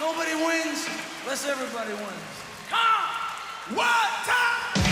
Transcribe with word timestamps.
Nobody 0.00 0.34
wins 0.34 0.88
unless 1.22 1.48
everybody 1.48 1.92
wins. 1.92 2.44
Come! 2.70 3.76
One 3.76 4.14
time! 4.24 4.84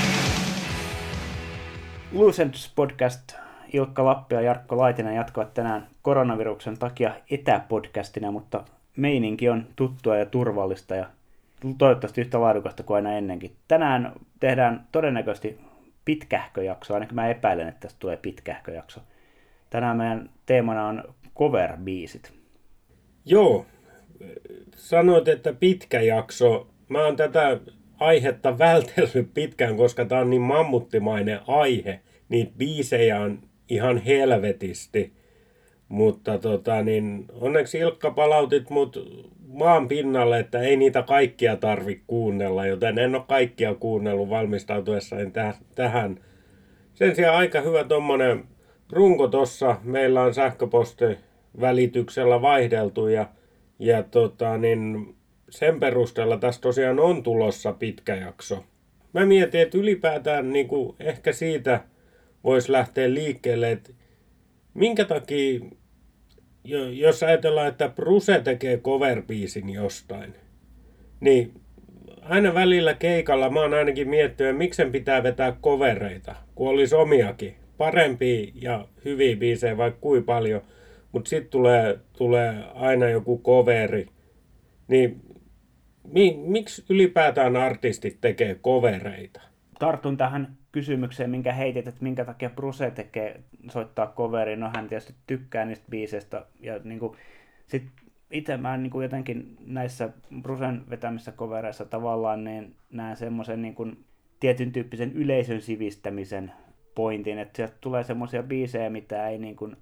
Lucents 2.12 2.72
podcast 2.77 3.35
Ilkka 3.73 4.04
Lappi 4.04 4.35
ja 4.35 4.41
Jarkko 4.41 4.77
Laitinen 4.77 5.15
jatkavat 5.15 5.54
tänään 5.54 5.87
koronaviruksen 6.03 6.79
takia 6.79 7.15
etäpodcastina, 7.30 8.30
mutta 8.30 8.65
meininki 8.96 9.49
on 9.49 9.67
tuttua 9.76 10.17
ja 10.17 10.26
turvallista 10.26 10.94
ja 10.94 11.06
toivottavasti 11.78 12.21
yhtä 12.21 12.40
laadukasta 12.40 12.82
kuin 12.82 12.96
aina 12.96 13.19
ennenkin. 13.19 13.56
Tänään 13.69 14.12
tehdään 14.40 14.87
todennäköisesti 14.92 15.60
pitkähköjakso, 16.05 16.95
ainakin 16.95 17.14
mä 17.14 17.28
epäilen, 17.28 17.69
että 17.69 17.80
tästä 17.80 18.00
tulee 18.00 18.16
pitkähköjakso. 18.16 19.00
Tänään 19.70 19.96
meidän 19.96 20.30
teemana 20.46 20.87
on 20.87 21.14
cover-biisit. 21.38 22.32
Joo, 23.25 23.66
sanoit, 24.77 25.29
että 25.29 25.53
pitkä 25.53 26.01
jakso. 26.01 26.69
Mä 26.89 27.05
oon 27.05 27.17
tätä 27.17 27.61
aihetta 27.99 28.59
vältellyt 28.59 29.35
pitkään, 29.35 29.77
koska 29.77 30.05
tää 30.05 30.21
on 30.21 30.30
niin 30.30 30.43
mammuttimainen 30.43 31.41
aihe. 31.47 32.01
Niitä 32.29 32.53
biisejä 32.59 33.21
on 33.21 33.39
ihan 33.69 33.99
helvetisti. 33.99 35.13
Mutta 35.89 36.39
tota, 36.39 36.83
niin 36.83 37.25
onneksi 37.41 37.79
Ilkka 37.79 38.11
palautit 38.11 38.71
mut 38.71 38.97
maan 39.49 39.89
pinnalle, 39.89 40.39
että 40.39 40.61
ei 40.61 40.77
niitä 40.77 41.02
kaikkia 41.02 41.57
tarvi 41.57 42.02
kuunnella, 42.07 42.66
joten 42.66 42.99
en 42.99 43.15
ole 43.15 43.25
kaikkia 43.29 43.75
kuunnellut 43.75 44.30
valmistautuessani 44.30 45.25
täh- 45.25 45.65
tähän. 45.75 46.21
Sen 46.95 47.16
sijaan 47.16 47.37
aika 47.37 47.61
hyvä 47.61 47.85
tommonen 47.85 48.45
runko 48.93 49.29
tossa. 49.29 49.77
Meillä 49.83 50.23
on 50.23 50.35
sähköposti 50.35 51.05
välityksellä 51.61 52.43
vaihdeltu 52.43 53.09
ja, 53.09 53.27
ja 53.83 54.03
tota, 54.03 54.59
niin 54.59 55.15
sen 55.51 55.80
perusteella 55.80 56.37
tässä 56.37 56.61
tosiaan 56.61 57.01
on 57.01 57.23
tulossa 57.23 57.73
pitkä 57.73 58.15
jakso. 58.15 58.65
Mä 59.13 59.27
mietin, 59.27 59.61
että 59.61 59.79
ylipäätään 59.79 60.51
niin 60.51 60.69
kuin 60.69 60.97
ehkä 61.01 61.33
siitä 61.33 61.80
voisi 62.45 62.73
lähteä 62.73 63.15
liikkeelle, 63.15 63.73
että 63.73 63.91
minkä 64.74 65.05
takia, 65.05 65.61
jos 66.92 67.22
ajatellaan, 67.22 67.69
että 67.69 67.89
Bruse 67.89 68.41
tekee 68.41 68.78
cover 68.78 69.22
jostain, 69.74 70.34
niin 71.20 71.52
aina 72.22 72.55
välillä 72.55 72.94
keikalla 72.94 73.50
mä 73.50 73.61
oon 73.61 73.74
ainakin 73.74 74.08
miettinyt, 74.08 74.56
miksen 74.56 74.92
pitää 74.92 75.22
vetää 75.22 75.56
kovereita, 75.61 76.34
kun 76.55 76.69
olisi 76.69 76.94
omiakin. 76.94 77.55
Parempia 77.78 78.52
ja 78.55 78.89
hyviä 79.05 79.36
biisejä 79.36 79.77
vaikka 79.77 80.00
kuin 80.00 80.24
paljon, 80.24 80.62
mutta 81.12 81.28
sitten 81.28 81.50
tulee, 81.50 81.98
tulee 82.12 82.64
aina 82.74 83.08
joku 83.08 83.42
coveri. 83.44 84.06
Niin 84.88 85.20
mi, 86.05 86.36
miksi 86.46 86.84
ylipäätään 86.88 87.56
artistit 87.56 88.18
tekee 88.20 88.55
kovereita? 88.55 89.40
Tartun 89.78 90.16
tähän 90.16 90.56
kysymykseen, 90.72 91.30
minkä 91.30 91.52
heitit, 91.52 91.88
että 91.88 92.02
minkä 92.02 92.24
takia 92.24 92.50
Bruse 92.50 92.90
tekee, 92.90 93.40
soittaa 93.70 94.12
coveri. 94.16 94.56
No 94.56 94.70
hän 94.74 94.88
tietysti 94.88 95.14
tykkää 95.27 95.64
niistä 95.64 95.86
biiseistä. 95.90 96.46
Ja 96.60 96.80
niin 96.84 96.98
kuin, 96.98 97.16
sit 97.66 97.83
itse 98.30 98.56
mä 98.56 98.77
niin 98.77 98.90
kuin 98.90 99.02
jotenkin 99.02 99.56
näissä 99.66 100.08
Brusen 100.42 100.83
vetämissä 100.90 101.33
kovereissa 101.33 101.84
tavallaan 101.84 102.44
niin 102.44 102.74
näen 102.90 103.16
semmoisen 103.16 103.62
niin 103.62 103.74
kuin 103.74 104.05
tietyn 104.40 104.72
tyyppisen 104.72 105.12
yleisön 105.12 105.60
sivistämisen 105.60 106.52
pointin, 106.94 107.38
että 107.38 107.56
sieltä 107.56 107.74
tulee 107.80 108.05
semmoisia 108.05 108.42
biisejä, 108.42 108.90
mitä 108.90 109.28
ei 109.28 109.38
niin 109.38 109.56
kuin 109.56 109.77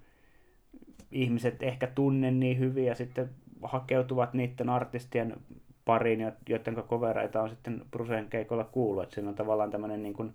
ihmiset 1.12 1.62
ehkä 1.62 1.86
tunne 1.86 2.30
niin 2.30 2.58
hyvin 2.58 2.84
ja 2.84 2.94
sitten 2.94 3.30
hakeutuvat 3.62 4.34
niiden 4.34 4.68
artistien 4.68 5.36
pariin, 5.84 6.32
joiden 6.48 6.74
kovereita 6.74 7.42
on 7.42 7.50
sitten 7.50 7.82
Brusen 7.90 8.26
keikolla 8.30 8.64
kuullut. 8.64 9.02
Että 9.02 9.14
siinä 9.14 9.28
on 9.28 9.34
tavallaan 9.34 9.70
tämmöinen 9.70 10.02
niin 10.02 10.14
kuin, 10.14 10.28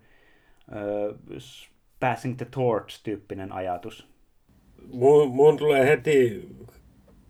uh, 0.72 1.18
passing 2.00 2.38
the 2.38 2.46
torch-tyyppinen 2.46 3.52
ajatus. 3.52 4.08
Mun, 4.94 5.30
mun 5.30 5.58
tulee 5.58 5.88
heti, 5.88 6.50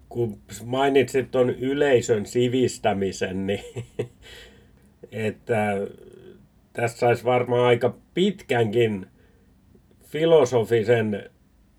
kun 0.09 0.37
mainitsit 0.65 1.31
tuon 1.31 1.49
yleisön 1.49 2.25
sivistämisen, 2.25 3.47
niin 3.47 3.63
että 5.11 5.77
tässä 6.73 6.97
saisi 6.97 7.23
varmaan 7.23 7.65
aika 7.65 7.95
pitkänkin 8.13 9.05
filosofisen 10.03 11.29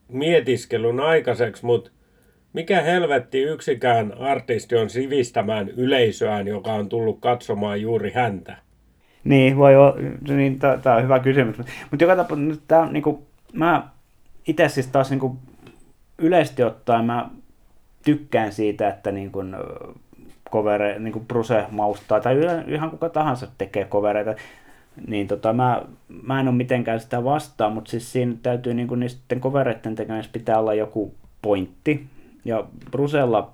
mietiskelun 0.09 1.01
aikaiseksi, 1.01 1.67
mutta 1.67 1.91
mikä 2.53 2.81
helvetti 2.81 3.43
yksikään 3.43 4.19
artisti 4.19 4.77
on 4.77 4.91
sivistämään 4.91 5.69
yleisöään, 5.69 6.47
joka 6.47 6.73
on 6.73 6.89
tullut 6.89 7.21
katsomaan 7.21 7.81
juuri 7.81 8.13
häntä? 8.13 8.57
Niin, 9.25 9.57
voi 9.57 9.77
olla, 9.77 9.97
niin 10.29 10.59
tämä 10.59 10.97
on 10.97 11.03
hyvä 11.03 11.19
kysymys. 11.19 11.57
Mutta 11.91 12.05
joka 12.05 12.17
tapauksessa, 12.17 12.87
niinku, 12.87 13.27
mä 13.53 13.89
itse 14.49 14.69
siis 14.69 14.87
taas 14.87 15.11
niinku, 15.11 15.37
yleisesti 16.19 16.63
ottaen 16.63 17.05
mä 17.05 17.29
tykkään 18.05 18.53
siitä, 18.53 18.89
että 18.89 19.13
niinku, 19.13 19.39
covere, 20.51 20.99
niinku 20.99 21.21
Bruse 21.21 21.65
maustaa, 21.71 22.21
tai 22.21 22.37
ihan 22.67 22.91
kuka 22.91 23.09
tahansa 23.09 23.49
tekee 23.59 23.85
kovereita, 23.85 24.35
niin 25.07 25.29
tota, 25.29 25.53
mä, 25.53 25.83
mä 26.23 26.41
en 26.41 26.49
ole 26.49 26.57
mitenkään 26.57 27.01
sitä 27.01 27.25
vastaan, 27.25 27.73
mutta 27.73 27.91
siis 27.91 28.13
siinä 28.13 28.35
täytyy 28.43 28.75
niinku 28.75 28.95
niiden 28.95 29.41
kovereiden 29.41 29.95
tekemisessä 29.95 30.33
pitää 30.33 30.59
olla 30.59 30.75
joku 30.75 31.15
pointti, 31.43 32.07
ja 32.45 32.65
Brusella, 32.91 33.53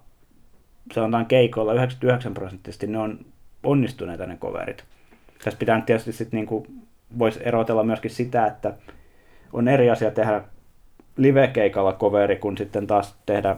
sanotaan 0.93 1.27
keikoilla 1.27 1.75
99 1.75 2.35
prosenttisesti, 2.35 2.87
ne 2.87 2.99
on 2.99 3.19
onnistuneita 3.63 4.27
ne 4.27 4.37
coverit. 4.37 4.85
Tässä 5.45 5.59
pitää 5.59 5.81
tietysti 5.81 6.13
sitten 6.13 6.39
niinku, 6.39 6.67
voisi 7.19 7.41
erotella 7.43 7.83
myöskin 7.85 8.11
sitä, 8.11 8.47
että 8.47 8.75
on 9.53 9.69
eri 9.69 9.91
asia 9.91 10.11
tehdä 10.11 10.43
live-keikalla 11.17 11.93
coveri, 11.93 12.37
kun 12.37 12.59
sitten 12.59 12.87
taas 12.87 13.17
tehdä 13.27 13.57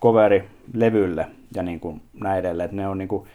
coveri 0.00 0.48
levylle 0.74 1.26
ja 1.54 1.62
niin 1.62 1.80
kuin 1.80 2.02
näin 2.20 2.38
edelleen. 2.38 2.64
Että 2.64 2.76
ne 2.76 2.88
on 2.88 2.98
niin 2.98 3.08
kuin, 3.08 3.28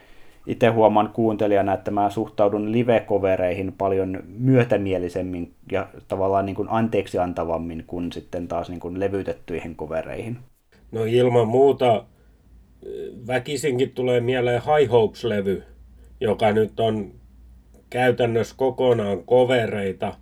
itse 0.49 0.67
huomaan 0.67 1.09
kuuntelijana, 1.13 1.73
että 1.73 1.91
mä 1.91 2.09
suhtaudun 2.09 2.71
live-kovereihin 2.71 3.73
paljon 3.77 4.23
myötämielisemmin 4.37 5.53
ja 5.71 5.87
tavallaan 6.07 6.45
niin 6.45 6.55
kuin 6.55 6.69
anteeksi 6.71 7.17
antavammin 7.19 7.83
kuin 7.87 8.11
sitten 8.11 8.47
taas 8.47 8.69
niin 8.69 8.79
kuin 8.79 8.99
levytettyihin 8.99 9.75
kovereihin. 9.75 10.38
No 10.91 11.03
ilman 11.03 11.47
muuta 11.47 12.05
väkisinkin 13.27 13.91
tulee 13.91 14.19
mieleen 14.19 14.61
High 14.61 14.91
Hopes-levy, 14.91 15.63
joka 16.21 16.51
nyt 16.51 16.79
on 16.79 17.11
käytännössä 17.89 18.55
kokonaan 18.57 19.23
kovereita. 19.23 20.13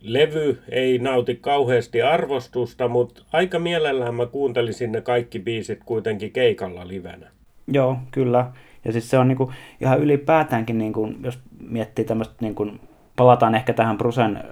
Levy 0.00 0.62
ei 0.68 0.98
nauti 0.98 1.36
kauheasti 1.36 2.02
arvostusta, 2.02 2.88
mutta 2.88 3.22
aika 3.32 3.58
mielellään 3.58 4.14
mä 4.14 4.26
kuuntelisin 4.26 4.92
ne 4.92 5.00
kaikki 5.00 5.38
biisit 5.38 5.80
kuitenkin 5.84 6.32
keikalla 6.32 6.88
livenä. 6.88 7.30
Joo, 7.72 7.96
kyllä. 8.10 8.52
Ja 8.84 8.92
siis 8.92 9.10
se 9.10 9.18
on 9.18 9.28
niinku 9.28 9.52
ihan 9.80 10.00
ylipäätäänkin, 10.00 10.78
niinku, 10.78 11.12
jos 11.22 11.38
miettii 11.60 12.04
tämmöistä, 12.04 12.34
niinku, 12.40 12.70
palataan 13.16 13.54
ehkä 13.54 13.72
tähän 13.72 13.98
Brusen, 13.98 14.44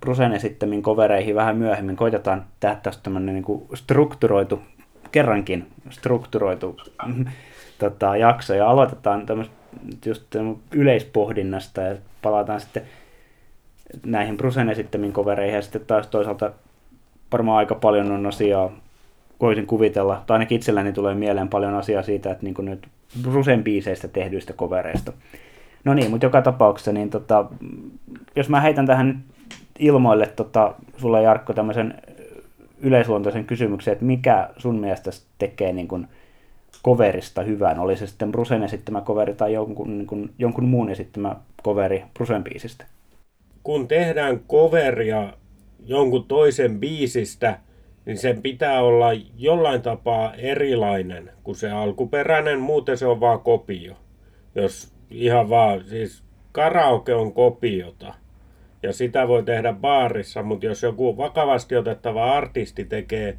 Brusen 0.00 0.32
esittämiin 0.32 0.82
kovereihin 0.82 1.34
vähän 1.34 1.56
myöhemmin, 1.56 1.96
koitetaan 1.96 2.44
tehdä 2.60 2.74
tästä 2.82 3.02
tämmöinen 3.02 3.34
niinku 3.34 3.66
strukturoitu, 3.74 4.62
kerrankin 5.12 5.66
strukturoitu 5.90 6.76
tota, 7.78 8.16
jakso, 8.16 8.54
ja 8.54 8.70
aloitetaan 8.70 9.26
tämmöistä 9.26 9.54
just 10.06 10.36
yleispohdinnasta, 10.72 11.80
ja 11.80 11.96
palataan 12.22 12.60
sitten 12.60 12.82
näihin 14.06 14.36
Brusen 14.36 14.68
esittämiin 14.68 15.12
kovereihin, 15.12 15.56
ja 15.56 15.62
sitten 15.62 15.82
taas 15.86 16.06
toisaalta 16.06 16.52
varmaan 17.32 17.58
aika 17.58 17.74
paljon 17.74 18.12
on 18.12 18.26
asiaa, 18.26 18.72
voisin 19.40 19.66
kuvitella, 19.66 20.22
tai 20.26 20.34
ainakin 20.34 20.56
itselläni 20.56 20.92
tulee 20.92 21.14
mieleen 21.14 21.48
paljon 21.48 21.74
asiaa 21.74 22.02
siitä, 22.02 22.30
että 22.30 22.44
niin 22.44 22.54
nyt 22.58 22.88
Brusen 23.22 23.64
biiseistä 23.64 24.08
tehdyistä 24.08 24.52
kovereista. 24.52 25.12
No 25.84 25.94
niin, 25.94 26.10
mutta 26.10 26.26
joka 26.26 26.42
tapauksessa, 26.42 26.92
niin 26.92 27.10
tota, 27.10 27.46
jos 28.36 28.48
mä 28.48 28.60
heitän 28.60 28.86
tähän 28.86 29.24
ilmoille 29.78 30.26
tota, 30.26 30.74
sulle 30.96 31.22
Jarkko 31.22 31.52
tämmöisen 31.52 31.94
yleisluontoisen 32.80 33.44
kysymyksen, 33.44 33.92
että 33.92 34.04
mikä 34.04 34.50
sun 34.56 34.78
mielestä 34.78 35.10
tekee 35.38 35.72
niin 35.72 35.88
kuin 35.88 36.06
coverista 36.84 37.42
hyvän, 37.42 37.78
oli 37.78 37.96
se 37.96 38.06
sitten 38.06 38.32
Brusen 38.32 38.62
esittämä 38.62 39.00
coveri 39.00 39.34
tai 39.34 39.52
jonkun, 39.52 39.98
niin 39.98 40.06
kuin, 40.06 40.30
jonkun 40.38 40.64
muun 40.64 40.90
esittämä 40.90 41.36
coveri 41.64 42.04
Brusen 42.14 42.44
biisistä? 42.44 42.84
Kun 43.62 43.88
tehdään 43.88 44.40
coveria 44.40 45.32
jonkun 45.86 46.24
toisen 46.24 46.80
biisistä, 46.80 47.58
niin 48.08 48.18
sen 48.18 48.42
pitää 48.42 48.82
olla 48.82 49.06
jollain 49.36 49.82
tapaa 49.82 50.34
erilainen 50.34 51.30
kuin 51.42 51.56
se 51.56 51.70
alkuperäinen, 51.70 52.60
muuten 52.60 52.98
se 52.98 53.06
on 53.06 53.20
vaan 53.20 53.40
kopio. 53.40 53.94
Jos 54.54 54.92
ihan 55.10 55.50
vaan, 55.50 55.84
siis 55.84 56.24
karaoke 56.52 57.14
on 57.14 57.32
kopiota. 57.32 58.14
Ja 58.82 58.92
sitä 58.92 59.28
voi 59.28 59.42
tehdä 59.42 59.72
baarissa, 59.72 60.42
mutta 60.42 60.66
jos 60.66 60.82
joku 60.82 61.16
vakavasti 61.16 61.76
otettava 61.76 62.32
artisti 62.32 62.84
tekee 62.84 63.38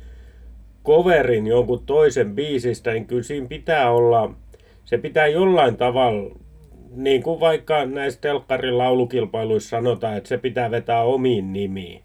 coverin 0.86 1.48
jonkun 1.48 1.86
toisen 1.86 2.36
biisistä, 2.36 2.92
niin 2.92 3.06
kyllä 3.06 3.24
siinä 3.24 3.48
pitää 3.48 3.92
olla 3.92 4.34
se 4.86 4.98
pitää 4.98 5.28
jollain 5.28 5.78
tavalla, 5.78 6.36
niin 6.96 7.24
kuin 7.24 7.40
vaikka 7.40 7.86
näissä 7.86 8.22
telkkarin 8.22 8.78
laulukilpailuissa 8.78 9.70
sanotaan, 9.70 10.18
että 10.18 10.30
se 10.30 10.38
pitää 10.38 10.72
vetää 10.72 11.02
omiin 11.02 11.54
nimiin. 11.54 12.04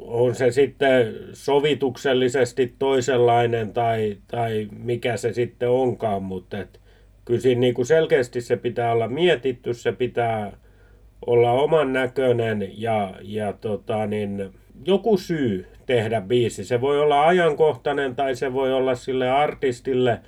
On 0.00 0.34
se 0.34 0.50
sitten 0.50 1.14
sovituksellisesti 1.32 2.74
toisenlainen 2.78 3.72
tai, 3.72 4.16
tai 4.26 4.68
mikä 4.78 5.16
se 5.16 5.32
sitten 5.32 5.70
onkaan, 5.70 6.22
mutta 6.22 6.58
et, 6.58 6.80
kyllä 7.24 7.40
siinä 7.40 7.60
niin 7.60 7.74
kuin 7.74 7.86
selkeästi 7.86 8.40
se 8.40 8.56
pitää 8.56 8.92
olla 8.92 9.08
mietitty, 9.08 9.74
se 9.74 9.92
pitää 9.92 10.56
olla 11.26 11.52
oman 11.52 11.92
näköinen 11.92 12.70
ja, 12.76 13.14
ja 13.22 13.52
tota 13.52 14.06
niin, 14.06 14.50
joku 14.86 15.16
syy 15.16 15.66
tehdä 15.86 16.20
biisi. 16.20 16.64
Se 16.64 16.80
voi 16.80 17.00
olla 17.00 17.26
ajankohtainen 17.26 18.16
tai 18.16 18.34
se 18.34 18.52
voi 18.52 18.72
olla 18.72 18.94
sille 18.94 19.30
artistille 19.30 20.20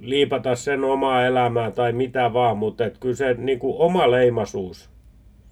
liipata 0.00 0.54
sen 0.54 0.84
omaa 0.84 1.26
elämää 1.26 1.70
tai 1.70 1.92
mitä 1.92 2.32
vaan, 2.32 2.58
mutta 2.58 2.84
et 2.84 2.98
kyllä 2.98 3.14
se 3.14 3.34
niin 3.34 3.58
kuin 3.58 3.76
oma 3.78 4.10
leimasuus 4.10 4.90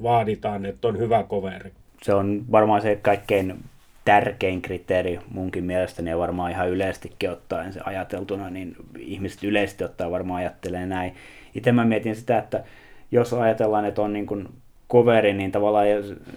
vaaditaan, 0.02 0.66
että 0.66 0.88
on 0.88 0.98
hyvä 0.98 1.24
coveri. 1.28 1.72
Se 2.02 2.14
on 2.14 2.44
varmaan 2.52 2.82
se 2.82 2.98
kaikkein 3.02 3.64
tärkein 4.04 4.62
kriteeri 4.62 5.20
munkin 5.30 5.64
mielestäni 5.64 6.10
ja 6.10 6.18
varmaan 6.18 6.50
ihan 6.50 6.68
yleisestikin 6.68 7.30
ottaen 7.30 7.72
se 7.72 7.80
ajateltuna, 7.84 8.50
niin 8.50 8.76
ihmiset 8.98 9.44
yleisesti 9.44 9.84
ottaa 9.84 10.10
varmaan 10.10 10.40
ajattelee 10.40 10.86
näin. 10.86 11.14
Itse 11.54 11.72
mä 11.72 11.84
mietin 11.84 12.16
sitä, 12.16 12.38
että 12.38 12.64
jos 13.12 13.32
ajatellaan, 13.32 13.84
että 13.84 14.02
on 14.02 14.12
niin 14.12 14.26
kuin 14.26 14.48
coveri, 14.90 15.32
niin 15.32 15.52
tavallaan 15.52 15.86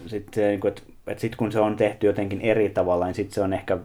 sitten 0.07 0.44
niin 0.44 0.68
että, 0.68 0.81
että 1.07 1.21
sit 1.21 1.36
kun 1.36 1.51
se 1.51 1.60
on 1.60 1.75
tehty 1.75 2.07
jotenkin 2.07 2.42
eri 2.42 2.69
tavalla, 2.69 3.06
niin 3.06 3.16
sitten 3.16 3.33
se 3.33 3.42
on 3.42 3.54
ehkä 3.54 3.77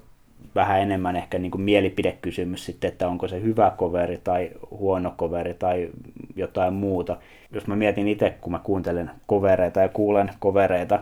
vähän 0.55 0.81
enemmän 0.81 1.17
ehkä 1.17 1.39
niin 1.39 1.51
kuin 1.51 1.63
mielipidekysymys 1.63 2.65
sitten, 2.65 2.89
että 2.89 3.09
onko 3.09 3.29
se 3.29 3.43
hyvä 3.43 3.73
coveri 3.79 4.21
tai 4.25 4.51
huono 4.71 5.15
coveri 5.19 5.55
tai 5.55 5.89
jotain 6.37 6.75
muuta. 6.75 7.17
Jos 7.53 7.67
mä 7.67 7.77
mietin 7.77 8.09
itse, 8.09 8.35
kun 8.41 8.53
mä 8.53 8.61
kuuntelen 8.63 9.11
kovereita 9.27 9.81
ja 9.81 9.89
kuulen 9.89 10.31
kovereita, 10.39 10.99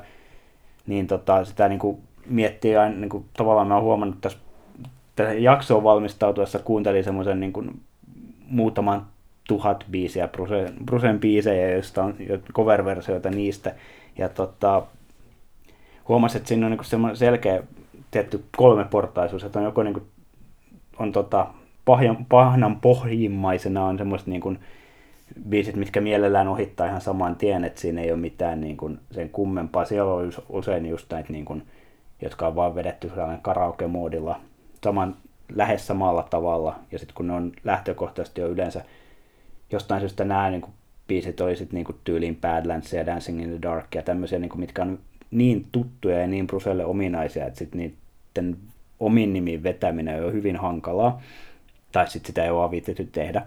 niin 0.87 1.07
tota, 1.07 1.45
sitä 1.45 1.69
niin 1.69 1.79
kuin 1.79 1.99
miettii 2.27 2.77
aina, 2.77 2.97
niin 2.97 3.09
kuin, 3.09 3.25
tavallaan 3.37 3.69
mä 3.69 3.75
oon 3.75 3.85
huomannut 3.85 4.21
tässä, 4.21 4.39
tässä 5.17 5.35
jaksoon 5.35 5.83
valmistautuessa 5.83 6.59
kuuntelin 6.59 7.05
semmoisen 7.05 7.41
niin 7.41 7.53
kuin, 7.53 7.81
muutaman 8.49 9.07
tuhat 9.49 9.85
biisiä, 9.91 10.29
Brusen, 10.29 10.75
Brusen 10.85 11.21
biisejä, 11.21 11.71
joista 11.71 12.05
on 12.05 12.15
cover-versioita 12.53 13.31
niistä. 13.31 13.75
Ja 14.19 14.29
tota, 14.29 14.83
huomasin, 16.09 16.37
että 16.37 16.49
siinä 16.49 16.67
on 16.67 16.73
niin 16.73 17.17
selkeä 17.17 17.63
tietty 18.11 18.45
kolmeportaisuus, 18.57 19.45
että 19.45 19.59
on 19.59 19.65
joko 19.65 19.83
niin 19.83 19.95
kuin, 19.95 20.07
on 20.99 21.13
tota, 21.13 21.47
pahjan, 21.85 22.27
pahnan 22.29 22.81
pohjimmaisena 22.81 23.85
on 23.85 23.99
semmoiset 23.99 24.27
niin 24.27 24.41
kuin, 24.41 24.59
biisit, 25.49 25.77
mitkä 25.77 26.01
mielellään 26.01 26.49
ohittaa 26.49 26.87
ihan 26.87 27.01
saman 27.01 27.37
tien, 27.37 27.65
että 27.65 27.81
siinä 27.81 28.01
ei 28.01 28.13
ole 28.13 28.21
mitään 28.21 28.61
niin 28.61 28.77
kuin, 28.77 28.99
sen 29.11 29.31
kummempaa. 29.31 29.85
Siellä 29.85 30.13
on 30.13 30.33
usein 30.49 30.87
just 30.87 31.13
näitä, 31.13 31.33
niin 31.33 31.45
kuin, 31.45 31.63
jotka 32.23 32.47
on 32.47 32.55
vaan 32.55 32.75
vedetty 32.75 33.09
sellainen 33.09 33.41
karaoke-moodilla 33.43 34.41
saman, 34.85 35.17
lähes 35.55 35.87
samalla 35.87 36.23
tavalla. 36.23 36.79
Ja 36.93 36.99
sitten 36.99 37.15
kun 37.15 37.27
ne 37.27 37.33
on 37.33 37.53
lähtökohtaisesti 37.65 38.41
jo 38.41 38.49
yleensä 38.49 38.85
jostain 39.73 40.01
syystä 40.01 40.25
nämä 40.25 40.51
niin 40.51 40.61
kuin, 40.61 40.73
biisit 41.09 41.41
oli 41.41 41.57
sitten 41.57 41.75
niin 41.75 41.99
tyyliin 42.05 42.37
Badlands 42.37 42.93
ja 42.93 43.07
Dancing 43.07 43.43
in 43.43 43.49
the 43.49 43.63
Dark 43.63 43.95
ja 43.95 44.03
tämmöisiä, 44.03 44.39
niin 44.39 44.49
kuin, 44.49 44.61
mitkä 44.61 44.83
on 44.83 44.99
niin 45.31 45.67
tuttuja 45.73 46.21
ja 46.21 46.27
niin 46.27 46.47
Bruselle 46.47 46.85
ominaisia, 46.85 47.47
että 47.47 47.59
sitten 47.59 47.79
niiden 47.79 48.57
omin 49.01 49.33
nimiin 49.33 49.63
vetäminen 49.63 50.25
on 50.25 50.33
hyvin 50.33 50.57
hankalaa. 50.57 51.23
Tai 51.93 52.11
sitten 52.11 52.27
sitä 52.27 52.45
ei 52.45 52.51
ole 52.51 52.71
viitetty 52.71 53.09
tehdä. 53.13 53.43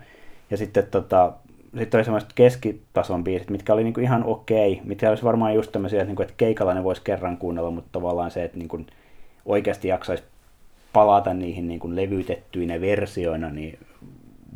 Ja 0.49 0.57
sitten 0.57 0.87
tota, 0.91 1.33
sitten 1.77 1.97
oli 1.97 2.05
semmoiset 2.05 2.33
keskitason 2.33 3.23
biisit, 3.23 3.49
mitkä 3.49 3.73
oli 3.73 3.83
niinku 3.83 3.99
ihan 3.99 4.23
okei, 4.23 4.81
mitkä 4.83 5.09
olisi 5.09 5.23
varmaan 5.23 5.55
just 5.55 5.71
tämmöisiä, 5.71 6.01
että, 6.01 6.07
niinku, 6.07 6.21
että 6.21 6.73
ne 6.73 6.83
voisi 6.83 7.01
kerran 7.01 7.37
kuunnella, 7.37 7.71
mutta 7.71 7.89
tavallaan 7.91 8.31
se, 8.31 8.43
että 8.43 8.57
niinku 8.57 8.79
oikeasti 9.45 9.87
jaksaisi 9.87 10.23
palata 10.93 11.33
niihin 11.33 11.67
niinku 11.67 11.95
levytettyinä 11.95 12.81
versioina, 12.81 13.49
niin 13.49 13.79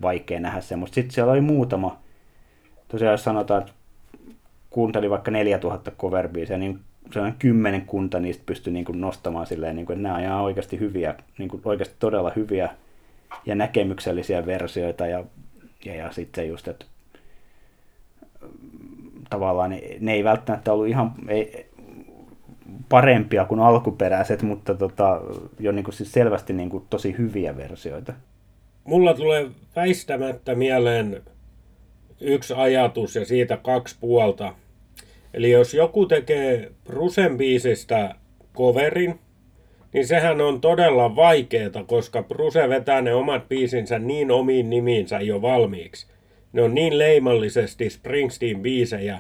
vaikea 0.01 0.39
nähdä 0.39 0.62
semmoista. 0.62 0.95
Sitten 0.95 1.13
siellä 1.13 1.31
oli 1.31 1.42
muutama, 1.42 1.98
tosiaan 2.88 3.12
jos 3.12 3.24
sanotaan, 3.24 3.62
että 3.62 3.74
kuunteli 4.69 5.10
vaikka 5.10 5.31
4000 5.31 5.92
cover 5.92 6.30
niin 6.57 6.80
sellainen 7.12 7.39
kymmenen 7.39 7.86
kunta 7.86 8.19
niistä 8.19 8.44
pystyi 8.45 8.74
niin 8.74 8.86
kuin 8.86 9.01
nostamaan 9.01 9.48
silleen, 9.48 9.75
niin 9.75 9.86
kuin, 9.86 9.98
että 9.98 10.04
nämä 10.04 10.15
on 10.15 10.21
ihan 10.21 10.42
oikeasti 10.42 10.80
hyviä, 10.80 11.15
niin 11.38 11.50
kuin 11.50 11.62
oikeasti 11.65 11.95
todella 12.00 12.31
hyviä 12.36 12.69
ja 13.45 13.56
näkemyksellisiä 13.56 14.45
versioita 14.45 15.07
ja, 15.07 15.24
ja, 15.86 15.95
ja 15.95 16.12
sitten 16.12 16.48
just, 16.48 16.68
että 16.68 16.86
tavallaan 19.29 19.69
ne, 19.69 19.81
ne 19.99 20.13
ei 20.13 20.23
välttämättä 20.23 20.73
ollut 20.73 20.87
ihan 20.87 21.13
ei, 21.27 21.65
parempia 22.89 23.45
kuin 23.45 23.59
alkuperäiset, 23.59 24.41
mutta 24.41 24.73
tota, 24.75 25.21
jo 25.59 25.71
niin 25.71 25.83
kuin 25.83 25.93
siis 25.95 26.11
selvästi 26.11 26.53
niin 26.53 26.69
kuin 26.69 26.85
tosi 26.89 27.15
hyviä 27.17 27.57
versioita. 27.57 28.13
Mulla 28.83 29.13
tulee 29.13 29.49
väistämättä 29.75 30.55
mieleen 30.55 31.21
yksi 32.21 32.53
ajatus 32.53 33.15
ja 33.15 33.25
siitä 33.25 33.57
kaksi 33.57 33.95
puolta. 33.99 34.53
Eli 35.33 35.51
jos 35.51 35.73
joku 35.73 36.05
tekee 36.05 36.71
Brusen 36.83 37.37
biisistä 37.37 38.15
coverin, 38.55 39.19
niin 39.93 40.07
sehän 40.07 40.41
on 40.41 40.61
todella 40.61 41.15
vaikeeta, 41.15 41.83
koska 41.83 42.23
Bruse 42.23 42.69
vetää 42.69 43.01
ne 43.01 43.13
omat 43.13 43.49
biisinsä 43.49 43.99
niin 43.99 44.31
omiin 44.31 44.69
nimiinsä 44.69 45.19
jo 45.19 45.41
valmiiksi. 45.41 46.12
Ne 46.53 46.61
on 46.61 46.75
niin 46.75 46.97
leimallisesti 46.97 47.89
Springsteen 47.89 48.61
biisejä, 48.61 49.19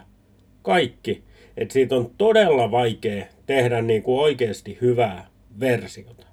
kaikki, 0.61 1.23
että 1.57 1.73
siitä 1.73 1.95
on 1.95 2.11
todella 2.17 2.71
vaikea 2.71 3.25
tehdä 3.45 3.81
niin 3.81 4.03
kuin 4.03 4.19
oikeasti 4.19 4.77
hyvää 4.81 5.27
versiota. 5.59 6.27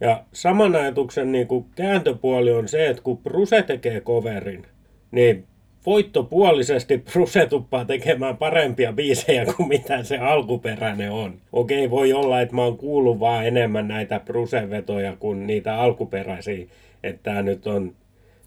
Ja 0.00 0.24
saman 0.32 0.76
ajatuksen 0.76 1.32
niin 1.32 1.46
kuin 1.46 1.66
kääntöpuoli 1.74 2.52
on 2.52 2.68
se, 2.68 2.88
että 2.88 3.02
kun 3.02 3.18
Bruse 3.18 3.62
tekee 3.62 4.00
coverin, 4.00 4.66
niin 5.10 5.44
voittopuolisesti 5.86 6.98
Bruse 7.12 7.46
tuppaa 7.46 7.84
tekemään 7.84 8.36
parempia 8.36 8.92
biisejä 8.92 9.44
kuin 9.44 9.68
mitä 9.68 10.02
se 10.02 10.18
alkuperäinen 10.18 11.10
on. 11.10 11.34
Okei, 11.52 11.90
voi 11.90 12.12
olla, 12.12 12.40
että 12.40 12.54
mä 12.54 12.62
oon 12.62 12.76
kuullut 12.76 13.20
vaan 13.20 13.46
enemmän 13.46 13.88
näitä 13.88 14.20
Bruse-vetoja 14.20 15.16
kuin 15.16 15.46
niitä 15.46 15.80
alkuperäisiä. 15.80 16.66
Että 17.02 17.22
tämä 17.22 17.42
nyt 17.42 17.66
on 17.66 17.94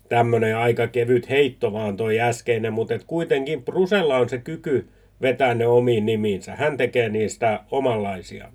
tämmöinen 0.10 0.58
aika 0.58 0.88
kevyt 0.88 1.30
heitto 1.30 1.74
vaan 1.74 1.98
toi 1.98 2.20
äskeinen, 2.20 2.74
mutta 2.74 2.94
et 2.94 3.04
kuitenkin 3.04 3.64
Brusella 3.64 4.18
on 4.18 4.30
se 4.30 4.38
kyky 4.38 4.88
vetää 5.22 5.54
ne 5.54 5.68
omiin 5.68 6.06
nimiinsä. 6.06 6.56
Hän 6.56 6.78
tekee 6.78 7.10
niistä 7.10 7.60
omanlaisia. 7.72 8.48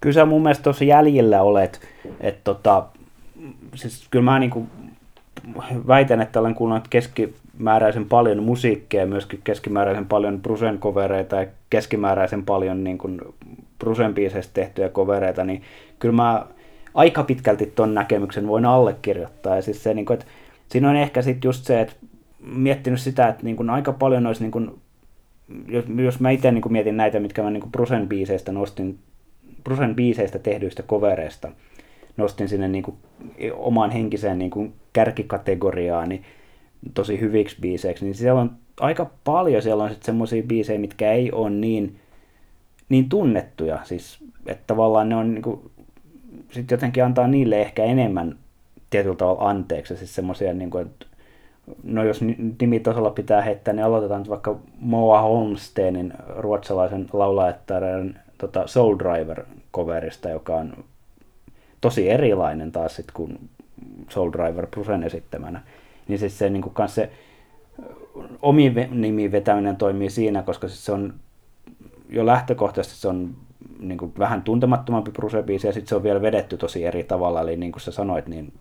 Kyllä 0.00 0.14
sä 0.14 0.24
mun 0.24 0.42
mielestä 0.42 0.64
tuossa 0.64 0.84
jäljellä 0.84 1.42
olet, 1.42 1.80
että 2.20 2.40
tota, 2.44 2.86
siis 3.74 4.06
kyllä 4.10 4.24
mä 4.24 4.38
niinku 4.38 4.66
väitän, 5.86 6.20
että 6.20 6.40
olen 6.40 6.54
kuunnellut 6.54 6.88
keskimääräisen 6.88 8.04
paljon 8.04 8.42
musiikkia 8.42 9.06
myöskin 9.06 9.40
keskimääräisen 9.44 10.06
paljon 10.06 10.40
Brusen 10.40 10.78
kovereita 10.78 11.36
ja 11.36 11.46
keskimääräisen 11.70 12.44
paljon 12.44 12.84
niin 12.84 12.98
kuin 12.98 13.20
Brusen 13.78 14.14
biiseistä 14.14 14.54
tehtyjä 14.54 14.88
kovereita, 14.88 15.44
niin 15.44 15.62
kyllä 15.98 16.14
mä 16.14 16.46
aika 16.94 17.22
pitkälti 17.22 17.66
ton 17.66 17.94
näkemyksen 17.94 18.48
voin 18.48 18.64
allekirjoittaa. 18.64 19.56
Ja 19.56 19.62
siis 19.62 19.82
se, 19.82 19.94
niin 19.94 20.06
kuin, 20.06 20.14
että 20.14 20.32
siinä 20.72 20.90
on 20.90 20.96
ehkä 20.96 21.22
sitten 21.22 21.48
just 21.48 21.64
se, 21.64 21.80
että 21.80 21.94
miettinyt 22.40 23.00
sitä, 23.00 23.28
että 23.28 23.42
niin 23.42 23.56
kuin 23.56 23.70
aika 23.70 23.92
paljon 23.92 24.26
olisi, 24.26 24.42
niin 24.42 24.50
kuin, 24.50 24.70
jos, 25.68 25.84
jos 26.04 26.20
mä 26.20 26.30
itse 26.30 26.52
niin 26.52 26.62
kuin 26.62 26.72
mietin 26.72 26.96
näitä, 26.96 27.20
mitkä 27.20 27.42
mä 27.42 27.50
niin 27.50 27.60
kuin 27.60 27.72
Brusen 27.72 28.08
biiseistä 28.08 28.52
nostin, 28.52 28.98
Brusen 29.64 29.94
biiseistä 29.94 30.38
tehdyistä 30.38 30.82
kovereista, 30.82 31.48
nostin 32.16 32.48
sinne 32.48 32.68
niin 32.68 32.84
kuin 32.84 32.96
omaan 33.54 33.90
henkiseen 33.90 34.38
niin 34.38 34.50
kuin 34.50 34.72
kärkikategoriaan, 34.92 36.08
niin 36.08 36.24
tosi 36.94 37.20
hyviksi 37.20 37.56
biiseiksi, 37.60 38.04
niin 38.04 38.14
siellä 38.14 38.40
on 38.40 38.50
aika 38.80 39.10
paljon 39.24 39.62
siellä 39.62 39.84
on 39.84 39.90
sitten 39.90 40.06
semmoisia 40.06 40.42
biisejä, 40.42 40.78
mitkä 40.78 41.12
ei 41.12 41.32
ole 41.32 41.50
niin, 41.50 41.96
niin 42.88 43.08
tunnettuja. 43.08 43.78
Siis, 43.84 44.18
että 44.46 44.64
tavallaan 44.66 45.08
ne 45.08 45.16
on 45.16 45.34
niin 45.34 45.42
kuin, 45.42 45.60
sit 46.50 46.70
jotenkin 46.70 47.04
antaa 47.04 47.28
niille 47.28 47.60
ehkä 47.60 47.84
enemmän 47.84 48.38
tietyllä 48.92 49.16
tavalla 49.16 49.48
anteeksi. 49.48 49.96
Siis 49.96 50.14
semmoisia, 50.14 50.52
niin 50.52 50.70
kuin, 50.70 50.86
että 50.86 51.06
no 51.82 52.04
jos 52.04 52.20
nimitasolla 52.60 53.10
pitää 53.10 53.42
heittää, 53.42 53.74
niin 53.74 53.84
aloitetaan 53.84 54.24
vaikka 54.28 54.56
Moa 54.78 55.20
Holmsteenin 55.20 56.12
ruotsalaisen 56.36 57.06
laulajattaren 57.12 58.18
tota 58.38 58.66
Soul 58.66 58.96
Driver-coverista, 58.96 60.28
joka 60.30 60.56
on 60.56 60.84
tosi 61.80 62.10
erilainen 62.10 62.72
taas 62.72 62.96
sit 62.96 63.12
kuin 63.12 63.48
Soul 64.08 64.32
Driver 64.32 64.66
Brusen 64.66 65.02
esittämänä. 65.02 65.60
Niin 66.08 66.18
siis 66.18 66.38
se, 66.38 66.50
niin 66.50 66.62
kuin 66.62 66.88
se 66.88 67.10
omiin 68.42 68.88
nimiin 68.90 69.32
vetäminen 69.32 69.76
toimii 69.76 70.10
siinä, 70.10 70.42
koska 70.42 70.68
siis 70.68 70.84
se 70.84 70.92
on 70.92 71.14
jo 72.08 72.26
lähtökohtaisesti 72.26 73.00
se 73.00 73.08
on 73.08 73.34
niin 73.78 73.98
kuin 73.98 74.12
vähän 74.18 74.42
tuntemattomampi 74.42 75.10
Bruse-biisi, 75.10 75.66
ja 75.66 75.72
sitten 75.72 75.88
se 75.88 75.96
on 75.96 76.02
vielä 76.02 76.22
vedetty 76.22 76.56
tosi 76.56 76.84
eri 76.84 77.04
tavalla, 77.04 77.40
eli 77.40 77.56
niin 77.56 77.72
kuin 77.72 77.80
sä 77.80 77.92
sanoit, 77.92 78.28
niin 78.28 78.52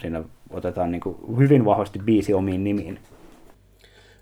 siinä 0.00 0.22
otetaan 0.50 0.90
niin 0.90 1.00
kuin 1.00 1.16
hyvin 1.38 1.64
vahvasti 1.64 1.98
biisi 1.98 2.34
omiin 2.34 2.64
nimiin. 2.64 2.98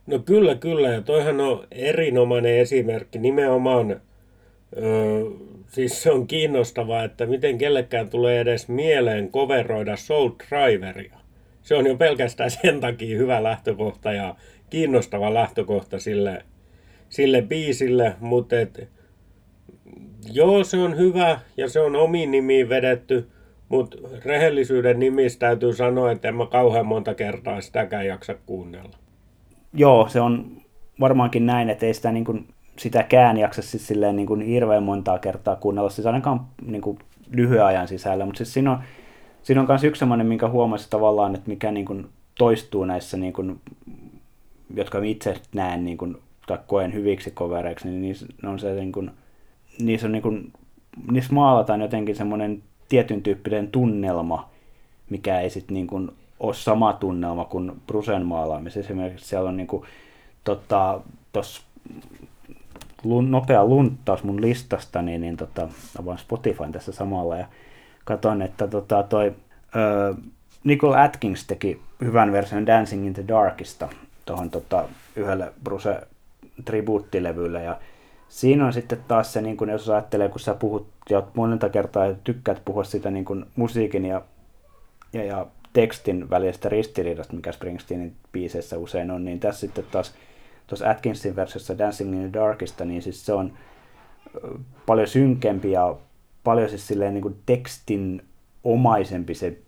No 0.07 0.19
kyllä, 0.19 0.55
kyllä. 0.55 0.89
Ja 0.89 1.03
toihan 1.03 1.41
on 1.41 1.67
erinomainen 1.71 2.59
esimerkki 2.59 3.19
nimenomaan. 3.19 4.01
Öö, 4.77 5.23
siis 5.69 6.03
se 6.03 6.13
on 6.13 6.27
kiinnostavaa, 6.27 7.05
että 7.05 7.27
miten 7.27 7.59
kellekään 7.59 8.11
tulee 8.11 8.41
edes 8.41 8.69
mieleen 8.69 9.31
coveroida 9.33 9.97
Soul 9.97 10.31
Driveria. 10.49 11.19
Se 11.63 11.75
on 11.75 11.87
jo 11.87 11.97
pelkästään 11.97 12.51
sen 12.51 12.81
takia 12.81 13.19
hyvä 13.19 13.43
lähtökohta 13.43 14.13
ja 14.13 14.35
kiinnostava 14.71 15.35
lähtökohta 15.35 15.99
sille, 15.99 16.45
sille 17.09 17.43
biisille, 17.43 18.15
mutta 18.21 18.61
et, 18.61 18.89
joo, 20.33 20.65
se 20.65 20.77
on 20.77 20.97
hyvä 20.97 21.41
ja 21.57 21.69
se 21.69 21.81
on 21.81 21.97
omiin 21.97 22.31
nimiin 22.31 22.69
vedetty, 22.69 23.27
mutta 23.69 23.97
rehellisyyden 24.25 24.99
nimissä 24.99 25.39
täytyy 25.39 25.73
sanoa, 25.73 26.11
että 26.11 26.29
en 26.29 26.37
mä 26.37 26.47
kauhean 26.47 26.87
monta 26.87 27.15
kertaa 27.15 27.61
sitäkään 27.61 28.07
jaksa 28.07 28.35
kuunnella. 28.47 28.97
Joo, 29.73 30.09
se 30.09 30.21
on 30.21 30.63
varmaankin 31.01 31.47
näin, 31.47 31.71
että 31.71 31.87
ei 31.87 31.95
sitä 31.95 32.13
niin 32.13 32.25
kuin, 32.25 32.49
sitäkään 32.79 33.37
jaksa 33.37 33.63
siis 33.63 33.87
silleen 33.87 34.17
niin 34.17 34.27
kuin 34.27 34.41
hirveän 34.41 34.83
montaa 34.83 35.19
kertaa 35.19 35.57
kuunnella, 35.57 35.91
siis 35.91 36.07
ainakaan 36.07 36.41
niin 36.67 36.83
kuin 36.83 36.99
lyhyen 37.31 37.65
ajan 37.65 37.89
sisällä, 37.89 38.25
mutta 38.25 38.39
siis 38.39 38.55
siinä 38.55 38.73
on, 38.73 38.79
siinä 39.43 39.61
on 39.61 39.67
myös 39.69 39.85
yksi 39.85 39.99
sellainen, 39.99 40.27
minkä 40.27 40.49
huomasi 40.49 40.91
tavallaan, 40.91 41.35
että 41.35 41.51
mikä 41.51 41.71
niin 41.71 41.87
kuin 41.87 42.07
toistuu 42.39 42.85
näissä, 42.85 43.17
niin 43.17 43.33
kuin, 43.33 43.61
jotka 44.75 45.03
itse 45.03 45.35
näen 45.55 45.85
niin 45.85 45.99
kuin, 45.99 46.17
tai 46.47 46.59
koen 46.67 46.95
hyviksi 46.95 47.31
kovereiksi, 47.31 47.89
niin 47.89 48.03
niissä 48.03 48.27
on 48.45 48.59
se 48.59 48.75
niin 48.75 48.93
kuin, 48.93 49.11
niissä 49.81 50.07
on 50.07 50.13
niin 50.13 50.23
kuin, 50.23 50.53
niissä 51.11 51.35
maalataan 51.35 51.81
jotenkin 51.81 52.17
semmoinen 52.17 52.63
tietyn 52.89 53.23
tyyppinen 53.23 53.69
tunnelma, 53.69 54.49
mikä 55.11 55.41
ei 55.41 55.51
sitten 55.51 55.75
niin 55.75 55.87
kuin 55.87 56.11
ole 56.41 56.55
sama 56.55 56.93
tunnelma 56.93 57.45
kuin 57.45 57.73
Brusen 57.87 58.27
maalaamisessa. 58.27 58.81
Esimerkiksi 58.81 59.29
siellä 59.29 59.49
on 59.49 59.57
niin 59.57 59.67
kuin, 59.67 59.85
tota, 60.45 61.01
tos, 61.33 61.63
lun, 63.05 63.31
nopea 63.31 63.65
lunttaus 63.65 64.25
mun 64.25 64.41
listasta, 64.41 65.03
niin, 65.03 65.21
niin 65.21 65.37
tota, 65.37 65.69
avaan 66.01 66.19
Spotifyn 66.19 66.73
tässä 66.73 66.93
samalla 66.93 67.37
ja 67.37 67.47
katson, 68.05 68.43
että 68.43 68.69
tota, 68.69 69.03
toi 69.03 69.35
ö, 69.77 70.15
Nicole 70.65 71.01
Atkins 71.01 71.47
teki 71.47 71.81
hyvän 72.01 72.33
version 72.33 72.67
Dancing 72.67 73.07
in 73.07 73.15
the 73.15 73.25
Darkista 73.29 73.89
tuohon 74.27 74.51
tota, 74.51 74.85
yhdelle 75.17 75.53
Bruce 75.65 76.01
tribuuttilevylle 76.65 77.63
ja 77.63 77.77
siinä 78.29 78.67
on 78.67 78.73
sitten 78.73 78.99
taas 79.09 79.33
se, 79.33 79.43
niin 79.43 79.57
kun 79.57 79.69
jos 79.69 79.89
ajattelee, 79.89 80.29
kun 80.29 80.41
sä 80.41 80.55
puhut 80.55 80.89
ja 81.11 81.23
monenta 81.35 81.69
kertaa 81.69 82.07
ja 82.07 82.15
tykkäät 82.25 82.63
puhua 82.65 82.85
sitä 82.85 83.11
niin 83.11 83.25
kun 83.25 83.47
musiikin 83.57 84.05
ja, 84.05 84.23
ja, 85.13 85.25
ja 85.25 85.47
tekstin 85.73 86.31
välisestä 86.31 86.69
ristiriidasta, 86.69 87.37
mikä 87.37 87.53
Springsteenin 87.53 88.17
biiseissä 88.33 88.79
usein 88.79 89.11
on, 89.11 89.25
niin 89.25 89.41
tässä 89.41 89.61
sitten 89.61 89.85
taas 89.91 90.15
tuossa 90.67 90.91
Atkinsin 90.91 91.37
versiossa 91.37 91.79
Dancing 91.79 92.15
in 92.15 92.21
the 92.21 92.41
Darkista, 92.41 92.85
niin 92.85 93.03
siis 93.03 93.27
se 93.27 93.33
on 93.33 93.53
paljon 94.87 95.09
synkempi 95.09 95.71
ja 95.71 95.97
paljon 96.45 96.69
siis 96.69 96.87
silleen 96.87 97.15
niin 97.15 97.23
kuin 97.23 97.37
tekstin 97.47 98.23
omaisempi 98.65 99.35
se 99.35 99.59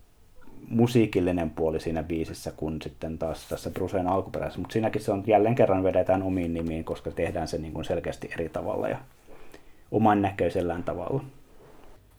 musiikillinen 0.69 1.49
puoli 1.49 1.79
siinä 1.79 2.03
biisissä 2.03 2.51
kuin 2.57 2.81
sitten 2.81 3.17
taas 3.17 3.49
tässä 3.49 3.69
Bruceen 3.69 4.07
alkuperäisessä, 4.07 4.59
mutta 4.59 4.73
siinäkin 4.73 5.01
se 5.01 5.11
on 5.11 5.23
jälleen 5.27 5.55
kerran 5.55 5.83
vedetään 5.83 6.23
omiin 6.23 6.53
nimiin, 6.53 6.83
koska 6.83 7.11
tehdään 7.11 7.47
se 7.47 7.57
niin 7.57 7.73
kuin 7.73 7.85
selkeästi 7.85 8.29
eri 8.33 8.49
tavalla 8.49 8.89
ja 8.89 8.97
oman 9.91 10.21
näköisellään 10.21 10.83
tavalla. 10.83 11.23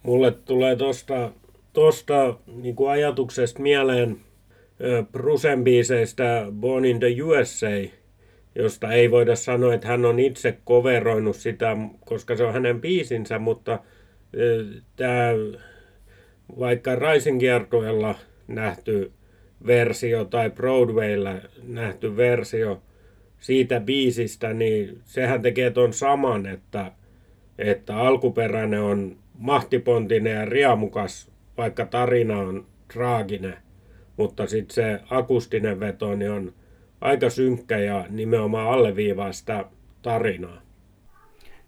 Mulle 0.02 0.30
tulee 0.30 0.76
tuosta 0.76 1.30
tosta 1.72 2.34
niin 2.62 2.76
kuin 2.76 2.90
ajatuksesta 2.90 3.62
mieleen 3.62 4.16
Brucen 5.12 5.64
biiseistä 5.64 6.46
Born 6.60 6.84
in 6.84 7.00
the 7.00 7.22
USA, 7.22 7.92
josta 8.54 8.92
ei 8.92 9.10
voida 9.10 9.36
sanoa, 9.36 9.74
että 9.74 9.88
hän 9.88 10.04
on 10.04 10.18
itse 10.18 10.58
koveroinut 10.64 11.36
sitä, 11.36 11.76
koska 12.04 12.36
se 12.36 12.44
on 12.44 12.52
hänen 12.52 12.80
biisinsä, 12.80 13.38
mutta 13.38 13.78
tämä 14.96 15.30
vaikka 16.58 16.94
Rising 16.94 17.42
nähty 18.54 19.12
versio 19.66 20.24
tai 20.24 20.50
Broadwaylla 20.50 21.34
nähty 21.62 22.16
versio 22.16 22.82
siitä 23.38 23.80
biisistä, 23.80 24.52
niin 24.52 25.00
sehän 25.04 25.42
tekee 25.42 25.70
ton 25.70 25.92
saman, 25.92 26.46
että, 26.46 26.92
että 27.58 27.96
alkuperäinen 27.96 28.80
on 28.80 29.16
mahtipontinen 29.38 30.36
ja 30.36 30.44
riamukas, 30.44 31.30
vaikka 31.56 31.86
tarina 31.86 32.38
on 32.38 32.66
traaginen, 32.92 33.56
mutta 34.16 34.46
sitten 34.46 34.74
se 34.74 35.00
akustinen 35.10 35.80
veto 35.80 36.14
niin 36.14 36.30
on 36.30 36.52
aika 37.00 37.30
synkkä 37.30 37.78
ja 37.78 38.04
nimenomaan 38.10 38.70
alleviivaa 38.70 39.32
sitä 39.32 39.64
tarinaa. 40.02 40.62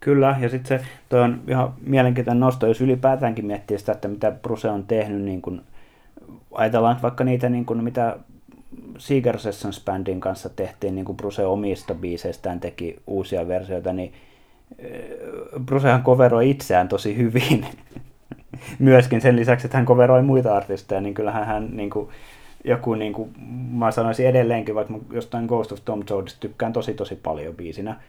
Kyllä, 0.00 0.36
ja 0.40 0.48
sitten 0.48 0.78
se 0.80 0.86
toi 1.08 1.20
on 1.20 1.42
ihan 1.48 1.74
mielenkiintoinen 1.86 2.40
nosto, 2.40 2.66
jos 2.66 2.80
ylipäätäänkin 2.80 3.46
miettii 3.46 3.78
sitä, 3.78 3.92
että 3.92 4.08
mitä 4.08 4.30
Bruse 4.30 4.68
on 4.68 4.86
tehnyt, 4.86 5.22
niin 5.22 5.42
kun, 5.42 5.62
ajatellaan 6.52 7.02
vaikka 7.02 7.24
niitä, 7.24 7.48
niin 7.48 7.66
kun, 7.66 7.84
mitä 7.84 8.16
Seeger 8.98 9.38
Sessions 9.38 9.84
Bandin 9.84 10.20
kanssa 10.20 10.48
tehtiin, 10.48 10.94
niin 10.94 11.04
kuin 11.04 11.16
Bruse 11.16 11.46
omista 11.46 11.94
biiseistään 11.94 12.60
teki 12.60 12.96
uusia 13.06 13.48
versioita, 13.48 13.92
niin 13.92 14.12
eh, 14.78 15.04
Brucehan 15.66 16.02
coveroi 16.02 16.50
itseään 16.50 16.88
tosi 16.88 17.16
hyvin. 17.16 17.66
Myöskin 18.78 19.20
sen 19.20 19.36
lisäksi, 19.36 19.66
että 19.66 19.78
hän 19.78 19.86
coveroi 19.86 20.22
muita 20.22 20.56
artisteja, 20.56 21.00
niin 21.00 21.14
kyllähän 21.14 21.46
hän 21.46 21.68
niin 21.72 21.90
kuin, 21.90 22.08
joku, 22.64 22.94
niin 22.94 23.12
kuin, 23.12 23.30
mä 23.70 23.90
sanoisin 23.90 24.26
edelleenkin, 24.26 24.74
vaikka 24.74 24.94
jostain 25.10 25.46
Ghost 25.46 25.72
of 25.72 25.78
Tom 25.84 26.02
Joadista 26.10 26.40
tykkään 26.40 26.72
tosi 26.72 26.94
tosi 26.94 27.16
paljon 27.16 27.54
biisinä, 27.54 28.00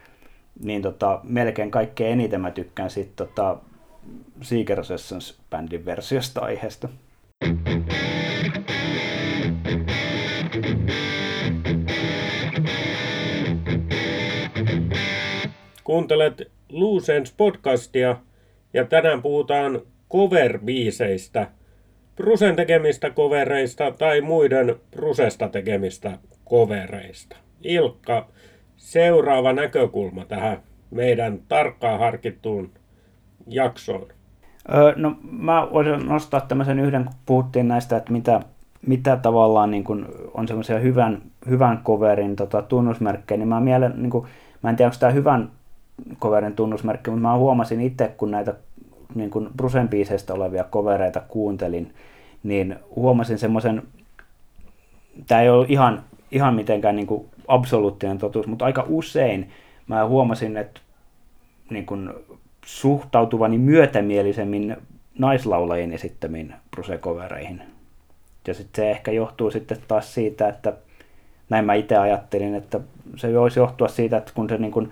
niin 0.63 0.81
tota, 0.81 1.19
melkein 1.23 1.71
kaikkein 1.71 2.11
eniten 2.11 2.41
mä 2.41 2.51
tykkään 2.51 2.89
sitten 2.89 3.27
tota, 3.27 3.57
Seeker 4.41 4.85
Sessions 4.85 5.39
bändin 5.49 5.85
versiosta 5.85 6.41
aiheesta. 6.41 6.89
Kuuntelet 15.95 16.51
Luusens 16.69 17.33
podcastia 17.37 18.15
ja 18.73 18.85
tänään 18.85 19.21
puhutaan 19.21 19.81
cover-biiseistä, 20.13 21.47
Prusen 22.15 22.55
tekemistä 22.55 23.09
kovereista 23.09 23.91
tai 23.91 24.21
muiden 24.21 24.75
Prusesta 24.91 25.49
tekemistä 25.49 26.17
kovereista. 26.45 27.35
Ilkka, 27.61 28.27
seuraava 28.77 29.53
näkökulma 29.53 30.25
tähän 30.25 30.57
meidän 30.91 31.39
tarkkaan 31.47 31.99
harkittuun 31.99 32.69
jaksoon? 33.47 34.07
Öö, 34.73 34.93
no 34.95 35.15
mä 35.31 35.67
voisin 35.73 36.07
nostaa 36.07 36.41
tämmöisen 36.41 36.79
yhden, 36.79 37.05
kun 37.05 37.13
puhuttiin 37.25 37.67
näistä, 37.67 37.97
että 37.97 38.11
mitä, 38.11 38.39
mitä 38.87 39.17
tavallaan 39.17 39.71
niin 39.71 39.83
kun 39.83 40.07
on 40.33 40.47
semmoisia 40.47 40.79
hyvän, 40.79 41.21
hyvän 41.49 41.81
coverin 41.83 42.35
tota, 42.35 42.61
tunnusmerkkejä, 42.61 43.37
niin 43.37 43.47
mä, 43.47 43.59
mielen, 43.59 43.93
niin 43.95 44.09
kun, 44.09 44.27
mä 44.61 44.69
en 44.69 44.75
tiedä, 44.75 44.87
onko 44.87 44.97
tämä 44.99 45.11
hyvän 45.11 45.51
coverin 46.19 46.55
tunnusmerkki, 46.55 47.09
mutta 47.11 47.27
mä 47.27 47.37
huomasin 47.37 47.81
itse, 47.81 48.07
kun 48.17 48.31
näitä 48.31 48.53
niin 49.15 49.29
kun 49.29 49.51
Brusen 49.57 49.87
biiseistä 49.87 50.33
olevia 50.33 50.63
covereita 50.63 51.21
kuuntelin, 51.27 51.93
niin 52.43 52.75
huomasin 52.95 53.37
semmoisen, 53.37 53.83
tämä 55.27 55.41
ei 55.41 55.49
ole 55.49 55.65
ihan, 55.69 56.03
ihan 56.31 56.55
mitenkään 56.55 56.95
niin 56.95 57.07
kuin 57.07 57.25
absoluuttinen 57.47 58.17
totuus, 58.17 58.47
mutta 58.47 58.65
aika 58.65 58.85
usein 58.87 59.49
mä 59.87 60.07
huomasin, 60.07 60.57
että 60.57 60.81
niin 61.69 61.85
kuin 61.85 62.13
suhtautuvani 62.65 63.57
myötämielisemmin 63.57 64.77
naislaulajien 65.19 65.91
esittämiin 65.91 66.53
brusekovereihin. 66.71 67.61
Ja 68.47 68.53
sitten 68.53 68.83
se 68.83 68.91
ehkä 68.91 69.11
johtuu 69.11 69.51
sitten 69.51 69.77
taas 69.87 70.13
siitä, 70.13 70.47
että 70.47 70.73
näin 71.49 71.65
mä 71.65 71.73
itse 71.73 71.97
ajattelin, 71.97 72.55
että 72.55 72.79
se 73.15 73.39
voisi 73.39 73.59
johtua 73.59 73.87
siitä, 73.87 74.17
että 74.17 74.31
kun 74.35 74.49
se 74.49 74.57
niin 74.57 74.71
kuin, 74.71 74.91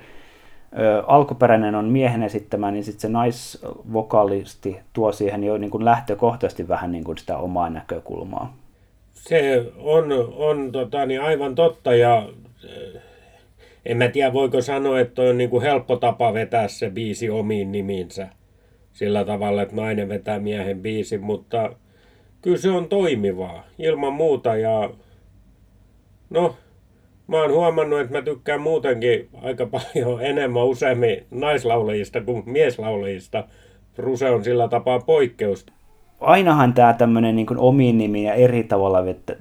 alkuperäinen 1.07 1.75
on 1.75 1.85
miehen 1.85 2.23
esittämä, 2.23 2.71
niin 2.71 2.83
sitten 2.83 3.01
se 3.01 3.09
naisvokalisti 3.09 4.77
tuo 4.93 5.11
siihen 5.11 5.43
jo 5.43 5.57
niin 5.57 5.71
kuin 5.71 5.85
lähtökohtaisesti 5.85 6.67
vähän 6.67 6.91
niin 6.91 7.03
kuin 7.03 7.17
sitä 7.17 7.37
omaa 7.37 7.69
näkökulmaa. 7.69 8.57
Se 9.13 9.71
on, 9.77 10.05
on 10.35 10.71
tota, 10.71 11.05
niin 11.05 11.21
aivan 11.21 11.55
totta 11.55 11.95
ja 11.95 12.29
en 13.85 13.97
mä 13.97 14.07
tiedä 14.07 14.33
voiko 14.33 14.61
sanoa, 14.61 14.99
että 14.99 15.21
on 15.21 15.37
niin 15.37 15.49
kuin 15.49 15.63
helppo 15.63 15.95
tapa 15.95 16.33
vetää 16.33 16.67
se 16.67 16.89
biisi 16.89 17.29
omiin 17.29 17.71
nimiinsä. 17.71 18.27
Sillä 18.93 19.25
tavalla, 19.25 19.61
että 19.61 19.75
nainen 19.75 20.09
vetää 20.09 20.39
miehen 20.39 20.81
biisin, 20.81 21.21
mutta 21.21 21.75
kyllä 22.41 22.57
se 22.57 22.69
on 22.69 22.89
toimivaa 22.89 23.63
ilman 23.79 24.13
muuta 24.13 24.55
ja 24.55 24.89
no 26.29 26.55
mä 27.27 27.41
oon 27.41 27.51
huomannut, 27.51 27.99
että 27.99 28.17
mä 28.17 28.21
tykkään 28.21 28.61
muutenkin 28.61 29.29
aika 29.41 29.65
paljon 29.65 30.21
enemmän 30.31 30.65
useammin 30.65 31.25
naislaulajista 31.31 32.21
kuin 32.21 32.43
mieslaulajista. 32.45 33.43
Ruse 33.97 34.29
on 34.29 34.43
sillä 34.43 34.67
tapaa 34.67 34.99
poikkeus. 34.99 35.65
ainahan 36.19 36.73
tämä 36.73 36.93
tämmöinen 36.93 37.35
niin 37.35 37.57
omiin 37.57 37.97
nimiin 37.97 38.25
ja 38.25 38.33
eri 38.33 38.63
tavalla 38.63 38.99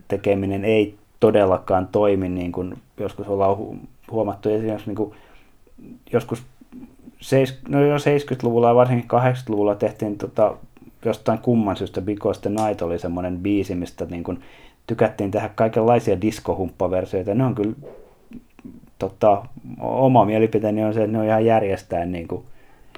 tekeminen 0.09 0.65
ei 0.65 0.95
todellakaan 1.21 1.89
toimi, 1.93 2.29
niin 2.29 2.53
kuin 2.53 2.75
joskus 3.01 3.29
ollaan 3.29 3.57
huomattu 4.11 4.49
esimerkiksi 4.49 4.87
niin 4.87 4.97
kuin 4.97 5.15
joskus 6.13 6.43
no 7.69 7.85
jo 7.85 7.97
70-luvulla 7.97 8.69
ja 8.69 8.75
varsinkin 8.75 9.11
80-luvulla 9.11 9.75
tehtiin 9.75 10.19
tota, 10.19 10.57
jostain 11.05 11.39
kumman 11.39 11.77
syystä 11.77 12.01
Because 12.01 12.41
the 12.41 12.51
Night 12.51 12.83
oli 12.83 12.99
semmoinen 12.99 13.39
biisi, 13.39 13.75
mistä 13.75 14.05
niin 14.05 14.25
kuin 14.25 14.41
tykättiin 14.87 15.31
tehdä 15.31 15.51
kaikenlaisia 15.55 16.21
diskohumppaversioita. 16.21 17.35
Ne 17.35 17.45
on 17.45 17.55
kyllä 17.55 17.75
tota, 18.99 19.43
oma 19.81 20.25
mielipiteeni 20.25 20.85
on 20.85 20.95
se, 20.95 21.01
että 21.01 21.13
ne 21.13 21.19
on 21.19 21.27
ihan 21.27 21.45
järjestään 21.45 22.13
niin 22.13 22.29
kuin, 22.29 22.45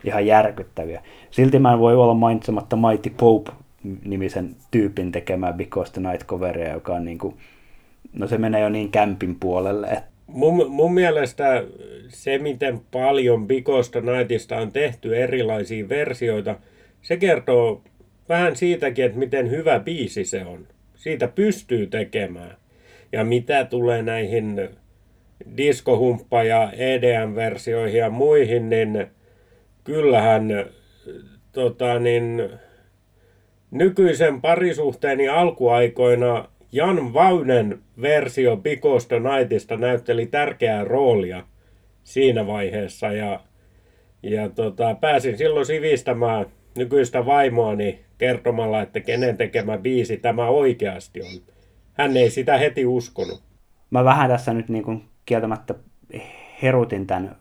ihan 0.04 0.26
järkyttäviä. 0.26 1.02
Silti 1.30 1.58
mä 1.58 1.72
en 1.72 1.78
voi 1.78 1.96
olla 1.96 2.14
mainitsematta 2.14 2.76
Mighty 2.76 3.10
Pope-nimisen 3.10 4.56
tyypin 4.70 5.12
tekemää 5.12 5.52
Because 5.52 5.92
the 5.92 6.02
Night 6.10 6.26
coveria, 6.26 6.72
joka 6.72 6.94
on 6.94 7.04
niin 7.04 7.18
kuin, 7.18 7.34
no 8.12 8.26
se 8.26 8.38
menee 8.38 8.60
jo 8.60 8.68
niin 8.68 8.90
kämpin 8.90 9.36
puolelle. 9.40 9.86
Että... 9.86 10.14
Mun, 10.26 10.70
mun 10.70 10.94
mielestä 10.94 11.64
se, 12.08 12.38
miten 12.38 12.80
paljon 12.92 13.46
Because 13.46 13.90
the 13.90 14.00
Nightista 14.00 14.56
on 14.56 14.72
tehty 14.72 15.16
erilaisia 15.16 15.88
versioita, 15.88 16.56
se 17.02 17.16
kertoo 17.16 17.82
vähän 18.28 18.56
siitäkin, 18.56 19.04
että 19.04 19.18
miten 19.18 19.50
hyvä 19.50 19.80
biisi 19.80 20.24
se 20.24 20.44
on. 20.44 20.66
Siitä 21.04 21.28
pystyy 21.28 21.86
tekemään. 21.86 22.56
Ja 23.12 23.24
mitä 23.24 23.64
tulee 23.64 24.02
näihin 24.02 24.68
diskohumppa- 25.56 26.44
ja 26.44 26.72
EDM-versioihin 26.72 27.98
ja 27.98 28.10
muihin, 28.10 28.68
niin 28.68 29.06
kyllähän 29.84 30.48
tota, 31.52 31.98
niin, 31.98 32.50
nykyisen 33.70 34.40
parisuhteeni 34.40 35.28
alkuaikoina 35.28 36.48
Jan 36.72 37.14
Vaunen 37.14 37.78
versio 38.00 38.56
Pikosta 38.56 39.16
Nightista 39.20 39.76
näytteli 39.76 40.26
tärkeää 40.26 40.84
roolia 40.84 41.46
siinä 42.02 42.46
vaiheessa 42.46 43.12
ja, 43.12 43.40
ja 44.22 44.48
tota, 44.48 44.94
pääsin 44.94 45.38
silloin 45.38 45.66
sivistämään 45.66 46.46
nykyistä 46.76 47.26
vaimoani 47.26 48.00
kertomalla, 48.18 48.82
että 48.82 49.00
kenen 49.00 49.36
tekemä 49.36 49.78
biisi 49.78 50.16
tämä 50.16 50.48
oikeasti 50.48 51.22
on. 51.22 51.54
Hän 51.92 52.16
ei 52.16 52.30
sitä 52.30 52.58
heti 52.58 52.86
uskonut. 52.86 53.42
Mä 53.90 54.04
vähän 54.04 54.30
tässä 54.30 54.54
nyt 54.54 54.68
niin 54.68 54.84
kuin 54.84 55.04
kieltämättä 55.26 55.74
herutin 56.62 57.06
tämän 57.06 57.36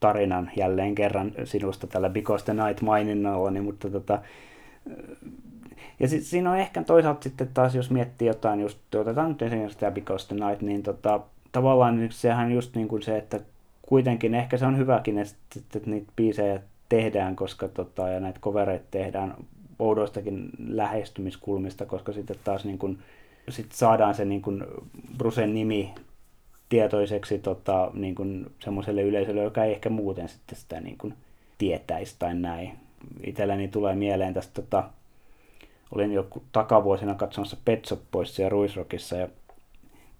tarinan 0.00 0.50
jälleen 0.56 0.94
kerran 0.94 1.32
sinusta 1.44 1.86
tällä 1.86 2.08
Because 2.08 2.44
the 2.44 2.54
Night 2.54 2.82
maininnalla, 2.82 3.50
niin, 3.50 3.64
mutta 3.64 3.90
tota, 3.90 4.18
ja 6.00 6.08
sit, 6.08 6.22
siinä 6.22 6.50
on 6.50 6.58
ehkä 6.58 6.82
toisaalta 6.82 7.22
sitten 7.22 7.48
taas, 7.54 7.74
jos 7.74 7.90
miettii 7.90 8.28
jotain, 8.28 8.60
just 8.60 8.94
otetaan 8.94 9.28
nyt 9.28 9.42
esimerkiksi 9.42 9.78
tämä 9.78 9.92
Because 9.92 10.34
the 10.34 10.46
Night, 10.46 10.62
niin 10.62 10.82
tota, 10.82 11.20
tavallaan 11.52 12.08
sehän 12.10 12.52
just 12.52 12.76
niin 12.76 12.88
kuin 12.88 13.02
se, 13.02 13.16
että 13.16 13.40
kuitenkin 13.82 14.34
ehkä 14.34 14.56
se 14.56 14.66
on 14.66 14.78
hyväkin, 14.78 15.18
että, 15.18 15.34
että 15.76 15.90
niitä 15.90 16.12
biisejä 16.16 16.60
tehdään, 16.88 17.36
koska 17.36 17.68
tota, 17.68 18.08
ja 18.08 18.20
näitä 18.20 18.40
kovereita 18.40 18.86
tehdään 18.90 19.34
oudoistakin 19.78 20.50
lähestymiskulmista, 20.68 21.86
koska 21.86 22.12
sitten 22.12 22.36
taas 22.44 22.64
niin 22.64 22.78
kuin, 22.78 22.98
sit 23.48 23.72
saadaan 23.72 24.14
se 24.14 24.24
niin 24.24 24.42
kuin 24.42 24.64
Brusen 25.18 25.54
nimi 25.54 25.94
tietoiseksi 26.68 27.38
tota, 27.38 27.90
niin 27.94 28.14
kuin 28.14 28.46
semmoiselle 28.64 29.02
yleisölle, 29.02 29.42
joka 29.42 29.64
ei 29.64 29.72
ehkä 29.72 29.90
muuten 29.90 30.28
sitten 30.28 30.58
sitä 30.58 30.80
niin 30.80 30.98
kuin 30.98 31.14
tietäisi 31.58 32.16
tai 32.18 32.34
näin. 32.34 32.72
Itselläni 33.26 33.68
tulee 33.68 33.94
mieleen 33.94 34.34
tästä, 34.34 34.62
tota, 34.62 34.84
olin 35.94 36.12
joku 36.12 36.42
takavuosina 36.52 37.14
katsomassa 37.14 37.56
Pet 37.64 37.84
Shop 37.84 38.00
Boysia 38.12 38.48
Ruisrockissa 38.48 39.16
ja 39.16 39.28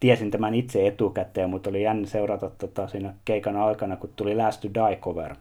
tiesin 0.01 0.31
tämän 0.31 0.55
itse 0.55 0.87
etukäteen, 0.87 1.51
mutta 1.51 1.71
oli 1.71 1.83
jännä 1.83 2.07
seurata 2.07 2.51
tota, 2.51 2.89
siinä 2.89 3.15
keikan 3.25 3.57
aikana, 3.57 3.97
kun 3.97 4.11
tuli 4.17 4.35
Last 4.35 4.61
to 4.61 4.69
Die 4.69 4.97
cover, 4.97 5.35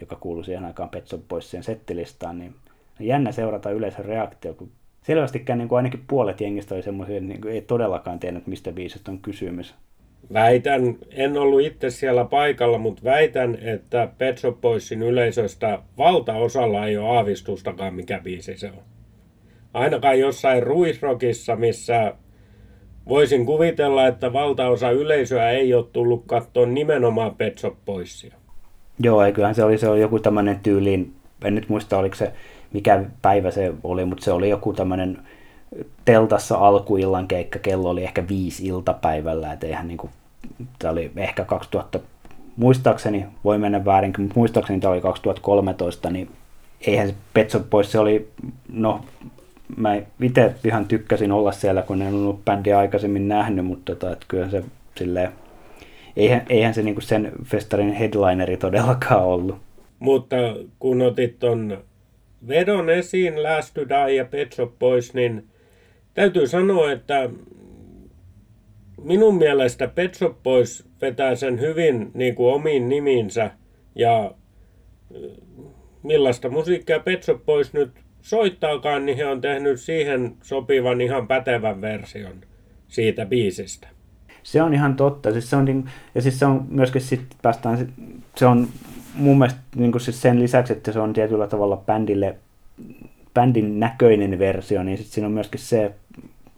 joka 0.00 0.16
kuului 0.16 0.44
siihen 0.44 0.64
aikaan 0.64 0.88
Pet 0.88 1.04
Boysien 1.28 1.62
settilistaan, 1.62 2.38
niin 2.38 2.54
jännä 3.00 3.32
seurata 3.32 3.70
yleisön 3.70 4.04
reaktio, 4.04 4.54
kun 4.54 4.70
selvästikään 5.02 5.58
niin 5.58 5.68
kuin 5.68 5.76
ainakin 5.76 6.04
puolet 6.08 6.40
jengistä 6.40 6.74
oli 6.74 6.82
semmoisia, 6.82 7.20
niin 7.20 7.46
ei 7.48 7.62
todellakaan 7.62 8.18
tiennyt, 8.18 8.46
mistä 8.46 8.72
biisistä 8.72 9.10
on 9.10 9.18
kysymys. 9.18 9.74
Väitän, 10.32 10.96
en 11.10 11.36
ollut 11.36 11.60
itse 11.60 11.90
siellä 11.90 12.24
paikalla, 12.24 12.78
mutta 12.78 13.04
väitän, 13.04 13.58
että 13.62 14.08
Pet 14.18 14.38
Shop 14.38 14.60
Boysin 14.60 15.02
yleisöstä 15.02 15.78
valtaosalla 15.98 16.86
ei 16.86 16.96
ole 16.96 17.16
aavistustakaan, 17.16 17.94
mikä 17.94 18.20
biisi 18.24 18.56
se 18.56 18.66
on. 18.66 18.82
Ainakaan 19.74 20.18
jossain 20.18 20.62
ruisrokissa, 20.62 21.56
missä 21.56 22.14
voisin 23.08 23.46
kuvitella, 23.46 24.06
että 24.06 24.32
valtaosa 24.32 24.90
yleisöä 24.90 25.50
ei 25.50 25.74
ole 25.74 25.86
tullut 25.92 26.24
katsoa 26.26 26.66
nimenomaan 26.66 27.36
Pet 27.36 27.58
Shop 27.58 27.74
Boysia. 27.84 28.39
Joo, 29.02 29.22
eiköhän 29.22 29.54
se 29.54 29.64
oli, 29.64 29.78
se 29.78 29.88
oli 29.88 30.00
joku 30.00 30.18
tämmöinen 30.18 30.60
tyyliin, 30.62 31.14
en 31.44 31.54
nyt 31.54 31.68
muista 31.68 31.98
oliko 31.98 32.14
se, 32.14 32.32
mikä 32.72 33.04
päivä 33.22 33.50
se 33.50 33.74
oli, 33.84 34.04
mutta 34.04 34.24
se 34.24 34.32
oli 34.32 34.48
joku 34.48 34.72
tämmöinen 34.72 35.18
teltassa 36.04 36.56
alkuillan 36.56 37.28
keikka, 37.28 37.58
kello 37.58 37.90
oli 37.90 38.04
ehkä 38.04 38.28
viisi 38.28 38.66
iltapäivällä, 38.66 39.52
että 39.52 39.66
eihän 39.66 39.88
niinku, 39.88 40.10
tämä 40.78 40.92
oli 40.92 41.10
ehkä 41.16 41.44
2000, 41.44 42.00
muistaakseni, 42.56 43.26
voi 43.44 43.58
mennä 43.58 43.84
väärin, 43.84 44.14
mutta 44.18 44.34
muistaakseni 44.36 44.80
tämä 44.80 44.92
oli 44.92 45.00
2013, 45.00 46.10
niin 46.10 46.30
eihän 46.80 47.08
se 47.08 47.14
Petso 47.34 47.60
pois, 47.60 47.92
se 47.92 47.98
oli, 47.98 48.28
no 48.72 49.00
mä 49.76 49.96
itse 50.22 50.54
ihan 50.64 50.86
tykkäsin 50.86 51.32
olla 51.32 51.52
siellä, 51.52 51.82
kun 51.82 52.02
en 52.02 52.14
ollut 52.14 52.44
bändiä 52.44 52.78
aikaisemmin 52.78 53.28
nähnyt, 53.28 53.66
mutta 53.66 53.94
tota, 53.94 54.12
että 54.12 54.26
kyllä 54.28 54.50
se 54.50 54.64
silleen, 54.96 55.32
eihän, 56.16 56.42
eihän 56.48 56.74
se 56.74 56.82
niinku 56.82 57.00
sen 57.00 57.32
festarin 57.44 57.92
headlineri 57.92 58.56
todellakaan 58.56 59.24
ollut. 59.24 59.56
Mutta 59.98 60.36
kun 60.78 61.02
otit 61.02 61.38
ton 61.38 61.84
vedon 62.48 62.90
esiin 62.90 63.42
Last 63.42 63.74
to 63.74 63.88
Die 63.88 64.14
ja 64.14 64.24
Pet 64.24 64.52
Shop 64.52 64.78
Boys, 64.78 65.14
niin 65.14 65.48
täytyy 66.14 66.46
sanoa, 66.46 66.92
että 66.92 67.30
minun 69.04 69.38
mielestä 69.38 69.88
Pet 69.88 70.14
Shop 70.14 70.42
Boys 70.42 70.84
vetää 71.00 71.34
sen 71.34 71.60
hyvin 71.60 72.10
niin 72.14 72.34
kuin 72.34 72.54
omiin 72.54 72.88
nimiinsä 72.88 73.50
ja 73.94 74.24
äh, 74.24 75.20
millaista 76.02 76.48
musiikkia 76.48 77.00
Pet 77.00 77.22
Shop 77.22 77.44
Boys 77.46 77.72
nyt 77.72 77.90
soittaakaan, 78.20 79.06
niin 79.06 79.16
he 79.16 79.26
on 79.26 79.40
tehnyt 79.40 79.80
siihen 79.80 80.36
sopivan 80.42 81.00
ihan 81.00 81.28
pätevän 81.28 81.80
version 81.80 82.40
siitä 82.88 83.26
biisistä. 83.26 83.88
Se 84.50 84.62
on 84.62 84.74
ihan 84.74 84.96
totta. 84.96 85.32
Siis 85.32 85.50
se 85.50 85.56
on, 85.56 85.64
niin, 85.64 85.84
ja 86.14 86.22
siis 86.22 86.38
se 86.38 86.46
on 86.46 86.64
myöskin 86.68 87.02
sitten 87.02 87.38
päästään, 87.42 87.88
se 88.36 88.46
on 88.46 88.68
mun 89.14 89.38
mielestä 89.38 89.60
niin 89.76 90.00
siis 90.00 90.22
sen 90.22 90.40
lisäksi, 90.40 90.72
että 90.72 90.92
se 90.92 91.00
on 91.00 91.12
tietyllä 91.12 91.46
tavalla 91.46 91.76
bändille, 91.76 92.34
bändin 93.34 93.80
näköinen 93.80 94.38
versio, 94.38 94.82
niin 94.82 94.98
sitten 94.98 95.14
siinä 95.14 95.26
on 95.26 95.32
myöskin 95.32 95.60
se 95.60 95.94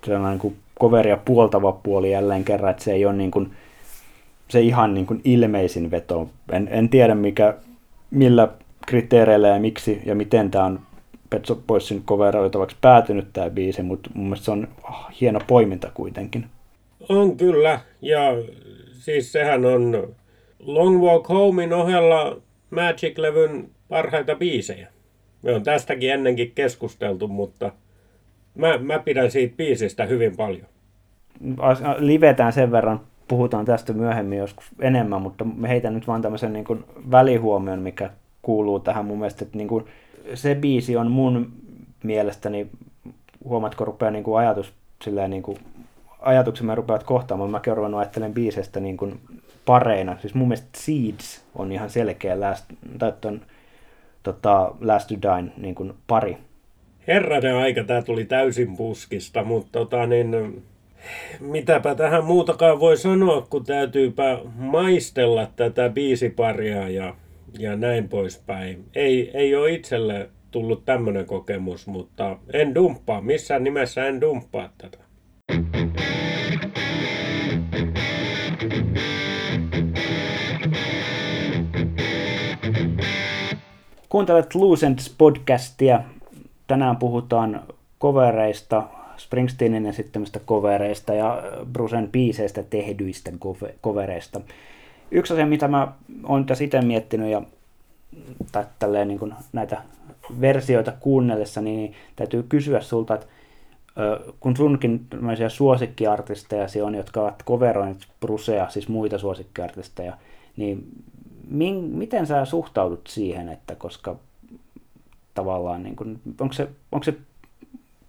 sellainen 0.06 0.38
kuin 0.38 0.56
coveria 0.80 1.16
puoltava 1.16 1.72
puoli 1.72 2.12
jälleen 2.12 2.44
kerran, 2.44 2.70
että 2.70 2.84
se 2.84 2.92
ei 2.92 3.06
ole 3.06 3.14
niin 3.14 3.30
kuin, 3.30 3.50
se 4.48 4.60
ihan 4.60 4.94
niin 4.94 5.06
kuin 5.06 5.20
ilmeisin 5.24 5.90
veto. 5.90 6.30
En, 6.52 6.68
en 6.70 6.88
tiedä 6.88 7.14
mikä, 7.14 7.54
millä 8.10 8.48
kriteereillä 8.86 9.48
ja 9.48 9.60
miksi 9.60 10.02
ja 10.06 10.14
miten 10.14 10.50
tämä 10.50 10.64
on 10.64 10.80
Pet 11.30 11.46
Shop 11.46 11.66
Boysin 11.66 12.02
coveroitavaksi 12.04 12.76
päätynyt 12.80 13.32
tämä 13.32 13.50
biisi, 13.50 13.82
mutta 13.82 14.10
mun 14.14 14.24
mielestä 14.24 14.44
se 14.44 14.50
on 14.50 14.68
oh, 14.82 15.06
hieno 15.20 15.40
poiminta 15.46 15.90
kuitenkin. 15.94 16.46
On 17.08 17.36
kyllä, 17.36 17.80
ja 18.02 18.20
siis 18.92 19.32
sehän 19.32 19.64
on 19.64 20.14
Long 20.58 21.02
Walk 21.02 21.28
Homein 21.28 21.72
ohella 21.72 22.40
Magic-levyn 22.70 23.68
parhaita 23.88 24.34
biisejä. 24.34 24.88
Me 25.42 25.54
on 25.54 25.62
tästäkin 25.62 26.12
ennenkin 26.12 26.52
keskusteltu, 26.54 27.28
mutta 27.28 27.72
mä, 28.54 28.78
mä 28.78 28.98
pidän 28.98 29.30
siitä 29.30 29.56
biisistä 29.56 30.06
hyvin 30.06 30.36
paljon. 30.36 30.66
Livetään 31.98 32.52
sen 32.52 32.72
verran, 32.72 33.00
puhutaan 33.28 33.64
tästä 33.64 33.92
myöhemmin 33.92 34.38
joskus 34.38 34.70
enemmän, 34.80 35.22
mutta 35.22 35.44
me 35.44 35.68
heitän 35.68 35.94
nyt 35.94 36.06
vaan 36.06 36.22
tämmöisen 36.22 36.52
niin 36.52 36.64
kuin 36.64 36.84
välihuomion, 37.10 37.78
mikä 37.78 38.10
kuuluu 38.42 38.80
tähän 38.80 39.04
mun 39.04 39.18
mielestä, 39.18 39.44
että 39.44 39.58
niin 39.58 39.68
kuin 39.68 39.84
se 40.34 40.54
biisi 40.54 40.96
on 40.96 41.10
mun 41.10 41.52
mielestäni, 42.02 42.66
huomatko 43.44 43.84
rupeaa 43.84 44.10
niin 44.10 44.24
kuin 44.24 44.38
ajatus 44.38 44.72
silleen 45.04 45.30
niin 45.30 45.42
kuin 45.42 45.58
ajatuksemme 46.22 46.74
rupeavat 46.74 47.02
kohtaamaan. 47.02 47.50
Mä 47.50 47.60
kerron 47.60 47.76
ruvennut 47.76 48.00
ajattelen 48.00 48.34
biisestä 48.34 48.80
niin 48.80 48.96
kuin 48.96 49.20
pareina. 49.64 50.16
Siis 50.20 50.34
mun 50.34 50.48
mielestä 50.48 50.68
Seeds 50.76 51.44
on 51.54 51.72
ihan 51.72 51.90
selkeä 51.90 52.40
last, 52.40 52.64
tai 52.98 53.12
ton, 53.20 53.40
tota, 54.22 54.74
Last 54.80 55.08
to 55.08 55.14
Dine 55.14 55.52
niin 55.56 55.74
kuin 55.74 55.92
pari. 56.06 56.36
Herranen 57.06 57.56
aika, 57.56 57.84
tää 57.84 58.02
tuli 58.02 58.24
täysin 58.24 58.76
puskista, 58.76 59.44
mutta 59.44 59.72
tota 59.72 60.06
niin, 60.06 60.62
mitäpä 61.40 61.94
tähän 61.94 62.24
muutakaan 62.24 62.80
voi 62.80 62.96
sanoa, 62.96 63.46
kun 63.50 63.64
täytyypä 63.64 64.38
maistella 64.54 65.48
tätä 65.56 65.88
biisiparia 65.88 66.88
ja, 66.88 67.14
ja 67.58 67.76
näin 67.76 68.08
poispäin. 68.08 68.84
Ei, 68.94 69.30
ei 69.34 69.54
ole 69.54 69.72
itselle 69.72 70.30
tullut 70.50 70.84
tämmöinen 70.84 71.26
kokemus, 71.26 71.86
mutta 71.86 72.38
en 72.52 72.74
dumppaa, 72.74 73.20
missään 73.20 73.64
nimessä 73.64 74.06
en 74.06 74.20
dumppaa 74.20 74.68
tätä. 74.78 74.98
Kuuntelet 84.12 84.54
Loose 84.54 84.92
podcastia. 85.18 86.00
Tänään 86.66 86.96
puhutaan 86.96 87.62
kovereista, 87.98 88.82
Springsteenin 89.16 89.86
esittämistä 89.86 90.40
kovereista 90.44 91.14
ja 91.14 91.42
Brusen 91.72 92.08
biiseistä 92.12 92.62
tehdyistä 92.62 93.32
kovereista. 93.80 94.40
Yksi 95.10 95.32
asia, 95.32 95.46
mitä 95.46 95.68
mä 95.68 95.92
oon 96.24 96.46
tässä 96.46 96.64
itse 96.64 96.80
miettinyt 96.80 97.30
ja 97.30 97.42
tai 98.52 98.64
tälleen 98.78 99.08
niin 99.08 99.18
kuin 99.18 99.34
näitä 99.52 99.82
versioita 100.40 100.92
kuunnellessa, 101.00 101.60
niin 101.60 101.92
täytyy 102.16 102.42
kysyä 102.42 102.80
sulta, 102.80 103.14
että 103.14 103.26
kun 104.40 104.56
sunkin 104.56 105.06
suosikkiartisteja 105.48 106.66
on, 106.84 106.94
jotka 106.94 107.20
ovat 107.20 107.42
coveroineet 107.46 108.06
Brusea, 108.20 108.68
siis 108.68 108.88
muita 108.88 109.18
suosikkiartisteja, 109.18 110.16
niin 110.56 110.86
min, 111.48 111.74
miten 111.74 112.26
sä 112.26 112.44
suhtaudut 112.44 113.06
siihen, 113.06 113.48
että 113.48 113.74
koska 113.74 114.16
tavallaan, 115.34 115.82
niin 115.82 115.96
kun, 115.96 116.20
onko, 116.40 116.52
se, 116.52 116.68
onko 116.92 117.04
se 117.04 117.14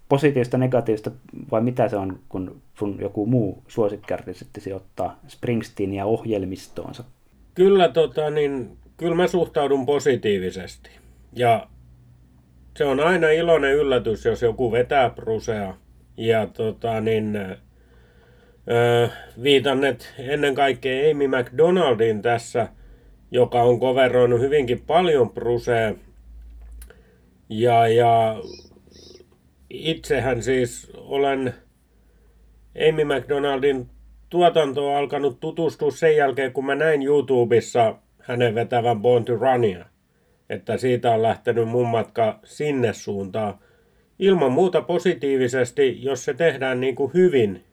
positiivista, 0.10 0.58
negatiivista 0.58 1.12
vai 1.52 1.62
mitä 1.62 1.90
se 1.90 1.96
on, 1.96 2.20
kun 2.30 2.62
sun 2.80 2.98
joku 3.02 3.26
muu 3.26 3.64
suosikkiartisti 3.68 4.74
ottaa 4.74 5.20
Springsteenia 5.28 6.06
ohjelmistoonsa? 6.06 7.04
Kyllä, 7.56 7.90
tota, 7.90 8.30
niin, 8.30 8.78
kyllä 8.98 9.16
mä 9.16 9.28
suhtaudun 9.28 9.86
positiivisesti. 9.86 10.90
Ja 11.34 11.68
se 12.78 12.86
on 12.86 13.00
aina 13.00 13.30
iloinen 13.30 13.74
yllätys, 13.74 14.26
jos 14.26 14.42
joku 14.42 14.72
vetää 14.72 15.10
Brusea. 15.10 15.76
Ja 16.18 16.48
tota, 16.48 17.02
niin, 17.02 17.36
öö, 18.72 19.08
viitan 19.44 19.84
että 19.84 20.06
ennen 20.18 20.56
kaikkea 20.56 21.12
Amy 21.12 21.28
McDonaldin 21.28 22.22
tässä, 22.22 22.68
joka 23.34 23.62
on 23.62 23.80
koveroinut 23.80 24.40
hyvinkin 24.40 24.82
paljon 24.88 25.30
Brusea. 25.30 25.94
Ja, 27.50 27.88
ja 27.88 28.36
itsehän 29.70 30.44
siis 30.44 30.92
olen 30.96 31.54
Amy 32.90 33.04
McDonaldin 33.04 33.90
tuotantoa 34.30 34.98
alkanut 34.98 35.40
tutustua 35.40 35.92
sen 35.92 36.16
jälkeen, 36.16 36.54
kun 36.54 36.66
mä 36.66 36.76
näin 36.76 37.04
YouTubessa 37.04 37.96
hänen 38.20 38.56
vetävän 38.56 39.02
Born 39.02 39.26
to 39.26 39.36
Runia. 39.36 39.86
Että 40.50 40.78
siitä 40.78 41.12
on 41.12 41.22
lähtenyt 41.22 41.68
mun 41.68 41.88
matka 41.88 42.40
sinne 42.44 42.94
suuntaan. 42.94 43.54
Ilman 44.20 44.52
muuta 44.52 44.82
positiivisesti, 44.82 46.04
jos 46.04 46.26
se 46.26 46.34
tehdään 46.34 46.80
niin 46.80 46.96
kuin 46.96 47.14
hyvin, 47.14 47.64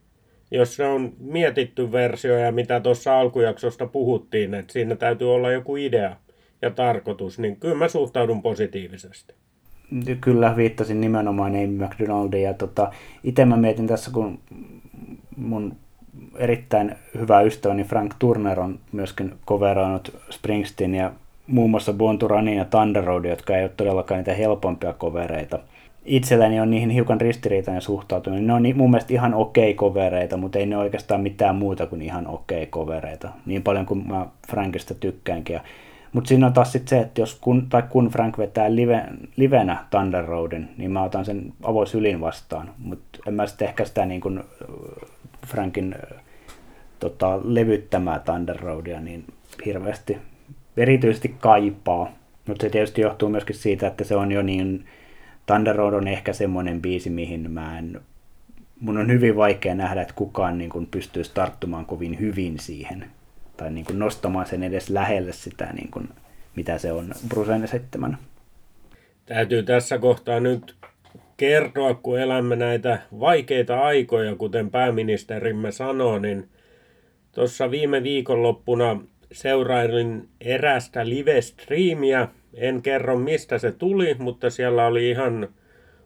jos 0.51 0.77
se 0.77 0.87
on 0.87 1.13
mietitty 1.19 1.93
versio 1.93 2.39
ja 2.39 2.53
mitä 2.53 2.81
tuossa 2.81 3.21
alkujaksosta 3.21 3.87
puhuttiin, 3.87 4.55
että 4.55 4.73
siinä 4.73 4.97
täytyy 4.97 5.35
olla 5.35 5.51
joku 5.51 5.77
idea 5.77 6.17
ja 6.63 6.71
tarkoitus, 6.71 7.39
niin 7.39 7.57
kyllä 7.57 7.75
mä 7.75 7.89
suhtaudun 7.89 8.43
positiivisesti 8.43 9.35
kyllä 10.21 10.57
viittasin 10.57 11.01
nimenomaan 11.01 11.53
Amy 11.53 11.87
McDonaldiin. 11.87 12.43
Ja 12.43 12.55
tota, 12.55 12.93
itse 13.25 13.45
mä 13.45 13.57
mietin 13.57 13.87
tässä, 13.87 14.11
kun 14.11 14.39
mun 15.37 15.77
erittäin 16.37 16.95
hyvä 17.19 17.41
ystäväni 17.41 17.85
Frank 17.85 18.15
Turner 18.19 18.61
on 18.61 18.79
myöskin 18.93 19.35
coveroinut 19.47 20.17
Springsteen 20.31 20.95
ja 20.95 21.13
muun 21.47 21.71
muassa 21.71 21.93
Born 21.93 22.49
ja 22.57 22.65
Thunder 22.65 23.05
Road, 23.05 23.25
jotka 23.25 23.57
ei 23.57 23.63
ole 23.63 23.71
todellakaan 23.77 24.19
niitä 24.19 24.35
helpompia 24.35 24.93
kovereita. 24.93 25.59
Itselläni 26.11 26.61
on 26.61 26.71
niihin 26.71 26.91
hiukan 26.91 27.21
ristiriitainen 27.21 27.83
suhtautuminen. 27.83 28.47
Ne 28.47 28.53
on 28.53 28.63
mun 28.75 28.91
mielestä 28.91 29.13
ihan 29.13 29.35
okei 29.35 29.71
okay 29.71 29.75
kovereita, 29.75 30.37
mutta 30.37 30.59
ei 30.59 30.67
ne 30.67 30.77
oikeastaan 30.77 31.21
mitään 31.21 31.57
muuta 31.57 31.87
kuin 31.87 32.03
ihan 32.03 32.27
okei 32.27 32.63
okay 32.63 32.71
kovereita. 32.71 33.29
Niin 33.47 33.63
paljon 33.63 33.87
kuin 33.87 34.09
mä 34.09 34.27
Frankista 34.51 34.95
tykkäänkin. 34.95 35.61
Mutta 36.13 36.29
siinä 36.29 36.47
on 36.47 36.53
taas 36.53 36.73
sit 36.73 36.89
se, 36.89 36.99
että 36.99 37.21
jos 37.21 37.39
kun, 37.41 37.67
tai 37.69 37.83
kun 37.83 38.09
Frank 38.09 38.39
vetää 38.39 38.75
live, 38.75 39.05
livenä 39.37 39.85
Thunder 39.91 40.25
Roadin, 40.25 40.69
niin 40.77 40.91
mä 40.91 41.03
otan 41.03 41.25
sen 41.25 41.53
avoisylin 41.63 42.21
vastaan. 42.21 42.71
Mutta 42.79 43.19
en 43.27 43.35
mä 43.35 43.47
sitten 43.47 43.69
ehkä 43.69 43.85
sitä 43.85 44.07
niin 44.07 44.21
kuin 44.21 44.41
Frankin 45.47 45.95
tota, 47.01 47.41
levyttämää 47.45 48.19
Thunder 48.19 48.57
Roadia 48.61 49.01
niin 49.01 49.25
hirveästi 49.67 50.19
erityisesti 50.77 51.35
kaipaa. 51.41 52.11
Mutta 52.47 52.63
se 52.63 52.71
tietysti 52.71 53.01
johtuu 53.01 53.29
myöskin 53.29 53.57
siitä, 53.57 53.87
että 53.87 54.05
se 54.05 54.17
on 54.17 54.33
jo 54.33 54.43
niin, 54.43 54.85
Thunder 55.51 55.77
Road 55.77 55.95
on 55.95 56.09
ehkä 56.09 56.33
semmoinen 56.33 56.83
biisi, 56.83 57.11
mihin 57.11 57.51
mä 57.51 57.79
en, 57.79 58.01
mun 58.81 58.99
on 58.99 59.11
hyvin 59.11 59.37
vaikea 59.37 59.75
nähdä, 59.75 60.03
että 60.03 60.15
kukaan 60.15 60.59
niin 60.59 60.71
kuin 60.71 60.87
pystyisi 60.87 61.31
tarttumaan 61.35 61.87
kovin 61.87 62.21
hyvin 62.21 62.59
siihen 62.59 63.05
tai 63.57 63.71
niin 63.71 63.85
kuin 63.85 63.99
nostamaan 63.99 64.47
sen 64.47 64.63
edes 64.63 64.91
lähelle 64.91 65.33
sitä, 65.33 65.73
niin 65.73 65.91
kuin, 65.91 66.09
mitä 66.57 66.79
se 66.79 66.93
on 66.93 67.15
Brusen 67.29 67.69
seitsemän. 67.69 68.19
Täytyy 69.27 69.63
tässä 69.63 69.99
kohtaa 69.99 70.41
nyt 70.41 70.75
kertoa, 71.37 71.95
kun 71.95 72.21
elämme 72.21 72.57
näitä 72.57 72.99
vaikeita 73.21 73.81
aikoja, 73.81 74.37
kuten 74.37 74.71
pääministerimme 74.71 75.73
sanoi, 75.73 76.21
niin 76.21 76.49
tuossa 77.33 77.71
viime 77.71 78.03
viikonloppuna 78.03 79.01
seurailin 79.33 80.29
erästä 80.41 81.09
live-striimiä. 81.09 82.29
En 82.55 82.83
kerro 82.83 83.19
mistä 83.19 83.59
se 83.59 83.73
tuli, 83.73 84.15
mutta 84.19 84.51
siellä 84.51 84.87
oli 84.87 85.11
ihan 85.11 85.49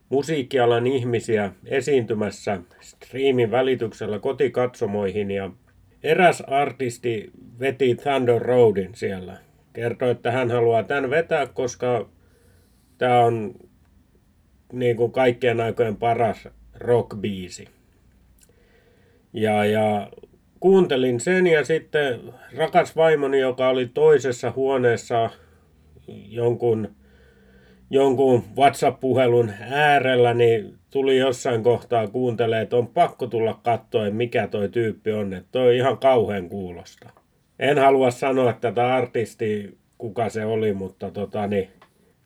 musiikkialan 0.08 0.86
ihmisiä 0.86 1.52
esiintymässä 1.66 2.58
striimin 2.80 3.50
välityksellä 3.50 4.18
kotikatsomoihin 4.18 5.30
ja 5.30 5.50
eräs 6.02 6.40
artisti 6.40 7.30
veti 7.60 7.94
Thunder 7.94 8.42
Roadin 8.42 8.94
siellä. 8.94 9.38
Kertoi, 9.72 10.10
että 10.10 10.30
hän 10.30 10.50
haluaa 10.50 10.82
tämän 10.82 11.10
vetää, 11.10 11.46
koska 11.46 12.08
tämä 12.98 13.20
on 13.20 13.54
niin 14.72 14.96
kuin 14.96 15.12
kaikkien 15.12 15.60
aikojen 15.60 15.96
paras 15.96 16.48
rockbiisi. 16.74 17.68
Ja, 19.32 19.64
ja 19.64 20.08
kuuntelin 20.60 21.20
sen 21.20 21.46
ja 21.46 21.64
sitten 21.64 22.20
rakas 22.56 22.96
vaimoni, 22.96 23.40
joka 23.40 23.68
oli 23.68 23.86
toisessa 23.86 24.52
huoneessa 24.56 25.30
jonkun, 26.28 26.88
jonkun 27.90 28.44
WhatsApp-puhelun 28.56 29.50
äärellä, 29.70 30.34
niin 30.34 30.74
tuli 30.90 31.18
jossain 31.18 31.62
kohtaa 31.62 32.06
kuuntelee, 32.06 32.62
että 32.62 32.76
on 32.76 32.86
pakko 32.86 33.26
tulla 33.26 33.60
katsoa, 33.62 34.10
mikä 34.10 34.46
toi 34.46 34.68
tyyppi 34.68 35.12
on. 35.12 35.34
Että 35.34 35.48
toi 35.52 35.76
ihan 35.76 35.98
kauhean 35.98 36.48
kuulosta. 36.48 37.10
En 37.58 37.78
halua 37.78 38.10
sanoa 38.10 38.52
tätä 38.52 38.94
artisti, 38.94 39.78
kuka 39.98 40.28
se 40.28 40.44
oli, 40.44 40.72
mutta 40.72 41.10
tota, 41.10 41.46
niin, 41.46 41.68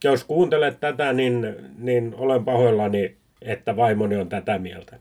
jos 0.04 0.24
kuuntelet 0.24 0.80
tätä, 0.80 1.12
niin, 1.12 1.56
niin 1.78 2.14
olen 2.18 2.44
pahoillani, 2.44 3.16
että 3.42 3.76
vaimoni 3.76 4.16
on 4.16 4.28
tätä 4.28 4.58
mieltä. 4.58 4.96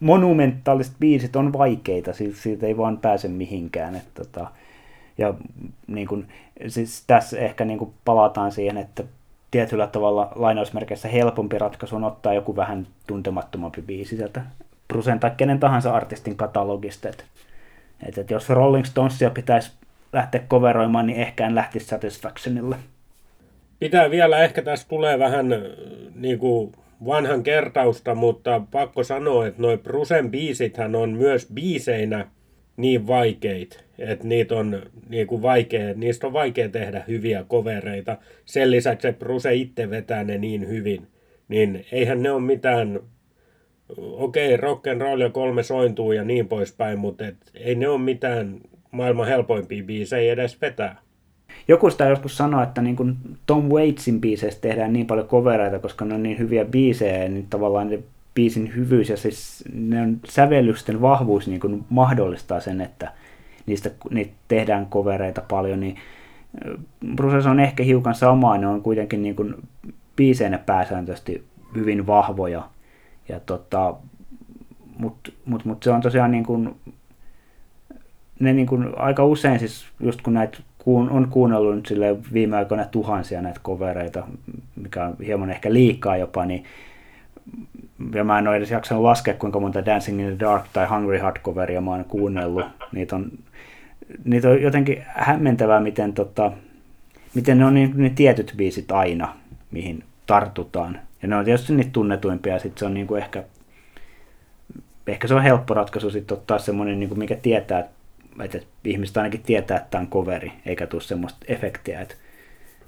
Monumentaaliset 0.00 0.94
biisit 1.00 1.36
on 1.36 1.52
vaikeita, 1.52 2.12
siis 2.12 2.42
siitä 2.42 2.66
ei 2.66 2.76
vaan 2.76 2.98
pääse 2.98 3.28
mihinkään. 3.28 3.96
Että 3.96 4.24
tota, 4.24 4.46
ja 5.18 5.34
niin 5.86 6.08
kun, 6.08 6.26
siis 6.68 7.04
tässä 7.06 7.38
ehkä 7.38 7.64
niin 7.64 7.94
palataan 8.04 8.52
siihen, 8.52 8.78
että 8.78 9.04
tietyllä 9.50 9.86
tavalla 9.86 10.32
lainausmerkeissä 10.34 11.08
helpompi 11.08 11.58
ratkaisu 11.58 11.96
on 11.96 12.04
ottaa 12.04 12.34
joku 12.34 12.56
vähän 12.56 12.86
tuntemattomampi 13.06 13.82
biisi 13.82 14.16
sieltä 14.16 14.42
Brusen 14.88 15.20
tai 15.20 15.30
kenen 15.36 15.60
tahansa 15.60 15.94
artistin 15.94 16.36
katalogista. 16.36 17.08
Et, 17.08 17.24
et, 18.08 18.18
et 18.18 18.30
jos 18.30 18.48
Rolling 18.48 18.84
Stonesia 18.84 19.30
pitäisi 19.30 19.72
lähteä 20.12 20.40
coveroimaan, 20.50 21.06
niin 21.06 21.20
ehkä 21.20 21.46
en 21.46 21.54
lähtisi 21.54 21.86
Satisfactionille. 21.86 22.76
Pitää 23.78 24.10
vielä, 24.10 24.38
ehkä 24.38 24.62
tässä 24.62 24.88
tulee 24.88 25.18
vähän 25.18 25.46
niin 26.14 26.38
kuin 26.38 26.72
vanhan 27.06 27.42
kertausta, 27.42 28.14
mutta 28.14 28.60
pakko 28.70 29.04
sanoa, 29.04 29.46
että 29.46 29.62
noin 29.62 29.78
Brusen 29.78 30.30
biisithän 30.30 30.94
on 30.94 31.10
myös 31.10 31.48
biiseinä 31.54 32.26
niin 32.76 33.06
vaikeita, 33.06 33.76
että 33.98 34.28
niitä 34.28 34.54
on 34.54 34.82
niin 35.08 35.26
kuin 35.26 35.42
vaikea, 35.42 35.94
niistä 35.94 36.26
on 36.26 36.32
vaikea 36.32 36.68
tehdä 36.68 37.04
hyviä 37.08 37.44
kovereita. 37.48 38.16
Sen 38.44 38.70
lisäksi, 38.70 39.08
että 39.08 39.24
Bruse 39.24 39.54
itse 39.54 39.90
vetää 39.90 40.24
ne 40.24 40.38
niin 40.38 40.68
hyvin, 40.68 41.06
niin 41.48 41.84
eihän 41.92 42.22
ne 42.22 42.30
ole 42.30 42.42
mitään, 42.42 43.00
okei, 43.98 44.54
okay, 44.54 44.56
rock 44.56 44.86
and 44.86 45.00
roll 45.00 45.20
ja 45.20 45.30
kolme 45.30 45.62
sointuu 45.62 46.12
ja 46.12 46.24
niin 46.24 46.48
poispäin, 46.48 46.98
mutta 46.98 47.26
et, 47.26 47.36
ei 47.54 47.74
ne 47.74 47.88
ole 47.88 48.00
mitään 48.00 48.60
maailman 48.90 49.28
helpoimpia 49.28 49.84
biisejä 49.84 50.32
edes 50.32 50.60
vetää. 50.60 51.04
Joku 51.68 51.90
sitä 51.90 52.08
joskus 52.08 52.36
sanoi, 52.36 52.62
että 52.62 52.82
niin 52.82 52.96
kuin 52.96 53.16
Tom 53.46 53.64
Waitsin 53.64 54.20
biiseistä 54.20 54.60
tehdään 54.60 54.92
niin 54.92 55.06
paljon 55.06 55.28
kovereita, 55.28 55.78
koska 55.78 56.04
ne 56.04 56.14
on 56.14 56.22
niin 56.22 56.38
hyviä 56.38 56.64
biisejä, 56.64 57.28
niin 57.28 57.46
tavallaan 57.50 57.90
biisin 58.34 58.74
hyvyys 58.76 59.08
ja 59.08 59.16
siis 59.16 59.64
ne 59.72 60.02
on 60.02 60.20
sävellysten 60.28 61.00
vahvuus 61.00 61.48
niin 61.48 61.60
kuin 61.60 61.84
mahdollistaa 61.90 62.60
sen, 62.60 62.80
että 62.80 63.12
niistä 63.66 63.90
niitä 64.10 64.32
tehdään 64.48 64.86
kovereita 64.86 65.42
paljon, 65.50 65.80
niin 65.80 65.96
Bruces 67.14 67.46
on 67.46 67.60
ehkä 67.60 67.82
hiukan 67.82 68.14
samaa, 68.14 68.58
ne 68.58 68.66
on 68.66 68.82
kuitenkin 68.82 69.22
niin 69.22 69.36
kuin 69.36 69.54
biiseinä 70.16 70.58
pääsääntöisesti 70.58 71.44
hyvin 71.74 72.06
vahvoja. 72.06 72.68
Ja 73.28 73.40
tota, 73.40 73.94
Mutta 74.98 75.32
mut, 75.44 75.64
mut 75.64 75.82
se 75.82 75.90
on 75.90 76.00
tosiaan 76.00 76.30
niin 76.30 76.44
kuin, 76.44 76.74
ne 78.40 78.52
niin 78.52 78.66
kuin 78.66 78.98
aika 78.98 79.24
usein 79.24 79.58
siis, 79.58 79.86
just 80.00 80.22
kun 80.22 80.34
näitä 80.34 80.58
kuun, 80.78 81.10
on 81.10 81.28
kuunnellut 81.28 81.74
nyt 81.74 81.94
viime 82.32 82.56
aikoina 82.56 82.84
tuhansia 82.84 83.42
näitä 83.42 83.60
kovereita, 83.62 84.26
mikä 84.76 85.04
on 85.04 85.16
hieman 85.26 85.50
ehkä 85.50 85.72
liikaa 85.72 86.16
jopa, 86.16 86.46
niin 86.46 86.64
ja 88.14 88.24
mä 88.24 88.38
en 88.38 88.48
ole 88.48 88.56
edes 88.56 88.70
jaksanut 88.70 89.02
laskea, 89.02 89.34
kuinka 89.34 89.60
monta 89.60 89.86
Dancing 89.86 90.20
in 90.20 90.26
the 90.26 90.38
Dark 90.38 90.64
tai 90.72 90.86
Hungry 90.86 91.18
Heart 91.18 91.42
coveria 91.42 91.80
mä 91.80 91.90
oon 91.90 92.04
kuunnellut. 92.04 92.66
Niitä 92.92 93.16
on, 93.16 93.30
niitä 94.24 94.48
on 94.48 94.62
jotenkin 94.62 95.02
hämmentävää, 95.06 95.80
miten, 95.80 96.12
tota, 96.12 96.52
miten 97.34 97.58
ne 97.58 97.64
on 97.64 97.74
niin, 97.74 97.92
ne 97.94 98.10
tietyt 98.10 98.54
biisit 98.56 98.92
aina, 98.92 99.36
mihin 99.70 100.04
tartutaan. 100.26 100.98
Ja 101.22 101.28
ne 101.28 101.36
on 101.36 101.44
tietysti 101.44 101.74
niitä 101.74 101.90
tunnetuimpia, 101.90 102.52
ja 102.52 102.58
sitten 102.58 102.78
se 102.78 102.86
on 102.86 102.94
niin 102.94 103.06
kuin 103.06 103.22
ehkä, 103.22 103.44
ehkä 105.06 105.28
se 105.28 105.34
on 105.34 105.42
helppo 105.42 105.74
ratkaisu 105.74 106.10
sitten 106.10 106.38
ottaa 106.38 106.58
semmoinen, 106.58 107.00
niin 107.00 107.08
kuin 107.08 107.18
mikä 107.18 107.36
tietää, 107.36 107.88
että 108.40 108.58
ihmiset 108.84 109.16
ainakin 109.16 109.42
tietää, 109.42 109.76
että 109.76 109.90
tämä 109.90 110.02
on 110.02 110.10
coveri, 110.10 110.52
eikä 110.66 110.86
tule 110.86 111.02
semmoista 111.02 111.38
efektiä, 111.48 112.00
että 112.00 112.14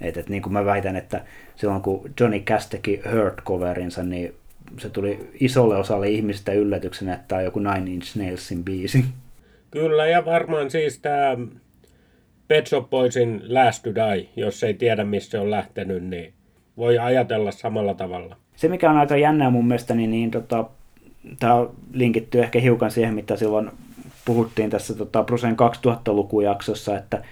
että, 0.01 0.21
että 0.21 0.33
niin 0.33 0.43
kuin 0.43 0.53
mä 0.53 0.65
väitän, 0.65 0.97
että 0.97 1.25
silloin 1.57 1.83
kun 1.83 2.11
Johnny 2.21 2.41
Cash 2.41 2.71
teki 2.71 3.03
Hurt-coverinsa, 3.05 4.03
niin 4.03 4.35
se 4.79 4.91
tuli 4.91 5.31
isolle 5.41 5.77
osalle 5.77 6.09
ihmisistä 6.09 6.53
yllätyksenä, 6.53 7.15
että 7.15 7.25
tämä 7.29 7.39
on 7.39 7.45
joku 7.45 7.59
Nine 7.59 7.91
Inch 7.91 8.17
Nailsin 8.17 8.65
biisi. 8.65 9.05
Kyllä, 9.71 10.07
ja 10.07 10.25
varmaan 10.25 10.71
siis 10.71 10.99
tämä 10.99 11.37
Pet 12.49 12.67
Shop 12.67 12.91
Boysin 12.91 13.43
Last 13.49 13.83
to 13.83 13.91
Die, 13.95 14.29
jos 14.37 14.65
ei 14.65 14.75
tiedä, 14.75 15.05
missä 15.05 15.31
se 15.31 15.39
on 15.39 15.51
lähtenyt, 15.51 16.05
niin 16.05 16.33
voi 16.77 16.99
ajatella 16.99 17.51
samalla 17.51 17.95
tavalla. 17.95 18.37
Se, 18.57 18.69
mikä 18.69 18.91
on 18.91 18.97
aika 18.97 19.17
jännää 19.17 19.51
mun 19.51 19.67
mielestä, 19.67 19.95
niin, 19.95 20.11
niin 20.11 20.31
tota, 20.31 20.65
tämä 21.39 21.67
linkittyy 21.93 22.43
ehkä 22.43 22.61
hiukan 22.61 22.91
siihen, 22.91 23.15
mitä 23.15 23.37
silloin 23.37 23.71
puhuttiin 24.25 24.71
tässä 24.71 24.95
tota, 24.95 25.23
Brusen 25.23 25.57
2000-lukujaksossa, 25.57 26.99
että 26.99 27.23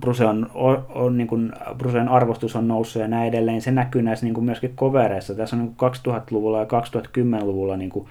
Bruse 0.00 0.24
on, 0.24 0.50
on, 0.88 1.16
niin 1.16 1.28
kuin, 1.28 1.52
Brusen 1.78 2.08
arvostus 2.08 2.56
on 2.56 2.68
noussut 2.68 3.02
ja 3.02 3.08
näin 3.08 3.28
edelleen. 3.28 3.62
Se 3.62 3.70
näkyy 3.70 4.02
näissä 4.02 4.26
niin 4.26 4.34
kuin 4.34 4.44
myöskin 4.44 4.72
kovereissa. 4.76 5.34
Tässä 5.34 5.56
on 5.56 5.62
niin 5.62 5.74
kuin 5.76 5.92
2000-luvulla 5.92 6.58
ja 6.58 6.64
2010-luvulla 6.64 7.76
niin 7.76 7.90
kuin 7.90 8.08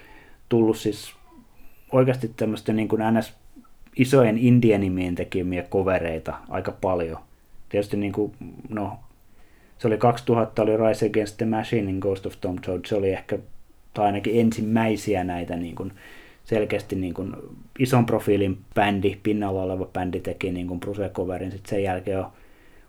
tullut 0.49 0.77
siis 0.77 1.15
oikeasti 1.91 2.31
tämmöistä 2.37 2.73
niin 2.73 2.87
kuin 2.87 3.01
NS 3.13 3.33
isojen 3.95 4.37
indienimien 4.37 5.15
tekemiä 5.15 5.63
kovereita 5.63 6.35
aika 6.49 6.71
paljon. 6.71 7.17
Tietysti 7.69 7.97
niin 7.97 8.11
kuin, 8.11 8.31
no, 8.69 8.99
se 9.77 9.87
oli 9.87 9.97
2000, 9.97 10.61
oli 10.61 10.77
Rise 10.77 11.05
Against 11.05 11.37
the 11.37 11.45
Machine 11.45 11.91
in 11.91 11.99
Ghost 11.99 12.25
of 12.25 12.33
Tom 12.41 12.55
Toad, 12.65 12.79
se 12.85 12.95
oli 12.95 13.09
ehkä, 13.09 13.39
tai 13.93 14.05
ainakin 14.05 14.39
ensimmäisiä 14.39 15.23
näitä 15.23 15.55
niin 15.55 15.75
kuin, 15.75 15.91
selkeästi 16.47 16.95
niin 16.95 17.13
kuin 17.13 17.35
ison 17.79 18.05
profiilin 18.05 18.57
bändi, 18.75 19.17
pinnalla 19.23 19.63
oleva 19.63 19.85
bändi 19.85 20.19
teki 20.19 20.51
niin 20.51 20.67
kuin 20.67 20.79
Bruce-coverin. 20.79 21.51
Sitten 21.51 21.69
sen 21.69 21.83
jälkeen 21.83 22.19
on 22.19 22.31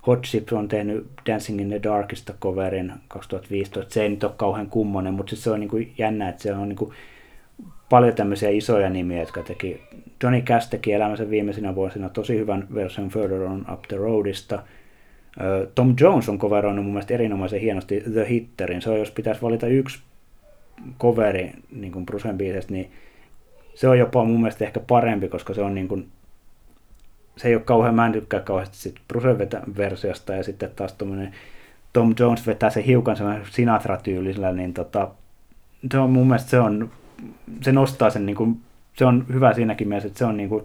Hot 0.07 0.23
Chips 0.23 0.53
on 0.53 0.68
tehnyt 0.68 1.07
Dancing 1.27 1.61
in 1.61 1.68
the 1.68 1.81
Darkista 1.83 2.35
coverin 2.40 2.92
2015. 3.09 3.94
Se 3.94 4.03
ei 4.03 4.09
nyt 4.09 4.25
ole 4.25 4.33
kauhean 4.37 4.66
kummonen, 4.66 5.14
mutta 5.14 5.37
se 5.37 5.51
on 5.51 5.61
niin 5.61 5.71
kuin 5.71 5.94
jännä, 5.99 6.29
että 6.29 6.42
se 6.42 6.55
on 6.55 6.68
niin 6.68 6.77
kuin 6.77 6.92
paljon 7.90 8.14
tämmöisiä 8.14 8.49
isoja 8.49 8.90
nimiä, 8.90 9.21
jotka 9.21 9.42
teki. 9.42 9.81
Johnny 10.23 10.42
Cash 10.42 10.71
teki 10.71 10.92
elämänsä 10.92 11.31
viimeisinä 11.31 11.75
vuosina 11.75 12.09
tosi 12.09 12.38
hyvän 12.38 12.66
version 12.75 13.09
Further 13.09 13.42
on 13.42 13.66
Up 13.73 13.83
the 13.88 13.97
Roadista. 13.97 14.62
Tom 15.75 15.94
Jones 16.01 16.29
on 16.29 16.38
coveroinut 16.38 16.85
mun 16.85 16.92
mielestä 16.92 17.14
erinomaisen 17.14 17.61
hienosti 17.61 18.01
The 18.12 18.27
Hitterin. 18.29 18.83
Se 18.83 18.90
on, 18.90 18.99
jos 18.99 19.11
pitäisi 19.11 19.42
valita 19.42 19.66
yksi 19.66 19.99
coveri 21.01 21.53
niin 21.73 21.92
kuin 21.92 22.07
Brucen 22.07 22.38
biisestä, 22.38 22.73
niin 22.73 22.90
se 23.78 23.88
on 23.88 23.98
jopa 23.98 24.24
mun 24.24 24.40
mielestä 24.40 24.64
ehkä 24.64 24.80
parempi, 24.80 25.28
koska 25.28 25.54
se 25.54 25.62
on 25.62 25.74
niin 25.74 25.88
kuin, 25.88 26.08
se 27.36 27.48
ei 27.48 27.54
ole 27.54 27.62
kauhean, 27.62 27.94
mä 27.94 28.06
en 28.06 28.12
tykkää 28.12 28.40
kauheasti 28.40 28.76
sit 28.76 28.94
Brucen 29.08 29.38
versiosta 29.76 30.32
ja 30.32 30.42
sitten 30.42 30.70
taas 30.76 30.92
tuommoinen 30.92 31.34
Tom 31.92 32.14
Jones 32.18 32.46
vetää 32.46 32.70
se 32.70 32.86
hiukan 32.86 33.16
Sinatra-tyylisellä, 33.50 34.52
niin 34.52 34.74
tota, 34.74 35.08
se 35.92 35.98
on 35.98 36.10
mun 36.10 36.26
mielestä 36.26 36.50
se 36.50 36.60
on, 36.60 36.90
se 37.62 37.72
nostaa 37.72 38.10
sen 38.10 38.26
niin 38.26 38.36
kuin, 38.36 38.60
se 38.96 39.04
on 39.04 39.26
hyvä 39.32 39.54
siinäkin 39.54 39.88
mielessä, 39.88 40.06
että 40.06 40.18
se 40.18 40.24
on 40.24 40.36
niin 40.36 40.48
kuin, 40.48 40.64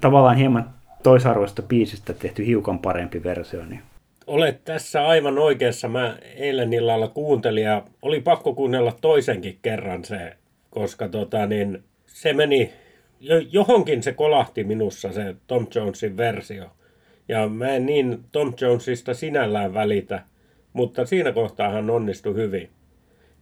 tavallaan 0.00 0.36
hieman 0.36 0.70
toisarvoista 1.02 1.62
biisistä 1.62 2.12
tehty 2.12 2.46
hiukan 2.46 2.78
parempi 2.78 3.22
versio. 3.22 3.64
Niin. 3.64 3.82
Olet 4.26 4.64
tässä 4.64 5.06
aivan 5.06 5.38
oikeassa. 5.38 5.88
Mä 5.88 6.16
eilen 6.36 6.72
illalla 6.72 7.08
kuuntelin 7.08 7.64
ja 7.64 7.82
oli 8.02 8.20
pakko 8.20 8.54
kuunnella 8.54 8.92
toisenkin 9.00 9.58
kerran 9.62 10.04
se 10.04 10.36
koska 10.70 11.08
tota, 11.08 11.46
niin, 11.46 11.82
se 12.06 12.32
meni, 12.32 12.72
johonkin 13.50 14.02
se 14.02 14.12
kolahti 14.12 14.64
minussa 14.64 15.12
se 15.12 15.34
Tom 15.46 15.66
Jonesin 15.74 16.16
versio. 16.16 16.64
Ja 17.28 17.48
mä 17.48 17.68
en 17.68 17.86
niin 17.86 18.24
Tom 18.32 18.52
Jonesista 18.60 19.14
sinällään 19.14 19.74
välitä, 19.74 20.22
mutta 20.72 21.06
siinä 21.06 21.32
kohtaa 21.32 21.70
hän 21.70 21.90
onnistui 21.90 22.34
hyvin. 22.34 22.70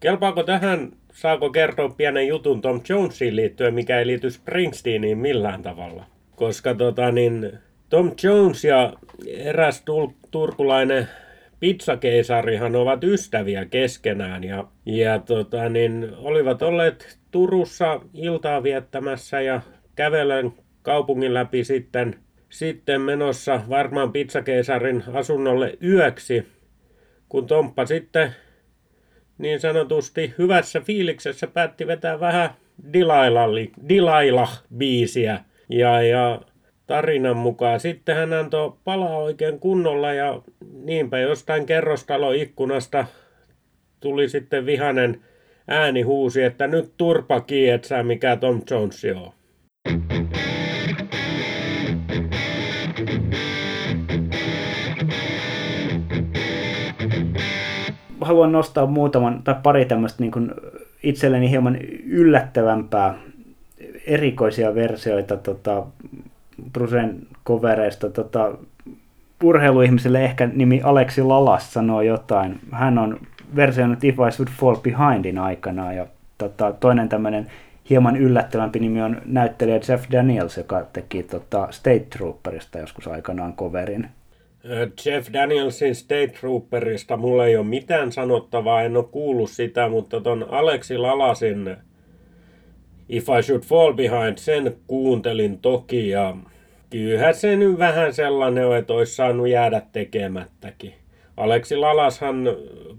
Kelpaako 0.00 0.42
tähän, 0.42 0.92
saako 1.12 1.50
kertoa 1.50 1.88
pienen 1.88 2.28
jutun 2.28 2.60
Tom 2.60 2.80
Jonesiin 2.88 3.36
liittyen, 3.36 3.74
mikä 3.74 3.98
ei 3.98 4.06
liity 4.06 4.30
Springsteeniin 4.30 5.18
millään 5.18 5.62
tavalla? 5.62 6.04
Koska 6.36 6.74
tota, 6.74 7.12
niin, 7.12 7.58
Tom 7.88 8.12
Jones 8.22 8.64
ja 8.64 8.92
eräs 9.26 9.84
turkulainen 10.30 11.08
pizzakeisarihan 11.61 12.77
ovat 12.77 13.05
ystäviä 13.05 13.64
keskenään 13.64 14.44
ja, 14.44 14.64
ja 14.87 15.18
tota, 15.18 15.68
niin, 15.68 16.12
olivat 16.16 16.62
olleet 16.62 17.18
Turussa 17.31 18.01
iltaa 18.14 18.62
viettämässä 18.62 19.40
ja 19.40 19.61
kävelen 19.97 20.53
kaupungin 20.83 21.35
läpi 21.35 21.64
sitten, 21.64 22.14
sitten 22.49 23.01
menossa 23.01 23.61
varmaan 23.68 24.12
pizzakeisarin 24.12 25.05
asunnolle 25.12 25.79
yöksi, 25.83 26.47
kun 27.29 27.47
Tomppa 27.47 27.87
sitten 27.87 28.35
niin 29.38 29.61
sanotusti 29.61 30.35
hyvässä 30.38 30.81
fiiliksessä 30.81 31.47
päätti 31.47 31.87
vetää 31.87 32.21
vähän 32.21 32.51
Dilaila-biisiä. 33.88 35.38
Ja, 35.71 36.03
ja 36.03 36.40
tarinan 36.88 37.37
mukaan. 37.37 37.81
Sitten 37.81 38.16
hän 38.16 38.33
antoi 38.33 38.72
palaa 38.85 39.18
oikein 39.18 39.61
kunnolla 39.61 40.12
ja 40.12 40.42
niinpä 40.72 41.18
jostain 41.18 41.66
kerrostaloikkunasta 41.66 43.07
tuli 44.01 44.29
sitten 44.29 44.66
vihanen 44.66 45.20
ääni 45.68 46.03
huusi, 46.03 46.42
että 46.42 46.66
nyt 46.66 46.92
turpa 46.96 47.40
kietsää, 47.40 48.03
mikä 48.03 48.37
Tom 48.37 48.61
Jones 48.70 49.05
on. 49.05 49.33
Haluan 58.20 58.53
nostaa 58.53 58.87
muutaman 58.87 59.42
tai 59.42 59.55
pari 59.62 59.85
tämmöistä 59.85 60.22
niin 60.22 60.51
itselleni 61.03 61.51
hieman 61.51 61.79
yllättävämpää 62.07 63.14
erikoisia 64.07 64.74
versioita 64.74 65.37
tota, 65.37 65.87
Brusen 66.72 67.26
kovereista. 67.44 68.11
Tota, 68.11 68.52
urheiluihmiselle 69.44 70.24
ehkä 70.24 70.46
nimi 70.46 70.81
Aleksi 70.85 71.22
Lalas 71.22 71.72
sanoo 71.72 72.02
jotain. 72.02 72.61
Hän 72.72 72.98
on 72.98 73.20
versioinut 73.57 74.04
If 74.04 74.14
I 74.28 74.33
Should 74.33 74.48
Fall 74.61 74.76
Behindin 74.76 75.38
aikana 75.38 75.92
ja 75.92 76.07
tota, 76.38 76.72
toinen 76.72 77.09
tämmöinen 77.09 77.46
hieman 77.90 78.16
yllättävämpi 78.16 78.78
nimi 78.78 79.02
on 79.02 79.22
näyttelijä 79.24 79.81
Jeff 79.88 80.04
Daniels, 80.12 80.57
joka 80.57 80.87
teki 80.92 81.22
tota, 81.22 81.68
State 81.70 82.07
Trooperista 82.11 82.78
joskus 82.78 83.09
aikanaan 83.09 83.52
coverin. 83.52 84.09
Jeff 85.07 85.33
Danielsin 85.33 85.94
State 85.94 86.26
Trooperista 86.40 87.16
mulla 87.16 87.46
ei 87.46 87.57
ole 87.57 87.66
mitään 87.66 88.12
sanottavaa, 88.12 88.83
en 88.83 88.96
ole 88.96 89.04
kuullut 89.04 89.50
sitä, 89.50 89.88
mutta 89.88 90.20
ton 90.20 90.46
Aleksi 90.50 90.98
Lalasin 90.98 91.76
If 93.09 93.26
I 93.38 93.42
Should 93.42 93.62
Fall 93.62 93.92
Behind, 93.92 94.37
sen 94.38 94.76
kuuntelin 94.87 95.59
toki 95.59 96.09
ja 96.09 96.37
kyllähän 96.90 97.35
se 97.35 97.57
nyt 97.57 97.79
vähän 97.79 98.14
sellainen 98.14 98.66
on, 98.66 98.77
että 98.77 98.92
olisi 98.92 99.14
saanut 99.14 99.48
jäädä 99.48 99.83
tekemättäkin. 99.92 100.94
Aleksi 101.37 101.77
Lalashan, 101.77 102.48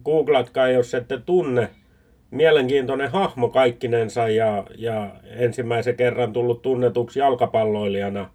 googlatkaa 0.06 0.67
jos 0.69 0.93
ette 0.93 1.17
tunne, 1.17 1.69
mielenkiintoinen 2.32 3.12
hahmo 3.12 3.49
kaikkinensa 3.49 4.30
ja, 4.30 4.63
ja 4.78 5.12
ensimmäisen 5.25 5.95
kerran 5.95 6.34
tullut 6.34 6.62
tunnetuksi 6.62 7.19
jalkapalloilijana, 7.19 8.30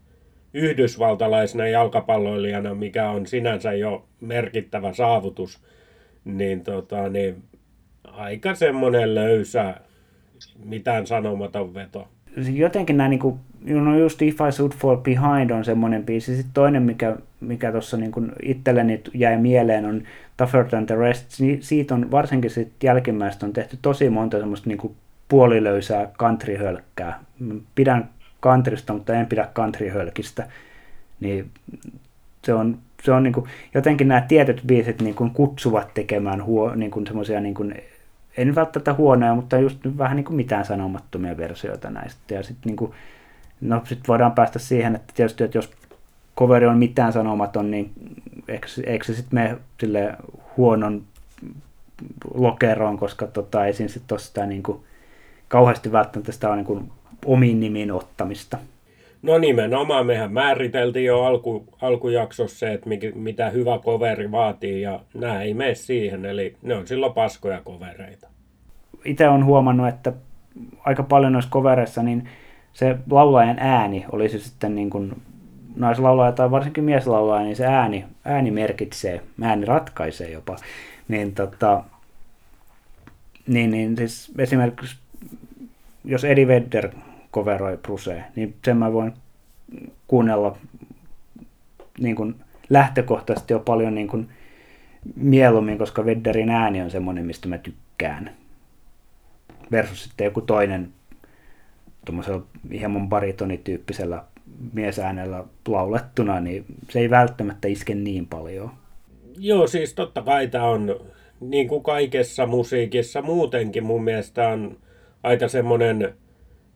yhdysvaltalaisena 0.55 1.67
jalkapalloilijana, 1.67 2.75
mikä 2.75 3.11
on 3.11 3.27
sinänsä 3.27 3.73
jo 3.73 4.05
merkittävä 4.21 4.93
saavutus, 4.93 5.61
niin, 6.25 6.64
tota, 6.64 7.09
niin 7.09 7.43
aika 8.05 8.55
semmoinen 8.55 9.14
löysä, 9.14 9.75
mitään 10.64 11.07
sanomaton 11.07 11.75
veto. 11.75 12.09
Jotenkin 12.53 12.97
nämä, 12.97 13.09
niin 13.09 13.21
kuin, 13.21 13.38
no 13.64 13.98
just 13.98 14.22
If 14.22 14.40
I 14.48 14.53
Should 14.53 14.72
Fall 14.72 14.96
Behind 14.96 15.50
on 15.50 15.64
semmoinen 15.64 16.05
biisi. 16.05 16.37
Sitten 16.37 16.55
toinen, 16.55 16.83
mikä, 16.83 17.16
mikä 17.40 17.72
tuossa 17.72 17.96
niin 17.96 18.12
itselleni 18.42 19.00
jäi 19.14 19.38
mieleen, 19.38 19.85
on 19.85 20.03
Tougher 20.37 20.64
Than 20.64 20.87
The 20.87 20.96
Rest. 20.96 21.27
Siitä 21.61 21.94
on 21.94 22.11
varsinkin 22.11 22.50
sit 22.50 22.72
jälkimmäistä 22.83 23.46
on 23.46 23.53
tehty 23.53 23.79
tosi 23.83 24.11
monta 24.11 24.38
semmoista 24.38 24.68
niin 24.68 24.96
puolilöysää 25.29 26.09
countryhölkkää. 26.18 27.20
Pidän 27.74 28.09
countrysta, 28.42 28.92
mutta 28.92 29.14
en 29.14 29.27
pidä 29.27 29.48
countryhölkistä. 29.55 30.48
Niin 31.20 31.50
se 32.44 32.55
on, 32.55 32.79
se 33.03 33.12
on 33.12 33.22
niin 33.22 33.33
kuin, 33.33 33.46
jotenkin 33.74 34.09
nämä 34.09 34.20
tietyt 34.20 34.62
biisit 34.66 35.03
niin 35.03 35.14
kuin 35.14 35.31
kutsuvat 35.31 35.94
tekemään 35.94 36.44
huo, 36.44 36.74
niin 36.74 36.90
kuin 36.90 37.07
semmoisia, 37.07 37.40
niin 37.40 37.55
kuin, 37.55 37.74
en 38.37 38.55
välttämättä 38.55 38.94
huonoja, 38.94 39.35
mutta 39.35 39.59
just 39.59 39.79
vähän 39.98 40.16
niin 40.16 40.24
kuin 40.24 40.37
mitään 40.37 40.64
sanomattomia 40.64 41.37
versioita 41.37 41.90
näistä. 41.90 42.35
Ja 42.35 42.42
sitten 42.42 42.70
niin 42.70 42.77
kuin, 42.77 42.92
no 43.61 43.83
sit 43.85 44.09
voidaan 44.09 44.33
päästä 44.33 44.59
siihen, 44.59 44.95
että 44.95 45.12
tietysti, 45.17 45.45
että 45.45 45.59
jos 45.59 45.71
coveri 46.38 46.67
on 46.67 46.79
mitään 46.79 47.12
sanomaton, 47.12 47.71
niin 47.71 47.90
eikö, 48.49 48.67
eikö 48.87 49.05
se 49.05 49.14
sitten 49.14 49.35
mene 49.35 49.59
sille 49.81 50.17
huonon 50.57 51.03
lokeroon, 52.35 52.99
koska 52.99 53.27
tota, 53.27 53.67
ei 53.67 53.73
siinä 53.73 53.88
sitten 53.93 54.14
ole 54.14 54.21
sitä 54.21 54.47
niin 54.47 54.62
kuin, 54.62 54.81
kauheasti 55.49 55.93
välttämättä 55.93 56.33
sitä 56.33 56.51
on 56.51 56.57
niin 56.57 56.67
kuin, 56.67 56.90
omiin 57.25 57.61
nimiin 57.61 57.93
ottamista. 57.93 58.59
No 59.23 59.38
nimenomaan, 59.38 60.07
mehän 60.07 60.33
määriteltiin 60.33 61.07
jo 61.07 61.25
alku, 61.25 61.64
alkujaksossa 61.83 62.59
se, 62.59 62.73
että 62.73 62.88
mikä, 62.88 63.12
mitä 63.14 63.51
hyvä 63.51 63.79
coveri 63.79 64.31
vaatii, 64.31 64.83
ja 64.83 65.01
nämä 65.14 65.43
ei 65.43 65.55
mene 65.55 65.75
siihen, 65.75 66.25
eli 66.25 66.57
ne 66.62 66.75
on 66.75 66.87
silloin 66.87 67.12
paskoja 67.12 67.61
kovereita. 67.64 68.29
Itse 69.05 69.29
on 69.29 69.45
huomannut, 69.45 69.88
että 69.88 70.12
aika 70.85 71.03
paljon 71.03 71.33
noissa 71.33 71.51
kovereissa, 71.51 72.03
niin 72.03 72.29
se 72.75 72.97
laulajan 73.11 73.59
ääni 73.59 74.05
olisi 74.13 74.41
sitten 74.41 74.75
niin 74.75 74.91
kuin 74.91 75.23
naislaulaja 75.77 76.33
tai 76.33 76.51
varsinkin 76.51 76.85
mieslaulaja, 76.85 77.45
niin 77.45 77.57
se 77.57 77.67
ääni, 77.67 78.05
ääni 78.25 78.51
merkitsee, 78.51 79.21
ääni 79.43 79.65
ratkaisee 79.65 80.31
jopa. 80.31 80.57
Niin, 81.09 81.35
tota, 81.35 81.85
niin, 83.47 83.71
niin 83.71 83.97
siis 83.97 84.33
esimerkiksi 84.39 84.97
jos 86.05 86.25
Eddie 86.25 86.47
Vedder 86.47 86.91
coveroi 87.33 87.77
Brusea, 87.77 88.25
niin 88.37 88.55
sen 88.65 88.77
mä 88.77 88.93
voin 88.93 89.13
kuunnella 90.07 90.59
niin 91.99 92.17
kuin 92.17 92.35
lähtökohtaisesti 92.71 93.53
jo 93.53 93.59
paljon 93.59 93.95
niin 93.95 94.09
kuin 94.09 94.29
mieluummin, 95.17 95.79
koska 95.79 96.05
Vedderin 96.05 96.51
ääni 96.51 96.83
on 96.83 96.91
semmoinen, 96.91 97.27
mistä 97.27 97.49
mä 97.49 97.59
tykkään. 97.59 98.31
Versus 99.71 100.05
sitten 100.05 100.25
joku 100.25 100.41
toinen 100.41 100.89
tuommoisella 102.05 102.43
hieman 102.73 103.09
baritonityyppisellä 103.09 104.25
miesäänellä 104.73 105.45
laulettuna, 105.69 106.40
niin 106.40 106.64
se 106.90 106.99
ei 106.99 107.11
välttämättä 107.11 107.69
iske 107.69 107.95
niin 107.95 108.27
paljon. 108.27 108.71
Joo, 109.38 109.67
siis 109.67 109.95
totta 109.95 110.23
kai 110.23 110.49
tämä 110.49 110.64
on 110.64 111.01
niin 111.40 111.69
kuin 111.69 111.83
kaikessa 111.83 112.47
musiikissa 112.47 113.23
muutenkin 113.23 113.85
mun 113.85 114.05
mielestä 114.05 114.49
on 114.49 114.77
aika 115.23 115.49
semmoinen 115.49 116.14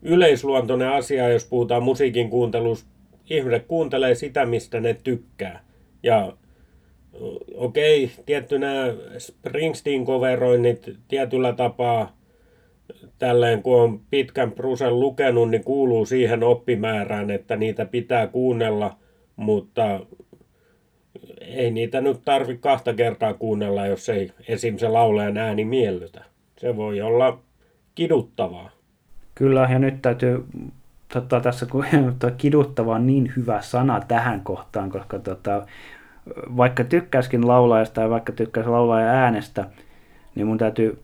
yleisluontoinen 0.02 0.88
asia, 0.88 1.28
jos 1.28 1.44
puhutaan 1.44 1.82
musiikin 1.82 2.30
kuuntelusta. 2.30 2.88
Ihmiset 3.30 3.66
kuuntelee 3.66 4.14
sitä, 4.14 4.46
mistä 4.46 4.80
ne 4.80 4.94
tykkää. 5.04 5.64
Ja 6.02 6.32
okei, 7.54 8.04
okay, 8.04 8.24
tietty 8.26 8.58
nämä 8.58 8.86
Springsteen-coveroinnit 9.18 10.96
tietyllä 11.08 11.52
tapaa 11.52 12.17
tälleen 13.18 13.62
kun 13.62 13.80
on 13.80 14.00
pitkän 14.10 14.52
prusen 14.52 15.00
lukenut, 15.00 15.50
niin 15.50 15.64
kuuluu 15.64 16.06
siihen 16.06 16.42
oppimäärään, 16.42 17.30
että 17.30 17.56
niitä 17.56 17.84
pitää 17.84 18.26
kuunnella, 18.26 18.96
mutta 19.36 20.00
ei 21.40 21.70
niitä 21.70 22.00
nyt 22.00 22.20
tarvi 22.24 22.56
kahta 22.56 22.94
kertaa 22.94 23.34
kuunnella, 23.34 23.86
jos 23.86 24.08
ei 24.08 24.30
esim. 24.48 24.78
se 24.78 24.88
laulajan 24.88 25.36
ääni 25.36 25.64
miellytä. 25.64 26.24
Se 26.58 26.76
voi 26.76 27.00
olla 27.00 27.38
kiduttavaa. 27.94 28.70
Kyllä, 29.34 29.68
ja 29.72 29.78
nyt 29.78 30.02
täytyy 30.02 30.44
tota, 31.12 31.40
tässä, 31.40 31.66
kun 31.66 31.84
kiduttava 32.36 32.94
on 32.94 33.06
niin 33.06 33.32
hyvä 33.36 33.60
sana 33.60 34.00
tähän 34.08 34.40
kohtaan, 34.40 34.90
koska 34.90 35.18
tota, 35.18 35.66
vaikka 36.56 36.84
tykkäskin 36.84 37.48
laulajasta 37.48 38.00
ja 38.00 38.10
vaikka 38.10 38.32
tykkäisi 38.32 38.70
laulajan 38.70 39.08
äänestä, 39.14 39.64
niin 40.38 40.46
mun 40.46 40.58
täytyy, 40.58 41.02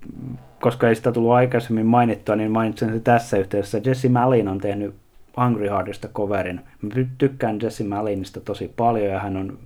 koska 0.61 0.88
ei 0.88 0.94
sitä 0.94 1.12
tullut 1.12 1.33
aikaisemmin 1.33 1.87
mainittua, 1.87 2.37
niin 2.37 2.51
mainitsen 2.51 2.92
se 2.92 3.01
tässä 3.01 3.38
yhteydessä. 3.38 3.81
Jesse 3.85 4.09
Malin 4.09 4.49
on 4.49 4.59
tehnyt 4.59 4.94
Hungry 5.37 5.68
Heartista 5.68 6.09
coverin. 6.09 6.61
Mä 6.83 6.90
tykkään 7.18 7.59
Jesse 7.62 7.85
Malinista 7.85 8.40
tosi 8.40 8.73
paljon 8.77 9.07
ja 9.07 9.18
hän 9.18 9.37
on 9.37 9.59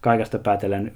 kaikesta 0.00 0.38
päätellen 0.38 0.92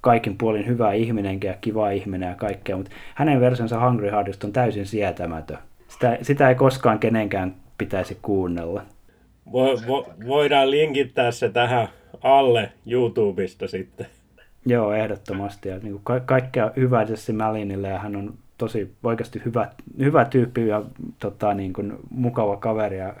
kaikin 0.00 0.38
puolin 0.38 0.66
hyvä 0.66 0.92
ihminenkin 0.92 1.48
ja 1.48 1.54
kiva 1.60 1.90
ihminen 1.90 2.28
ja 2.28 2.34
kaikkea, 2.34 2.76
mutta 2.76 2.90
hänen 3.14 3.40
versionsa 3.40 3.88
Hungry 3.88 4.10
Heartista 4.10 4.46
on 4.46 4.52
täysin 4.52 4.86
sietämätön. 4.86 5.58
Sitä, 5.88 6.18
sitä 6.22 6.48
ei 6.48 6.54
koskaan 6.54 6.98
kenenkään 6.98 7.54
pitäisi 7.78 8.18
kuunnella. 8.22 8.82
Vo, 9.52 9.66
vo, 9.86 10.12
voidaan 10.26 10.70
linkittää 10.70 11.30
se 11.30 11.48
tähän 11.48 11.88
alle 12.22 12.72
YouTubesta 12.86 13.68
sitten. 13.68 14.06
Joo, 14.66 14.92
ehdottomasti. 14.92 15.68
Ja 15.68 15.78
niin 15.78 15.92
kuin 15.92 16.04
ka- 16.04 16.20
kaikkea 16.20 16.70
hyvää 16.76 17.02
Jesse 17.02 17.32
Malinille 17.32 17.88
ja 17.88 17.98
hän 17.98 18.16
on 18.16 18.34
tosi 18.58 18.94
oikeasti 19.02 19.42
hyvä, 19.44 19.70
hyvä 19.98 20.24
tyyppi 20.24 20.68
ja 20.68 20.82
tota, 21.18 21.54
niin 21.54 21.72
kuin, 21.72 21.92
mukava 22.10 22.56
kaveri 22.56 22.98
ja 22.98 23.14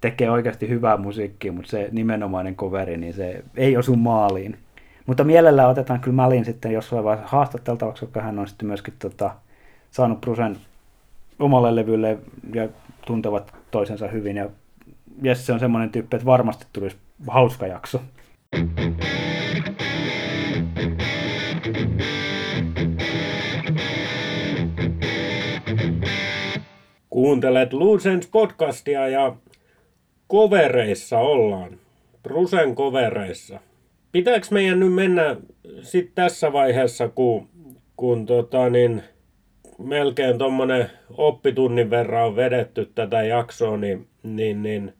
tekee 0.00 0.30
oikeasti 0.30 0.68
hyvää 0.68 0.96
musiikkia, 0.96 1.52
mutta 1.52 1.70
se 1.70 1.88
nimenomainen 1.92 2.56
coveri, 2.56 2.96
niin 2.96 3.14
se 3.14 3.44
ei 3.56 3.76
osu 3.76 3.96
maaliin. 3.96 4.58
Mutta 5.06 5.24
mielellä 5.24 5.68
otetaan 5.68 6.00
kyllä 6.00 6.14
Malin 6.14 6.44
sitten 6.44 6.72
jossain 6.72 7.04
vaiheessa 7.04 7.36
haastateltavaksi, 7.36 8.06
koska 8.06 8.20
hän 8.20 8.38
on 8.38 8.48
sitten 8.48 8.68
myöskin 8.68 8.94
tota, 8.98 9.30
saanut 9.90 10.20
Brusen 10.20 10.56
omalle 11.38 11.76
levylle 11.76 12.18
ja 12.54 12.68
tuntevat 13.06 13.54
toisensa 13.70 14.08
hyvin. 14.08 14.36
Ja 14.36 14.50
Jesse 15.22 15.52
on 15.52 15.60
semmoinen 15.60 15.90
tyyppi, 15.90 16.16
että 16.16 16.26
varmasti 16.26 16.66
tulisi 16.72 16.96
hauska 17.28 17.66
jakso. 17.66 18.02
Kuuntelet 27.20 27.72
Lucens 27.72 28.26
podcastia 28.26 29.08
ja 29.08 29.36
kovereissa 30.26 31.18
ollaan. 31.18 31.78
Brusen 32.22 32.74
kovereissa. 32.74 33.60
Pitääkö 34.12 34.46
meidän 34.50 34.80
nyt 34.80 34.92
mennä 34.92 35.36
sitten 35.82 36.14
tässä 36.14 36.52
vaiheessa, 36.52 37.08
kun, 37.08 37.48
kun 37.96 38.26
tota 38.26 38.70
niin, 38.70 39.02
melkein 39.78 40.38
tuommoinen 40.38 40.90
oppitunnin 41.10 41.90
verran 41.90 42.26
on 42.26 42.36
vedetty 42.36 42.90
tätä 42.94 43.22
jaksoa, 43.22 43.76
niin, 43.76 44.06
niin, 44.22 44.62
niin 44.62 44.92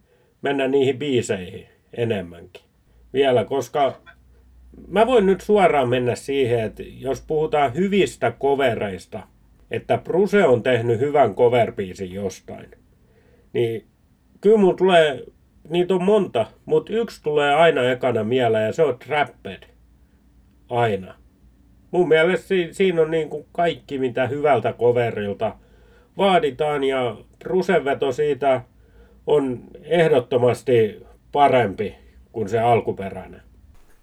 mennä 0.42 0.68
niihin 0.68 0.98
biiseihin 0.98 1.66
enemmänkin. 1.92 2.62
Vielä, 3.12 3.44
koska 3.44 4.00
mä 4.88 5.06
voin 5.06 5.26
nyt 5.26 5.40
suoraan 5.40 5.88
mennä 5.88 6.14
siihen, 6.14 6.60
että 6.60 6.82
jos 6.98 7.20
puhutaan 7.26 7.74
hyvistä 7.74 8.30
kovereista, 8.30 9.22
että 9.70 9.98
Bruse 9.98 10.44
on 10.44 10.62
tehnyt 10.62 11.00
hyvän 11.00 11.34
coverbiisin 11.34 12.12
jostain, 12.12 12.70
niin 13.52 13.86
kyllä 14.40 14.58
mun 14.58 14.76
tulee, 14.76 15.24
niitä 15.68 15.94
on 15.94 16.04
monta, 16.04 16.46
mutta 16.64 16.92
yksi 16.92 17.22
tulee 17.22 17.54
aina 17.54 17.82
ekana 17.82 18.24
mieleen 18.24 18.66
ja 18.66 18.72
se 18.72 18.82
on 18.82 18.98
Trapped. 18.98 19.62
Aina 20.68 21.14
mun 21.90 22.08
mielestä 22.08 22.54
siinä 22.70 23.02
on 23.02 23.10
niin 23.10 23.28
kuin 23.28 23.46
kaikki, 23.52 23.98
mitä 23.98 24.26
hyvältä 24.26 24.72
coverilta 24.72 25.54
vaaditaan 26.16 26.84
ja 26.84 27.16
Brusenveto 27.38 28.12
siitä 28.12 28.60
on 29.26 29.60
ehdottomasti 29.82 31.06
parempi 31.32 31.94
kuin 32.32 32.48
se 32.48 32.60
alkuperäinen. 32.60 33.42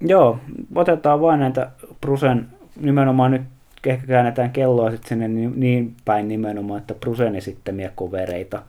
Joo, 0.02 0.40
otetaan 0.76 1.22
vain 1.22 1.40
näitä 1.40 1.72
Brusen, 2.02 2.48
nimenomaan 2.82 3.32
nyt 3.32 3.42
ehkä 3.86 4.08
käännetään 4.08 4.52
kelloa 4.52 4.92
sitten 4.92 5.10
sinne 5.10 5.28
niin, 5.56 5.96
päin 6.06 6.28
nimenomaan, 6.28 6.80
että 6.80 6.94
Brusen 6.94 7.36
esittämiä 7.36 7.92
kovereita, 7.96 8.64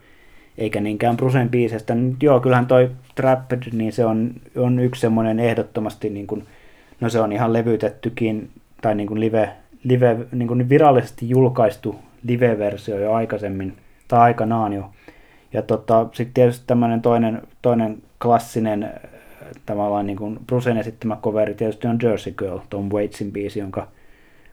eikä 0.59 0.81
niinkään 0.81 1.17
Brusen 1.17 1.49
biisestä. 1.49 1.97
Joo, 2.23 2.41
kyllähän 2.41 2.67
toi 2.67 2.91
Trapped, 3.15 3.63
niin 3.73 3.93
se 3.93 4.05
on, 4.05 4.33
on 4.57 4.79
yksi 4.79 5.01
semmoinen 5.01 5.41
ehdottomasti, 5.41 6.11
niin 6.11 6.27
kuin, 6.27 6.45
no 7.01 7.09
se 7.09 7.21
on 7.21 7.33
ihan 7.33 7.53
levytettykin 7.53 8.51
tai 8.83 8.95
niin 8.95 9.07
kuin 9.07 9.21
live, 9.21 9.51
live 9.85 10.17
niin 10.33 10.49
kuin 10.49 10.69
virallisesti 10.69 11.29
julkaistu 11.29 11.97
live-versio 12.25 12.99
jo 12.99 13.13
aikaisemmin, 13.13 13.77
tai 14.09 14.21
aikanaan 14.21 14.73
jo. 14.73 14.91
Ja 15.53 15.63
tota, 15.63 16.07
sitten 16.13 16.35
tietysti 16.35 16.65
tämmöinen 16.67 17.03
toinen, 17.03 17.43
toinen 17.63 18.03
klassinen 18.23 18.83
äh, 18.83 18.91
tavallaan 19.67 20.07
niin 20.07 20.17
kuin 20.17 20.39
Brucen 20.47 20.77
esittämä 20.77 21.17
coveri 21.23 21.55
tietysti 21.55 21.87
on 21.87 21.99
Jersey 22.03 22.33
Girl, 22.33 22.59
Tom 22.71 22.89
Waitsin 22.89 23.33
biisi, 23.33 23.59
jonka 23.59 23.89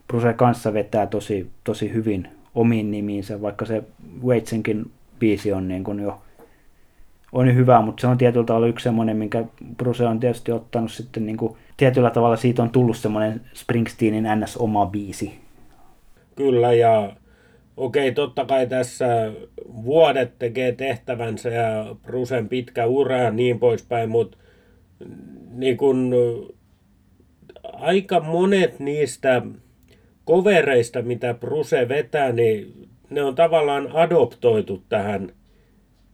Bruce 0.07 0.33
kanssa 0.33 0.73
vetää 0.73 1.07
tosi, 1.07 1.49
tosi 1.63 1.93
hyvin 1.93 2.27
omiin 2.55 2.91
nimiinsä, 2.91 3.41
vaikka 3.41 3.65
se 3.65 3.83
Waitsinkin 4.25 4.91
biisi 5.19 5.53
on 5.53 5.67
niin 5.67 5.83
kuin 5.83 5.99
jo 5.99 6.21
on 7.35 7.55
hyvä, 7.55 7.81
mutta 7.81 8.01
se 8.01 8.07
on 8.07 8.17
tietyllä 8.17 8.45
tavalla 8.45 8.67
yksi 8.67 8.83
semmoinen, 8.83 9.17
minkä 9.17 9.43
Bruce 9.77 10.05
on 10.05 10.19
tietysti 10.19 10.51
ottanut 10.51 10.91
sitten 10.91 11.25
niin 11.25 11.37
kuin, 11.37 11.55
tietyllä 11.77 12.09
tavalla 12.09 12.35
siitä 12.35 12.63
on 12.63 12.69
tullut 12.69 12.97
semmoinen 12.97 13.41
Springsteenin 13.53 14.23
ns. 14.39 14.57
oma 14.57 14.85
biisi. 14.85 15.39
Kyllä, 16.35 16.73
ja 16.73 17.13
okei, 17.77 18.11
totta 18.11 18.45
kai 18.45 18.67
tässä 18.67 19.31
vuodet 19.83 20.39
tekee 20.39 20.71
tehtävänsä 20.71 21.49
ja 21.49 21.95
Brusen 22.03 22.49
pitkä 22.49 22.85
ura 22.85 23.17
ja 23.17 23.31
niin 23.31 23.59
poispäin, 23.59 24.09
mutta 24.09 24.37
niin 25.51 25.77
kun, 25.77 26.13
aika 27.73 28.19
monet 28.19 28.79
niistä 28.79 29.41
kovereista, 30.25 31.01
mitä 31.01 31.33
Bruse 31.33 31.89
vetää, 31.89 32.31
niin 32.31 32.87
ne 33.09 33.23
on 33.23 33.35
tavallaan 33.35 33.91
adoptoitu 33.93 34.83
tähän 34.89 35.31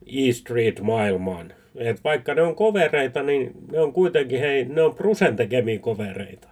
E 0.07 0.32
Street-maailmaan. 0.32 1.53
Et 1.76 2.03
vaikka 2.03 2.34
ne 2.34 2.41
on 2.41 2.55
kovereita, 2.55 3.24
niin 3.24 3.51
ne 3.72 3.80
on 3.80 3.93
kuitenkin, 3.93 4.39
hei, 4.39 4.66
ne 4.66 4.82
on 4.82 4.95
Brusen 4.95 5.36
tekemiä 5.36 5.80
kovereita. 5.80 6.47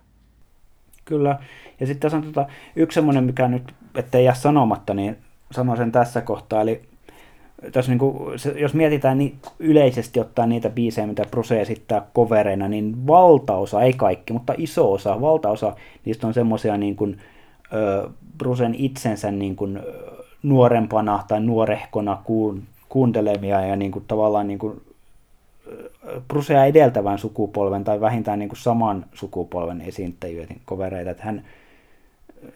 Kyllä. 1.06 1.40
Ja 1.80 1.88
sitten 1.88 2.00
tässä 2.00 2.18
on 2.18 2.24
tota, 2.24 2.48
yksi 2.76 2.96
semmoinen, 2.96 3.24
mikä 3.24 3.48
nyt, 3.48 3.64
ettei 3.96 4.26
jää 4.26 4.34
sanomatta, 4.34 4.94
niin 4.94 5.18
sanon 5.52 5.78
sen 5.78 5.92
tässä 5.92 6.22
kohtaa. 6.22 6.62
Eli 6.62 6.82
tässä 7.72 7.92
niin 7.92 8.00
kuin, 8.00 8.40
se, 8.40 8.60
jos 8.60 8.74
mietitään 8.74 9.18
niin 9.18 9.36
yleisesti 9.60 10.20
ottaa 10.20 10.46
niitä 10.46 10.70
biisejä, 10.70 11.08
mitä 11.08 11.26
Bruce 11.32 11.62
esittää 11.62 12.02
kovereina, 12.14 12.68
niin 12.68 13.08
valtaosa, 13.08 13.82
ei 13.82 13.94
kaikki, 13.94 14.34
mutta 14.34 14.54
iso 14.58 14.94
osa, 14.94 15.22
valtaosa 15.22 15.76
niistä 16.06 16.28
on 16.28 16.34
semmoisia 16.34 16.78
niin 16.78 16.96
kuin, 16.96 17.18
ö, 17.74 18.10
Brucen 18.38 18.76
itsensä 18.76 19.32
niin 19.32 19.56
kuin, 19.56 19.80
nuorempana 20.44 21.24
tai 21.28 21.42
nuorehkona 21.42 22.22
kuun, 22.24 22.64
kuuntelemia 22.90 23.62
ja 23.62 23.76
niin 23.76 23.92
kuin, 23.92 24.06
tavallaan 24.08 24.48
niin 24.48 24.60
kuin, 24.60 24.82
Brusea 26.28 26.66
edeltävän 26.66 27.18
sukupolven 27.18 27.84
tai 27.84 28.02
vähintään 28.02 28.40
niin 28.40 28.50
kuin 28.50 28.60
saman 28.60 29.06
sukupolven 29.14 29.82
esiintäjiä, 29.82 30.48
kovereita. 30.66 31.12
Että 31.12 31.24
hän, 31.24 31.46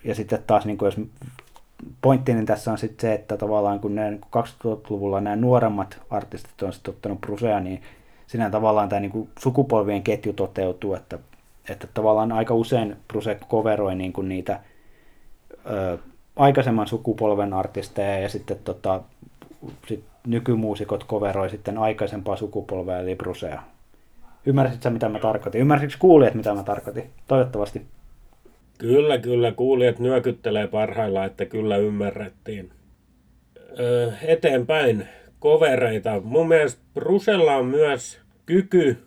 ja 0.04 0.16
sitten 0.16 0.44
taas, 0.48 0.66
niin 0.66 0.78
kuin 0.78 0.88
jos 0.88 1.08
pointtini 2.02 2.46
tässä 2.46 2.72
on 2.72 2.78
sitten 2.78 3.10
se, 3.10 3.14
että 3.14 3.38
tavallaan 3.38 3.80
kun 3.80 3.96
ne 3.96 4.20
2000-luvulla 4.38 5.22
nämä 5.22 5.36
nuoremmat 5.36 6.02
artistit 6.10 6.64
on 6.64 6.74
sitten 6.74 6.94
ottanut 6.94 7.22
Brusea, 7.22 7.60
niin 7.60 7.82
siinä 8.28 8.50
tavallaan 8.50 8.90
tämä 8.90 9.00
niin 9.00 9.12
kuin 9.12 9.30
sukupolvien 9.40 10.04
ketju 10.04 10.34
toteutuu, 10.34 10.94
että, 10.94 11.20
että 11.70 11.88
tavallaan 11.94 12.32
aika 12.32 12.54
usein 12.54 12.96
Bruse 13.08 13.38
coveroi 13.50 13.96
niin 13.96 14.14
kuin 14.14 14.30
niitä 14.30 14.60
ö, 15.66 15.98
aikaisemman 16.36 16.88
sukupolven 16.88 17.54
artisteja 17.54 18.20
ja 18.20 18.30
sitten 18.30 18.58
tota, 18.64 19.02
sit 19.88 20.04
nykymuusikot 20.28 21.08
coveroi 21.08 21.50
sitten 21.50 21.78
aikaisempaa 21.78 22.36
sukupolvea 22.36 23.00
eli 23.00 23.16
Brusea. 23.16 23.64
Ymmärsitkö 24.46 24.90
mitä 24.90 25.10
mä 25.10 25.20
tarkoitin? 25.20 25.62
Ymmärsitkö 25.62 25.96
kuulijat 26.00 26.34
mitä 26.34 26.54
mä 26.54 26.64
tarkoitin? 26.64 27.10
Toivottavasti. 27.28 27.82
Kyllä, 28.78 29.18
kyllä. 29.18 29.52
Kuulijat 29.52 30.00
nyökyttelee 30.00 30.68
parhaillaan, 30.68 31.26
että 31.26 31.46
kyllä 31.46 31.78
ymmärrettiin. 31.78 32.72
Öö, 33.80 34.12
eteenpäin 34.22 35.08
kovereita. 35.40 36.22
Mun 36.24 36.48
mielestä 36.48 36.82
Brusella 36.94 37.56
on 37.56 37.66
myös 37.66 38.20
kyky, 38.46 38.98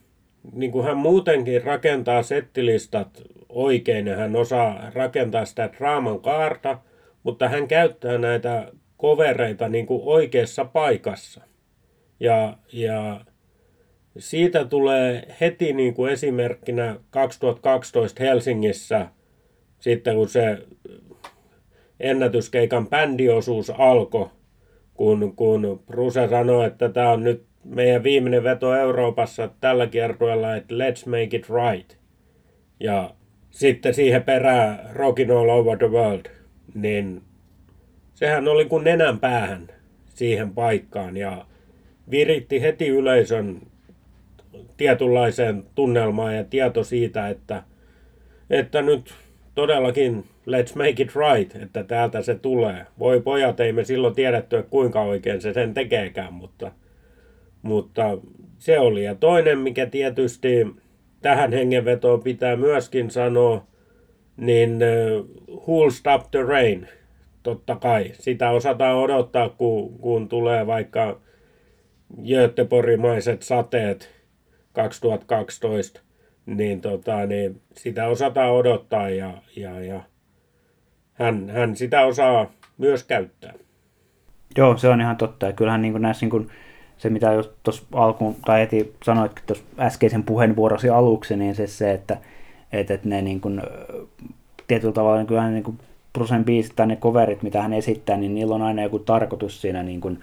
niin 0.53 0.73
kuin 0.73 0.85
hän 0.85 0.97
muutenkin 0.97 1.65
rakentaa 1.65 2.23
settilistat 2.23 3.23
oikein 3.49 4.07
ja 4.07 4.17
hän 4.17 4.37
osaa 4.37 4.91
rakentaa 4.95 5.45
sitä 5.45 5.71
draaman 5.79 6.21
kaarta, 6.21 6.79
mutta 7.23 7.49
hän 7.49 7.69
käyttää 7.69 8.19
näitä 8.19 8.73
kovereita 8.97 9.69
niin 9.69 9.87
kuin 9.87 10.03
oikeassa 10.05 10.65
paikassa. 10.65 11.41
Ja, 12.21 12.57
ja 12.73 13.21
siitä 14.19 14.65
tulee 14.65 15.37
heti 15.41 15.73
niin 15.73 15.95
kuin 15.95 16.13
esimerkkinä 16.13 16.97
2012 17.11 18.23
Helsingissä, 18.23 19.07
sitten 19.79 20.17
kun 20.17 20.29
se 20.29 20.59
ennätyskeikan 22.01 22.89
bändiosuus 22.89 23.71
alkoi, 23.71 24.29
kun, 24.95 25.37
kun 25.37 25.83
Bruce 25.87 26.29
sanoi, 26.29 26.67
että 26.67 26.89
tämä 26.89 27.11
on 27.11 27.25
nyt 27.25 27.46
meidän 27.69 28.03
viimeinen 28.03 28.45
veto 28.45 28.75
Euroopassa 28.75 29.51
tällä 29.61 29.87
kiertueella, 29.87 30.57
että 30.57 30.75
let's 30.75 31.09
make 31.09 31.37
it 31.37 31.47
right. 31.49 31.97
Ja 32.81 33.15
sitten 33.51 33.95
siihen 33.95 34.23
perään 34.23 34.81
Rockin 34.93 35.31
all 35.31 35.49
over 35.49 35.79
the 35.79 35.91
world, 35.91 36.27
niin 36.75 37.23
sehän 38.15 38.49
oli 38.49 38.65
kuin 38.65 38.85
nenän 38.85 39.21
päähän 39.21 39.69
siihen 40.09 40.51
paikkaan 40.51 41.17
ja 41.17 41.47
viritti 42.11 42.63
heti 42.63 42.89
yleisön 42.89 43.61
tietynlaiseen 44.77 45.65
tunnelmaan 45.75 46.37
ja 46.37 46.45
tieto 46.45 46.85
siitä, 46.85 47.29
että, 47.29 47.63
että 48.51 48.83
nyt 48.83 49.15
todellakin 49.55 50.25
let's 50.47 50.77
make 50.77 51.03
it 51.03 51.13
right, 51.17 51.63
että 51.63 51.85
täältä 51.85 52.23
se 52.23 52.35
tulee. 52.35 52.87
Voi 52.99 53.21
pojat, 53.21 53.61
ei 53.61 53.73
me 53.73 53.85
silloin 53.85 54.15
tiedetty, 54.15 54.63
kuinka 54.71 55.03
oikein 55.03 55.41
se 55.41 55.53
sen 55.53 55.75
tekeekään, 55.75 56.33
mutta, 56.33 56.73
mutta 57.67 58.19
se 58.59 58.79
oli. 58.79 59.05
Ja 59.05 59.15
toinen, 59.15 59.59
mikä 59.59 59.87
tietysti 59.87 60.67
tähän 61.23 61.53
hengenvetoon 61.53 62.23
pitää 62.23 62.57
myöskin 62.57 63.11
sanoa, 63.11 63.67
niin 64.37 64.79
Who'll 65.51 65.91
Stop 65.91 66.31
the 66.31 66.43
Rain– 66.43 66.89
totta 67.47 67.77
kai. 67.77 68.13
Sitä 68.13 68.51
osataan 68.51 68.97
odottaa, 68.97 69.49
kun, 69.49 69.99
kun 69.99 70.29
tulee 70.29 70.67
vaikka 70.67 71.21
Göteborgimaiset 72.27 73.43
sateet 73.43 74.11
2012, 74.73 76.01
niin, 76.47 76.81
tota, 76.81 77.27
niin 77.27 77.61
sitä 77.77 78.09
osataan 78.09 78.53
odottaa 78.53 79.09
ja, 79.09 79.33
ja, 79.57 79.81
ja 79.81 80.01
hän, 81.13 81.51
hän 81.51 81.77
sitä 81.77 82.01
osaa 82.01 82.51
myös 82.79 83.05
käyttää. 83.05 83.55
Joo, 84.57 84.77
se 84.77 84.89
on 84.89 85.01
ihan 85.01 85.17
totta. 85.17 85.47
Ja 85.47 85.53
kyllähän 85.53 85.83
niin 85.83 86.03
näissä 86.03 86.27
niin 86.27 86.31
kuin, 86.31 86.51
se, 86.99 87.11
mitä 87.11 87.33
jos 87.33 87.53
tuossa 87.63 87.83
alkuun, 87.93 88.37
tai 88.45 88.61
heti 88.61 88.95
sanoit 89.05 89.33
tuossa 89.47 89.65
äskeisen 89.79 90.23
puheenvuorosi 90.23 90.91
aluksi, 90.91 91.37
niin 91.37 91.55
se, 91.55 91.67
se 91.67 91.93
että, 91.93 92.17
että, 92.73 92.95
että 92.95 93.09
ne 93.09 93.23
niin 93.23 93.41
kuin, 93.41 93.63
tietyllä 94.67 94.93
tavalla 94.93 95.17
niin 95.17 95.27
kyllähän 95.27 95.55
niin 95.55 95.65
kuin 95.65 95.79
Brusen 96.13 96.45
biisit 96.45 96.77
tai 96.77 96.87
ne 96.87 96.97
coverit, 96.97 97.43
mitä 97.43 97.63
hän 97.63 97.73
esittää, 97.73 98.17
niin 98.17 98.35
niillä 98.35 98.55
on 98.55 98.63
aina 98.63 98.83
joku 98.83 98.99
tarkoitus 98.99 99.61
siinä 99.61 99.83
niin 99.83 100.01
kuin, 100.01 100.21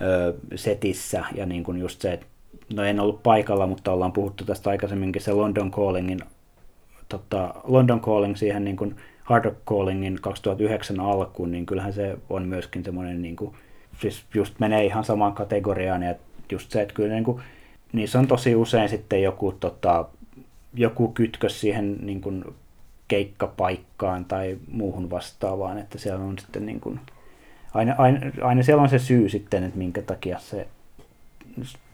ö, 0.00 0.34
setissä. 0.54 1.24
Ja 1.34 1.46
niin 1.46 1.64
kuin 1.64 1.78
just 1.78 2.00
se, 2.00 2.12
että 2.12 2.26
no 2.74 2.84
en 2.84 3.00
ollut 3.00 3.22
paikalla, 3.22 3.66
mutta 3.66 3.92
ollaan 3.92 4.12
puhuttu 4.12 4.44
tästä 4.44 4.70
aikaisemminkin 4.70 5.22
se 5.22 5.32
London 5.32 5.70
Callingin, 5.70 6.20
tota, 7.08 7.54
London 7.64 8.00
Calling 8.00 8.36
siihen 8.36 8.64
niin 8.64 8.76
kuin 8.76 8.96
Hard 9.24 9.44
Rock 9.44 9.64
Callingin 9.66 10.18
2009 10.20 11.00
alkuun, 11.00 11.52
niin 11.52 11.66
kyllähän 11.66 11.92
se 11.92 12.18
on 12.30 12.48
myöskin 12.48 12.84
semmoinen, 12.84 13.22
niin 13.22 13.36
kuin, 13.36 13.54
siis 14.00 14.24
just 14.34 14.54
menee 14.58 14.84
ihan 14.84 15.04
samaan 15.04 15.32
kategoriaan, 15.32 16.02
ja 16.02 16.14
just 16.52 16.70
se, 16.70 16.82
että 16.82 16.94
kyllä 16.94 17.14
niin 17.14 17.24
kuin, 17.24 17.42
niissä 17.92 18.18
on 18.18 18.26
tosi 18.26 18.56
usein 18.56 18.88
sitten 18.88 19.22
joku, 19.22 19.52
tota, 19.52 20.04
joku 20.74 21.08
kytkös 21.08 21.60
siihen 21.60 21.96
niin 22.00 22.20
kuin 22.20 22.44
keikkapaikkaan 23.08 24.24
tai 24.24 24.58
muuhun 24.72 25.10
vastaavaan, 25.10 25.78
että 25.78 25.98
siellä 25.98 26.24
on 26.24 26.38
sitten 26.38 26.66
niin 26.66 26.80
kuin, 26.80 27.00
aina, 27.74 27.94
aina, 27.98 28.20
aina 28.42 28.62
siellä 28.62 28.82
on 28.82 28.88
se 28.88 28.98
syy 28.98 29.28
sitten, 29.28 29.64
että 29.64 29.78
minkä 29.78 30.02
takia 30.02 30.38
se 30.38 30.68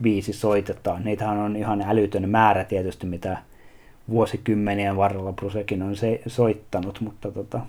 biisi 0.03 0.33
soitetaan. 0.33 1.05
Niitähän 1.05 1.39
on 1.39 1.57
ihan 1.57 1.83
älytön 1.83 2.29
määrä 2.29 2.65
tietysti, 2.65 3.07
mitä 3.07 3.39
vuosikymmenien 4.11 4.97
varrella 4.97 5.33
Brusekin 5.33 5.83
on 5.83 5.97
se, 5.97 6.21
soittanut, 6.27 7.01
mutta, 7.01 7.31
tota, 7.31 7.61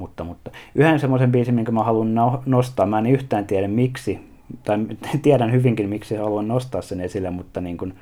mutta, 0.00 0.24
mutta. 0.24 0.50
Yhden 0.74 1.00
semmoisen 1.00 1.32
biisin, 1.32 1.54
minkä 1.54 1.72
mä 1.72 1.84
haluan 1.84 2.14
no, 2.14 2.42
nostaa, 2.46 2.86
mä 2.86 2.98
en 2.98 3.06
yhtään 3.06 3.46
tiedä 3.46 3.68
miksi, 3.68 4.18
tai 4.64 4.78
tiedän 5.22 5.52
hyvinkin 5.52 5.88
miksi 5.88 6.16
haluan 6.16 6.48
nostaa 6.48 6.82
sen 6.82 7.00
esille, 7.00 7.30
mutta 7.30 7.60
niin 7.60 7.76
kuin 7.76 7.94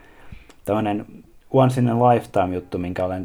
tämmöinen 0.65 1.07
Once 1.51 1.81
in 1.81 1.89
a 1.89 2.09
Lifetime 2.09 2.55
juttu, 2.55 2.79
minkä 2.79 3.05
olen 3.05 3.25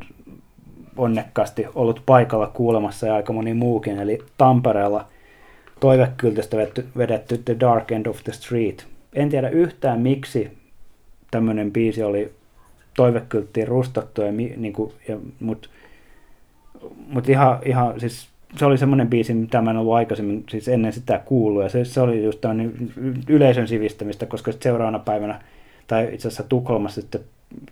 onnekkaasti 0.98 1.66
ollut 1.76 2.04
paikalla 2.06 2.48
kuulemassa 2.48 3.08
ja 3.08 3.16
aika 3.16 3.34
moni 3.34 3.54
muukin, 3.54 4.00
eli 4.00 4.20
Tampereella 4.38 5.06
toivekyltästä 5.80 6.58
vedetty, 6.58 6.88
vedetty 6.98 7.38
The 7.38 7.60
Dark 7.60 7.92
End 7.92 8.06
of 8.06 8.24
the 8.24 8.34
Street. 8.34 8.88
En 9.14 9.30
tiedä 9.30 9.50
yhtään 9.50 10.00
miksi 10.02 10.58
tämmöinen 11.32 11.72
biisi 11.72 12.04
oli 12.04 12.34
toivekylttiin 12.96 13.68
rustattu, 13.68 14.22
ja, 14.22 14.32
niin 14.32 14.74
kuin, 14.74 14.94
ja, 15.08 15.18
mutta 15.40 15.70
mut 17.08 17.30
ihan, 17.30 17.60
ihan 17.66 18.00
siis 18.00 18.28
se 18.56 18.66
oli 18.66 18.78
semmoinen 18.78 19.08
biisi, 19.08 19.34
mitä 19.34 19.62
mä 19.62 19.72
en 19.72 19.78
ollut 19.78 19.94
aikaisemmin 19.94 20.44
siis 20.50 20.68
ennen 20.68 20.94
sitä 20.94 21.22
kuullut, 21.26 21.64
ja 21.64 21.70
se, 21.70 21.86
se 21.86 22.02
oli 22.02 22.24
just 22.24 22.40
yleisön 23.30 23.68
sivistämistä, 23.68 24.26
koska 24.26 24.52
seuraavana 24.60 25.00
päivänä, 25.00 25.42
tai 25.88 26.10
itse 26.14 26.28
asiassa 26.28 26.44
Tukholmassa 26.44 27.02
sitten, 27.02 27.22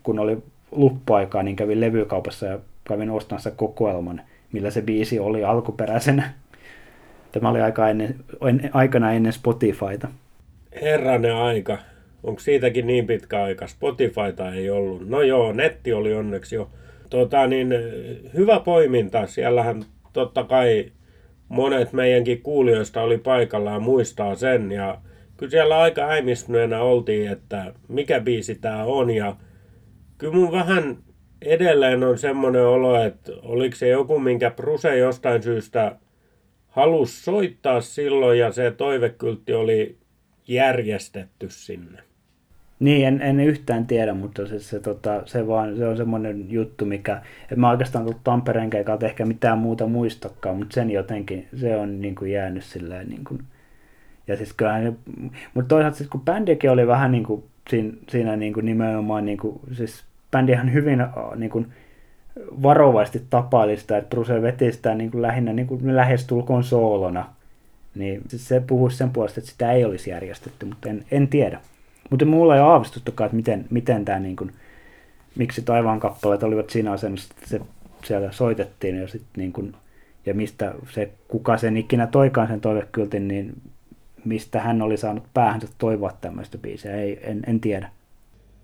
kun 0.04 0.20
oli 0.20 0.38
luppuaikaa, 0.72 1.44
niin 1.44 1.56
kävin 1.56 1.82
levykaupassa 1.82 2.46
ja 2.46 2.60
kävin 2.84 3.10
ostamassa 3.10 3.52
kokoelman, 3.52 4.22
millä 4.52 4.70
se 4.70 4.82
biisi 4.82 5.20
oli 5.20 5.44
alkuperäisenä. 5.44 6.34
Tämä 7.32 7.50
oli 7.50 7.62
aika 7.62 7.90
ennen, 7.90 8.16
aikana 8.74 9.14
ennen 9.14 9.34
Spotifyta. 9.34 10.08
Herranen 10.82 11.36
aika. 11.36 11.78
Onko 12.24 12.40
siitäkin 12.40 12.88
niin 12.88 13.08
pitkä 13.08 13.44
aika? 13.44 13.68
Spotifyta 13.68 14.54
ei 14.54 14.70
ollut. 14.70 15.10
No 15.10 15.22
joo, 15.22 15.54
netti 15.54 15.94
oli 15.94 16.14
onneksi 16.14 16.56
jo. 16.56 16.70
Tota, 17.10 17.48
niin, 17.48 17.74
hyvä 18.34 18.60
poiminta. 18.60 19.28
Siellähän 19.28 19.84
totta 20.14 20.44
kai 20.44 20.92
monet 21.48 21.94
meidänkin 21.94 22.42
kuulijoista 22.42 23.02
oli 23.02 23.18
paikalla 23.18 23.72
ja 23.72 23.80
muistaa 23.80 24.36
sen. 24.36 24.72
Ja 24.72 25.02
kyllä 25.38 25.50
siellä 25.50 25.80
aika 25.80 26.02
äimistyneenä 26.02 26.82
oltiin, 26.82 27.32
että 27.32 27.74
mikä 27.88 28.20
biisi 28.20 28.56
tämä 28.56 28.84
on. 28.84 29.10
Ja 29.10 29.36
kyllä 30.18 30.34
mun 30.34 30.52
vähän 30.52 30.98
edelleen 31.42 32.04
on 32.04 32.18
semmoinen 32.18 32.66
olo, 32.66 33.04
että 33.04 33.32
oliko 33.42 33.76
se 33.76 33.88
joku, 33.88 34.20
minkä 34.20 34.52
Pruse 34.52 34.98
jostain 34.98 35.44
syystä 35.44 35.96
halusi 36.68 37.24
soittaa 37.24 37.82
silloin 37.82 38.40
ja 38.40 38.52
se 38.52 38.72
toivekyltti 38.72 39.54
oli 39.54 39.98
järjestetty 40.48 41.50
sinne. 41.50 42.11
Niin, 42.82 43.08
en, 43.08 43.22
en 43.22 43.40
yhtään 43.40 43.88
tiedä, 43.88 44.14
mutta 44.14 44.48
se, 44.48 44.60
se, 44.60 44.80
tota, 44.80 45.22
se, 45.26 45.48
vaan, 45.48 45.78
se 45.78 45.88
on 45.88 45.98
semmoinen 45.98 46.46
juttu, 46.52 46.86
mikä, 46.86 47.22
että 47.42 47.56
mä 47.56 47.70
oikeastaan 47.70 48.06
tullut 48.06 48.24
Tampereen 48.24 48.70
keikalta 48.70 49.06
ehkä 49.06 49.26
mitään 49.26 49.58
muuta 49.58 49.88
muistakaan, 49.88 50.58
mutta 50.58 50.74
sen 50.74 50.92
jotenkin, 50.92 51.48
se 51.56 51.76
on 51.76 52.02
niin 52.02 52.16
kuin 52.16 52.32
jäänyt 52.32 52.64
silleen 52.64 53.10
niin 53.10 53.24
kuin, 53.24 53.42
ja 54.28 54.38
siis 54.38 54.54
kyllähän, 54.54 54.98
mutta 55.54 55.68
toisaalta 55.68 55.98
siis 55.98 56.10
kun 56.10 56.22
bändikin 56.22 56.72
oli 56.72 56.88
vähän 56.88 57.12
niin 57.12 57.24
kuin 57.24 57.44
siinä, 57.70 57.94
siinä 58.10 58.36
niin 58.36 58.54
kuin 58.54 58.66
nimenomaan, 58.66 59.26
niin 59.26 59.38
kuin, 59.38 59.60
siis 59.72 60.04
bändihän 60.32 60.74
hyvin 60.74 61.00
niin 61.36 61.52
kuin, 61.52 61.68
varovasti 62.64 63.22
tapaili 63.30 63.78
sitä, 63.78 63.98
että 63.98 64.10
Bruce 64.10 64.42
veti 64.42 64.72
sitä 64.72 64.96
niin 64.96 65.12
kuin 65.12 65.22
lähinnä 65.22 65.54
niin 65.54 65.68
kuin 65.68 65.96
lähestulkoon 65.96 66.64
soolona, 66.64 67.26
niin 67.96 68.22
se 68.28 68.60
puhuisi 68.60 68.98
sen 68.98 69.10
puolesta, 69.10 69.40
että 69.40 69.52
sitä 69.52 69.72
ei 69.72 69.86
olisi 69.86 70.10
järjestetty, 70.10 70.66
mutta 70.66 70.90
en, 70.90 71.06
en 71.12 71.28
tiedä. 71.28 71.60
Mutta 72.12 72.26
mulla 72.26 72.56
ei 72.56 72.62
ole 72.62 72.70
aavistustakaan, 72.70 73.26
että 73.26 73.36
miten, 73.36 73.66
miten 73.70 74.06
tämä, 74.06 74.20
niin 74.20 74.36
kuin, 74.36 74.52
miksi 75.36 75.62
taivaan 75.62 76.00
kappaleet 76.00 76.44
olivat 76.44 76.70
siinä 76.70 76.92
asennossa, 76.92 77.34
että 77.38 77.50
se 77.50 77.62
siellä 78.04 78.32
soitettiin 78.32 78.96
ja, 78.96 79.08
sit, 79.08 79.24
niin 79.38 79.54
kuin, 79.54 79.76
ja 80.26 80.34
mistä 80.34 80.74
se, 80.90 81.10
kuka 81.28 81.58
sen 81.58 81.78
ikinä 81.78 82.08
toikaan 82.08 82.48
sen 82.48 82.62
toivekyltin, 82.62 83.28
niin 83.28 83.54
mistä 84.26 84.60
hän 84.60 84.82
oli 84.82 84.98
saanut 84.98 85.24
päähänsä 85.34 85.68
toivoa 85.78 86.12
tämmöistä 86.22 86.58
biisiä, 86.58 86.96
ei, 86.96 87.20
en, 87.24 87.42
en 87.48 87.60
tiedä. 87.60 87.90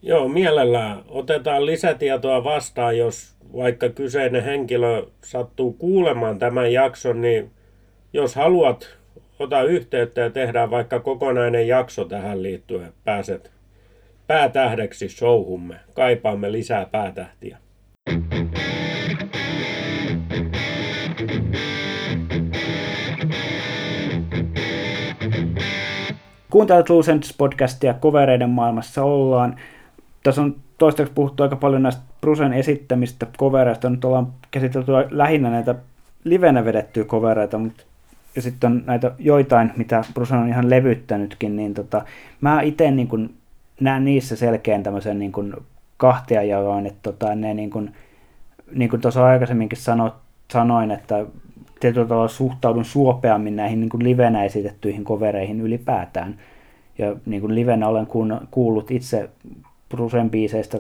Joo, 0.02 0.28
mielellään 0.28 0.98
otetaan 1.08 1.66
lisätietoa 1.66 2.44
vastaan, 2.44 2.98
jos 2.98 3.36
vaikka 3.56 3.90
kyseinen 3.90 4.44
henkilö 4.44 5.08
sattuu 5.24 5.74
kuulemaan 5.74 6.40
tämän 6.40 6.74
jakson, 6.74 7.22
niin 7.22 7.52
jos 8.14 8.36
haluat, 8.36 8.98
ota 9.40 9.64
yhteyttä 9.64 10.22
ja 10.22 10.30
tehdään 10.30 10.72
vaikka 10.72 11.00
kokonainen 11.00 11.68
jakso 11.68 12.06
tähän 12.06 12.44
liittyen. 12.44 12.94
Pääset 13.04 13.52
päätähdeksi 14.28 15.10
showhumme. 15.10 15.80
Kaipaamme 15.94 16.52
lisää 16.52 16.86
päätähtiä. 16.86 17.58
Kuuntelut 26.50 26.90
Loose 26.90 27.20
podcastia, 27.38 27.94
kovereiden 27.94 28.50
maailmassa 28.50 29.04
ollaan. 29.04 29.60
Tässä 30.24 30.42
on 30.42 30.56
toistaiseksi 30.78 31.16
puhuttu 31.16 31.44
aika 31.44 31.56
paljon 31.56 31.84
näistä 31.84 32.02
Brusen 32.22 32.54
esittämistä 32.54 33.28
kovereista. 33.38 33.90
Nyt 33.90 34.06
ollaan 34.06 34.28
käsitelty 34.52 34.92
lähinnä 35.10 35.50
näitä 35.50 35.76
livenä 36.24 36.66
vedettyjä 36.66 37.06
kovereita, 37.06 37.58
mutta 37.58 37.84
ja 38.38 38.42
sitten 38.42 38.72
on 38.72 38.84
näitä 38.86 39.12
joitain, 39.20 39.72
mitä 39.78 40.04
Brusen 40.14 40.40
on 40.40 40.50
ihan 40.50 40.70
levyttänytkin, 40.70 41.56
niin 41.56 41.74
tota, 41.74 42.02
mä 42.42 42.62
itse 42.62 42.92
niin 42.92 43.36
näen 43.80 44.06
niissä 44.06 44.36
selkeän 44.36 44.84
tämmöisen 44.84 45.20
niin 45.20 45.32
kun 45.32 45.64
kahtia 45.98 46.44
jaoin, 46.44 46.86
että 46.86 47.00
tota, 47.04 47.36
ne 47.36 47.54
niin 47.54 47.70
kuin, 47.70 47.94
niin 48.76 49.02
tuossa 49.02 49.26
aikaisemminkin 49.26 49.78
sano, 49.78 50.16
sanoin, 50.52 50.92
että 50.92 51.26
tietyllä 51.80 52.08
tavalla 52.08 52.28
suhtaudun 52.28 52.86
suopeammin 52.86 53.56
näihin 53.56 53.80
niin 53.80 53.90
kuin 53.90 54.04
livenä 54.04 54.44
esitettyihin 54.44 55.04
kovereihin 55.04 55.62
ylipäätään. 55.62 56.38
Ja 56.98 57.16
niin 57.26 57.42
kuin 57.42 57.56
livenä 57.56 57.88
olen 57.88 58.08
kuullut 58.52 58.92
itse 58.92 59.30
Brusen 59.90 60.30
biiseistä, 60.30 60.80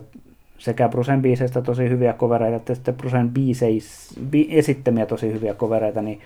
sekä 0.57 0.89
Brusen 0.89 1.21
biiseistä 1.21 1.61
tosi 1.61 1.89
hyviä 1.89 2.13
kovereita, 2.13 2.55
että 2.55 2.75
sitten 2.75 2.95
Brusen 2.95 3.29
biiseis, 3.29 4.15
bi, 4.29 4.47
esittämiä 4.51 5.05
tosi 5.05 5.33
hyviä 5.33 5.53
kovereita, 5.53 6.01
niin 6.01 6.19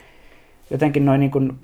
jotenkin 0.71 1.05
noin 1.05 1.19
niin 1.19 1.31
kuin 1.31 1.59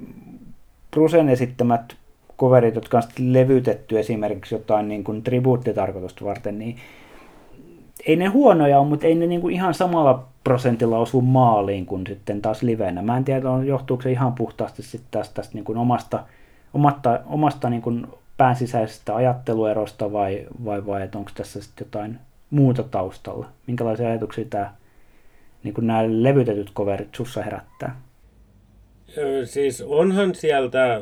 esittämät 1.30 1.96
coverit, 2.40 2.76
jotka 2.76 2.98
on 2.98 3.04
sitten 3.04 3.34
levytetty 3.34 4.00
esimerkiksi 4.00 4.56
jotain 4.56 4.88
niin 4.88 5.04
kuin 5.04 5.24
tribuuttitarkoitusta 5.24 6.26
varten, 6.26 6.60
niin 6.60 6.76
ei 8.08 8.16
ne 8.16 8.26
huonoja 8.26 8.80
ole, 8.80 8.88
mutta 8.88 9.08
ei 9.08 9.16
ne 9.16 9.28
niin 9.28 9.42
kuin 9.42 9.54
ihan 9.54 9.74
samalla 9.74 10.26
prosentilla 10.44 10.98
osu 10.98 11.22
maaliin 11.22 11.86
kuin 11.86 12.08
sitten 12.08 12.42
taas 12.42 12.62
livenä. 12.62 13.02
Mä 13.02 13.18
en 13.18 13.24
tiedä, 13.24 13.42
johtuuko 13.66 14.04
se 14.04 14.12
ihan 14.12 14.34
puhtaasti 14.34 14.84
sitten 14.84 15.08
tästä, 15.12 15.34
tästä 15.34 15.54
niin 15.54 15.66
kuin 15.66 15.78
omasta, 15.78 16.24
omasta, 16.74 17.20
omasta 17.26 17.70
niin 17.70 17.82
kuin 17.82 18.08
pään 18.38 18.56
sisäisestä 18.56 19.16
ajatteluerosta 19.16 20.14
vai, 20.14 20.48
vai, 20.66 20.86
vai 20.86 21.04
että 21.04 21.18
onko 21.18 21.32
tässä 21.36 21.62
sitten 21.62 21.86
jotain 21.86 22.20
muuta 22.50 22.84
taustalla? 22.84 23.48
Minkälaisia 23.68 24.10
ajatuksia 24.10 24.46
tämä, 24.50 24.74
niin 25.64 25.74
kuin 25.74 25.88
nämä 25.88 26.04
levytetyt 26.08 26.74
coverit 26.74 27.16
sussa 27.16 27.44
herättää? 27.44 27.96
Siis 29.46 29.82
onhan 29.82 30.36
sieltä 30.36 31.02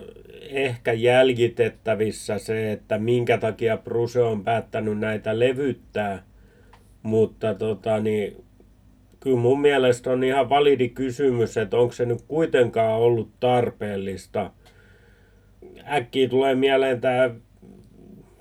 ehkä 0.50 0.94
jäljitettävissä 0.94 2.38
se, 2.38 2.72
että 2.72 2.98
minkä 2.98 3.38
takia 3.38 3.78
Bruse 3.78 4.22
on 4.22 4.44
päättänyt 4.44 5.00
näitä 5.00 5.40
levyttää, 5.40 6.24
mutta 7.04 7.54
tota, 7.54 8.00
niin, 8.00 8.44
kyllä 9.20 9.38
mun 9.38 9.62
mielestä 9.62 10.12
on 10.12 10.24
ihan 10.24 10.50
validi 10.50 10.90
kysymys, 10.90 11.58
että 11.58 11.78
onko 11.78 11.94
se 11.94 12.06
nyt 12.06 12.22
kuitenkaan 12.28 13.00
ollut 13.02 13.30
tarpeellista. 13.40 14.52
Äkkiä 15.88 16.30
tulee 16.30 16.56
mieleen 16.56 17.02
tämä 17.02 17.30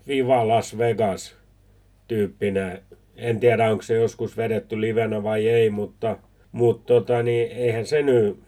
Viva 0.08 0.48
Las 0.48 0.78
Vegas 0.78 1.36
tyyppinen. 2.08 2.78
En 3.16 3.40
tiedä, 3.40 3.70
onko 3.70 3.82
se 3.82 3.94
joskus 3.94 4.36
vedetty 4.36 4.80
livenä 4.80 5.22
vai 5.22 5.48
ei, 5.48 5.70
mutta, 5.70 6.18
mutta 6.52 6.94
tota, 6.94 7.22
niin, 7.22 7.50
eihän 7.52 7.86
se 7.86 8.02
nyt 8.02 8.43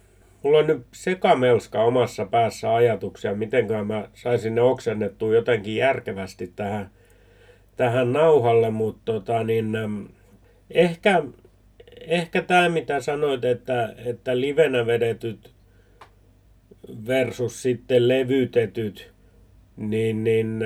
mulla 0.47 0.59
on 0.59 0.67
nyt 0.67 0.87
sekamelska 0.93 1.83
omassa 1.83 2.27
päässä 2.27 2.75
ajatuksia, 2.75 3.35
miten 3.35 3.67
mä 3.87 4.09
saisin 4.15 4.55
ne 4.55 4.61
oksennettua 4.61 5.35
jotenkin 5.35 5.77
järkevästi 5.77 6.53
tähän, 6.57 6.91
tähän 7.77 8.13
nauhalle, 8.13 8.71
mutta 8.71 9.13
tota, 9.13 9.45
niin, 9.45 9.79
ehkä, 10.71 11.23
ehkä 12.01 12.43
tämä 12.43 12.69
mitä 12.69 13.01
sanoit, 13.01 13.45
että, 13.45 13.95
että 14.05 14.41
livenä 14.41 14.87
vedetyt 14.87 15.51
versus 17.07 17.63
sitten 17.63 18.09
levytetyt, 18.09 19.13
niin, 19.77 20.25
niin 20.25 20.65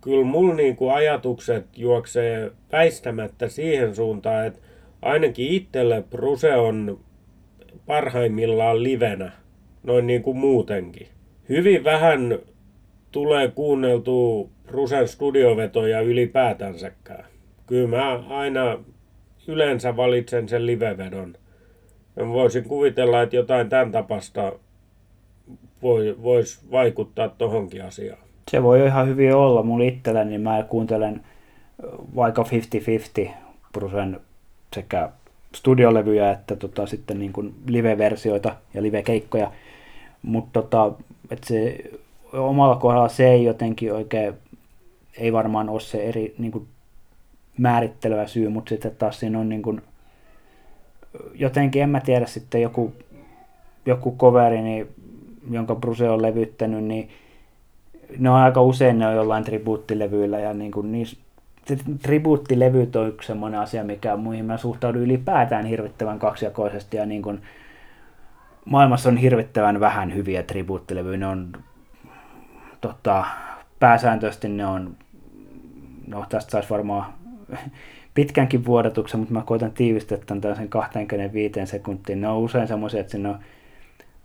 kyllä 0.00 0.24
mulla 0.24 0.54
niinku 0.54 0.88
ajatukset 0.88 1.78
juoksee 1.78 2.50
väistämättä 2.72 3.48
siihen 3.48 3.94
suuntaan, 3.94 4.46
että 4.46 4.60
ainakin 5.02 5.48
itselle 5.48 6.04
Bruse 6.10 6.54
on 6.56 7.00
parhaimmillaan 7.86 8.82
livenä, 8.82 9.32
noin 9.82 10.06
niin 10.06 10.22
kuin 10.22 10.36
muutenkin. 10.36 11.08
Hyvin 11.48 11.84
vähän 11.84 12.38
tulee 13.12 13.48
kuunneltua 13.48 14.48
Rusen 14.68 15.08
studiovetoja 15.08 16.00
ylipäätänsäkään. 16.00 17.24
Kyllä 17.66 17.88
mä 17.88 18.22
aina 18.28 18.78
yleensä 19.48 19.96
valitsen 19.96 20.48
sen 20.48 20.66
livevedon. 20.66 21.34
Mä 22.16 22.28
voisin 22.28 22.64
kuvitella, 22.64 23.22
että 23.22 23.36
jotain 23.36 23.68
tämän 23.68 23.92
tapasta 23.92 24.52
voi, 25.82 26.16
voisi 26.22 26.70
vaikuttaa 26.70 27.28
tohonkin 27.28 27.84
asiaan. 27.84 28.18
Se 28.50 28.62
voi 28.62 28.86
ihan 28.86 29.08
hyvin 29.08 29.34
olla. 29.34 29.62
Mulla 29.62 29.84
itselläni 29.84 30.38
mä 30.38 30.62
kuuntelen 30.68 31.20
vaikka 32.16 32.44
50-50 33.26 33.30
Brusen 33.72 34.20
sekä 34.74 35.08
studiolevyjä 35.54 36.30
että 36.30 36.56
tota, 36.56 36.86
sitten 36.86 37.18
niin 37.18 37.32
kuin 37.32 37.54
live-versioita 37.66 38.56
ja 38.74 38.82
live-keikkoja. 38.82 39.50
Mutta 40.22 40.62
tota, 40.62 40.92
se 41.42 41.84
omalla 42.32 42.76
kohdalla 42.76 43.08
se 43.08 43.28
ei 43.28 43.44
jotenkin 43.44 43.92
oikein, 43.92 44.34
ei 45.18 45.32
varmaan 45.32 45.68
ole 45.68 45.80
se 45.80 46.04
eri 46.04 46.34
niin 46.38 46.52
kuin 46.52 46.66
määrittelevä 47.58 48.26
syy, 48.26 48.48
mutta 48.48 48.68
sitten 48.68 48.96
taas 48.96 49.20
siinä 49.20 49.38
on 49.38 49.48
niin 49.48 49.62
kuin, 49.62 49.82
jotenkin, 51.34 51.82
en 51.82 51.88
mä 51.88 52.00
tiedä, 52.00 52.26
sitten 52.26 52.62
joku, 52.62 52.92
joku 53.86 54.16
coveri, 54.16 54.62
niin, 54.62 54.88
jonka 55.50 55.74
Bruce 55.74 56.10
on 56.10 56.22
levyttänyt, 56.22 56.84
niin 56.84 57.08
ne 58.18 58.30
on 58.30 58.36
aika 58.36 58.62
usein 58.62 58.98
ne 58.98 59.06
on 59.06 59.14
jollain 59.14 59.44
tribuuttilevyillä 59.44 60.40
ja 60.40 60.54
niin 60.54 60.70
kuin 60.70 60.92
niissä 60.92 61.16
tribuuttilevyt 62.02 62.96
on 62.96 63.08
yksi 63.08 63.26
sellainen 63.26 63.60
asia, 63.60 63.84
mikä 63.84 64.16
muihin 64.16 64.44
mä 64.44 64.56
suhtaudun 64.56 65.02
ylipäätään 65.02 65.66
hirvittävän 65.66 66.18
kaksijakoisesti 66.18 66.96
ja 66.96 67.06
niin 67.06 67.22
kuin 67.22 67.42
maailmassa 68.64 69.08
on 69.08 69.16
hirvittävän 69.16 69.80
vähän 69.80 70.14
hyviä 70.14 70.42
tribuuttilevyjä. 70.42 71.18
Ne 71.18 71.26
on 71.26 71.52
tota, 72.80 73.24
pääsääntöisesti 73.80 74.48
ne 74.48 74.66
on 74.66 74.96
no 76.06 76.26
tästä 76.28 76.50
saisi 76.50 76.70
varmaan 76.70 77.04
pitkänkin 78.14 78.66
vuodatuksen, 78.66 79.20
mutta 79.20 79.34
mä 79.34 79.42
koitan 79.42 79.72
tiivistää 79.72 80.18
tämän 80.18 80.40
tällaisen 80.40 80.68
25 80.68 81.60
sekuntiin. 81.64 82.20
Ne 82.20 82.28
on 82.28 82.38
usein 82.38 82.68
semmoisia, 82.68 83.00
että 83.00 83.10
sinne 83.10 83.28
on 83.28 83.38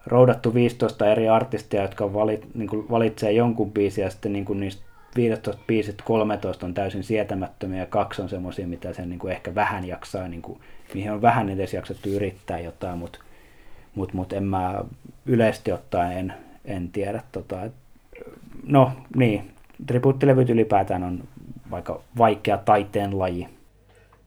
roudattu 0.05 0.53
15 0.53 1.11
eri 1.11 1.29
artistia, 1.29 1.81
jotka 1.81 2.13
valit, 2.13 2.55
niin 2.55 2.67
kuin 2.67 2.89
valitsee 2.89 3.31
jonkun 3.31 3.71
biisin 3.71 4.01
ja 4.01 4.09
sitten 4.09 4.33
niin 4.33 4.45
kuin 4.45 4.59
niistä 4.59 4.88
15 5.15 5.63
biisit 5.67 6.01
13 6.01 6.65
on 6.65 6.73
täysin 6.73 7.03
sietämättömiä 7.03 7.79
ja 7.79 7.85
kaksi 7.85 8.21
on 8.21 8.29
semmoisia, 8.29 8.67
mitä 8.67 8.93
sen 8.93 9.09
niin 9.09 9.19
kuin 9.19 9.31
ehkä 9.31 9.55
vähän 9.55 9.85
jaksaa, 9.85 10.27
niin 10.27 10.41
kuin, 10.41 10.59
mihin 10.93 11.11
on 11.11 11.21
vähän 11.21 11.49
edes 11.49 11.73
jaksettu 11.73 12.09
yrittää 12.09 12.59
jotain, 12.59 12.97
mutta 12.97 13.19
mut, 13.95 14.13
mut 14.13 14.33
en 14.33 14.43
mä 14.43 14.83
yleisesti 15.25 15.71
ottaen 15.71 16.17
en, 16.17 16.33
en 16.65 16.89
tiedä. 16.89 17.23
Tota, 17.31 17.63
et, 17.63 17.73
no 18.63 18.91
niin, 19.15 19.51
tribuuttilevyt 19.87 20.49
ylipäätään 20.49 21.03
on 21.03 21.23
vaikka 21.71 22.01
vaikea 22.17 22.57
taiteen 22.57 23.19
laji. 23.19 23.47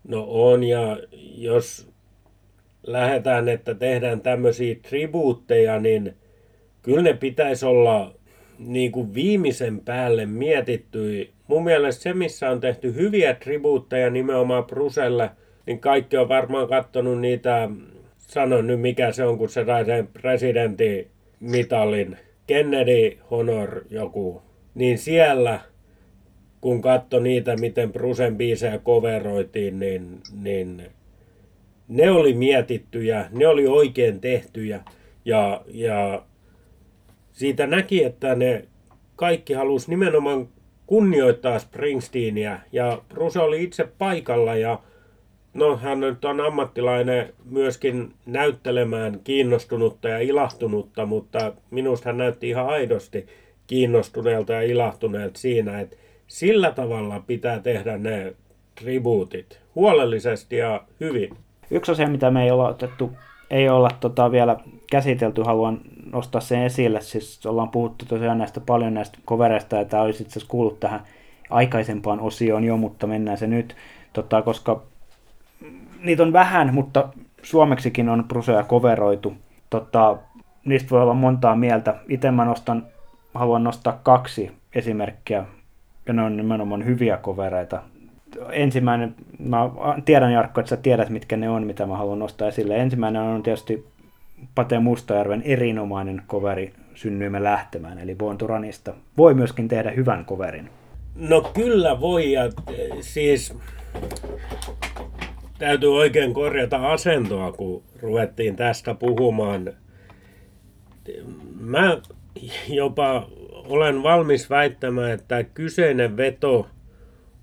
No 0.09 0.27
on, 0.29 0.65
ja 0.65 0.99
jos 1.37 1.93
lähdetään, 2.83 3.49
että 3.49 3.75
tehdään 3.75 4.21
tämmöisiä 4.21 4.77
tribuutteja, 4.89 5.81
niin 5.81 6.17
kyllä 6.83 7.03
ne 7.03 7.15
pitäisi 7.15 7.67
olla 7.67 8.15
niin 8.59 8.93
kuin 8.93 9.15
viimeisen 9.15 9.81
päälle 9.81 10.27
mietitty. 10.27 11.31
Mun 11.47 11.65
mielestä 11.65 12.03
se, 12.03 12.15
missä 12.15 12.51
on 12.51 12.61
tehty 12.61 12.95
hyviä 12.95 13.35
tribuutteja 13.35 14.11
nimenomaan 14.11 14.65
Bruselle, 14.65 15.31
niin 15.67 15.81
kaikki 15.81 16.17
on 16.17 16.29
varmaan 16.29 16.69
katsonut 16.69 17.21
niitä, 17.21 17.71
sanon 18.19 18.67
nyt 18.67 18.81
mikä 18.81 19.13
se 19.13 19.25
on, 19.25 19.39
kun 19.39 19.49
se 19.49 19.65
sai 19.65 19.85
sen 19.85 20.07
presidentin 20.07 21.07
mitalin, 21.41 22.17
Kennedy 22.47 23.19
Honor 23.31 23.85
joku, 23.91 24.43
niin 24.75 24.99
siellä 24.99 25.61
kun 26.61 26.83
katso 26.83 27.21
niitä, 27.21 27.57
miten 27.57 27.93
Brusen 27.93 28.37
biisejä 28.37 28.79
coveroitiin, 28.79 29.79
niin, 29.79 30.21
niin 30.43 30.83
ne 31.89 32.11
oli 32.11 32.35
mietittyjä, 32.35 33.29
ne 33.31 33.47
oli 33.47 33.67
oikein 33.67 34.21
tehtyjä 34.21 34.81
ja, 35.25 35.65
ja 35.69 36.23
siitä 37.43 37.67
näki, 37.67 38.05
että 38.05 38.35
ne 38.35 38.65
kaikki 39.17 39.53
halusi 39.53 39.91
nimenomaan 39.91 40.49
kunnioittaa 40.87 41.59
Springsteenia 41.59 42.59
ja 42.73 43.03
Bruce 43.09 43.41
oli 43.41 43.63
itse 43.63 43.89
paikalla 43.99 44.57
ja 44.57 44.79
no 45.55 45.77
hän 45.77 46.01
nyt 46.01 46.25
on 46.25 46.41
ammattilainen 46.41 47.33
myöskin 47.45 48.15
näyttelemään 48.27 49.21
kiinnostunutta 49.25 50.09
ja 50.09 50.19
ilahtunutta, 50.19 51.07
mutta 51.07 51.53
minusta 51.71 52.09
hän 52.09 52.19
näytti 52.19 52.49
ihan 52.49 52.67
aidosti 52.67 53.27
kiinnostuneelta 53.67 54.53
ja 54.53 54.63
ilahtuneelta 54.63 55.39
siinä, 55.39 55.81
että 55.81 55.97
sillä 56.27 56.71
tavalla 56.71 57.23
pitää 57.27 57.61
tehdä 57.61 57.99
ne 57.99 58.35
tribuutit 58.81 59.61
huolellisesti 59.75 60.57
ja 60.57 60.85
hyvin. 61.01 61.37
Yksi 61.71 61.93
asia, 61.93 62.09
mitä 62.09 62.31
me 62.31 62.45
ei 62.45 62.51
olla 62.51 62.69
otettu, 62.69 63.13
ei 63.51 63.69
olla 63.69 63.91
tota 64.01 64.33
vielä 64.33 64.57
käsitelty, 64.91 65.43
haluan 65.43 65.81
nostaa 66.13 66.41
sen 66.41 66.63
esille. 66.63 67.01
Siis 67.01 67.47
ollaan 67.47 67.69
puhuttu 67.69 68.05
tosiaan 68.05 68.39
näistä 68.39 68.61
paljon 68.61 68.95
näistä 68.95 69.19
kovereista, 69.25 69.77
ja 69.77 69.85
tämä 69.85 70.03
olisi 70.03 70.23
itse 70.23 70.33
asiassa 70.33 70.51
kuullut 70.51 70.81
tähän 70.81 71.01
aikaisempaan 71.51 72.21
osioon 72.21 72.65
jo, 72.65 72.77
mutta 72.77 73.07
mennään 73.07 73.39
se 73.39 73.47
nyt, 73.47 73.77
tota, 74.13 74.43
koska 74.43 74.83
niitä 76.03 76.23
on 76.23 76.33
vähän, 76.33 76.75
mutta 76.75 77.09
suomeksikin 77.43 78.09
on 78.09 78.25
Bruceja 78.29 78.65
koveroitu. 78.65 79.35
Tota, 79.71 80.17
niistä 80.65 80.91
voi 80.91 81.03
olla 81.03 81.15
montaa 81.15 81.57
mieltä. 81.57 81.95
Itse 82.09 82.31
mä 82.31 82.45
nostan, 82.45 82.87
haluan 83.35 83.65
nostaa 83.65 84.01
kaksi 84.03 84.53
esimerkkiä, 84.75 85.45
ja 86.07 86.13
ne 86.13 86.23
on 86.23 86.37
nimenomaan 86.37 86.85
hyviä 86.85 87.17
kovereita 87.17 87.83
ensimmäinen, 88.51 89.15
mä 89.39 89.71
tiedän 90.05 90.33
Jarkko, 90.33 90.61
että 90.61 90.71
sä 90.71 90.77
tiedät 90.77 91.09
mitkä 91.09 91.37
ne 91.37 91.51
on, 91.51 91.67
mitä 91.67 91.87
mä 91.87 91.97
haluan 91.97 92.19
nostaa 92.19 92.49
esille. 92.49 92.77
Ensimmäinen 92.77 93.23
on 93.23 93.43
tietysti 93.43 93.87
Pate 94.55 94.79
Mustajärven 94.79 95.43
erinomainen 95.43 96.23
coveri 96.29 96.73
Synnyimme 96.95 97.43
lähtemään, 97.43 97.99
eli 97.99 98.15
Born 98.15 98.39
Turanista. 98.39 98.95
Voi 99.17 99.35
myöskin 99.35 99.69
tehdä 99.69 99.91
hyvän 99.91 100.25
coverin. 100.25 100.71
No 101.15 101.41
kyllä 101.55 102.01
voi, 102.01 102.33
ja 102.33 102.43
siis 103.01 103.55
täytyy 105.59 105.97
oikein 105.97 106.35
korjata 106.35 106.93
asentoa, 106.93 107.53
kun 107.53 107.83
ruvettiin 108.03 108.57
tästä 108.57 108.95
puhumaan. 108.95 109.73
Mä 111.61 112.01
jopa 112.69 113.29
olen 113.53 114.03
valmis 114.03 114.51
väittämään, 114.51 115.11
että 115.11 115.45
kyseinen 115.45 116.17
veto 116.17 116.69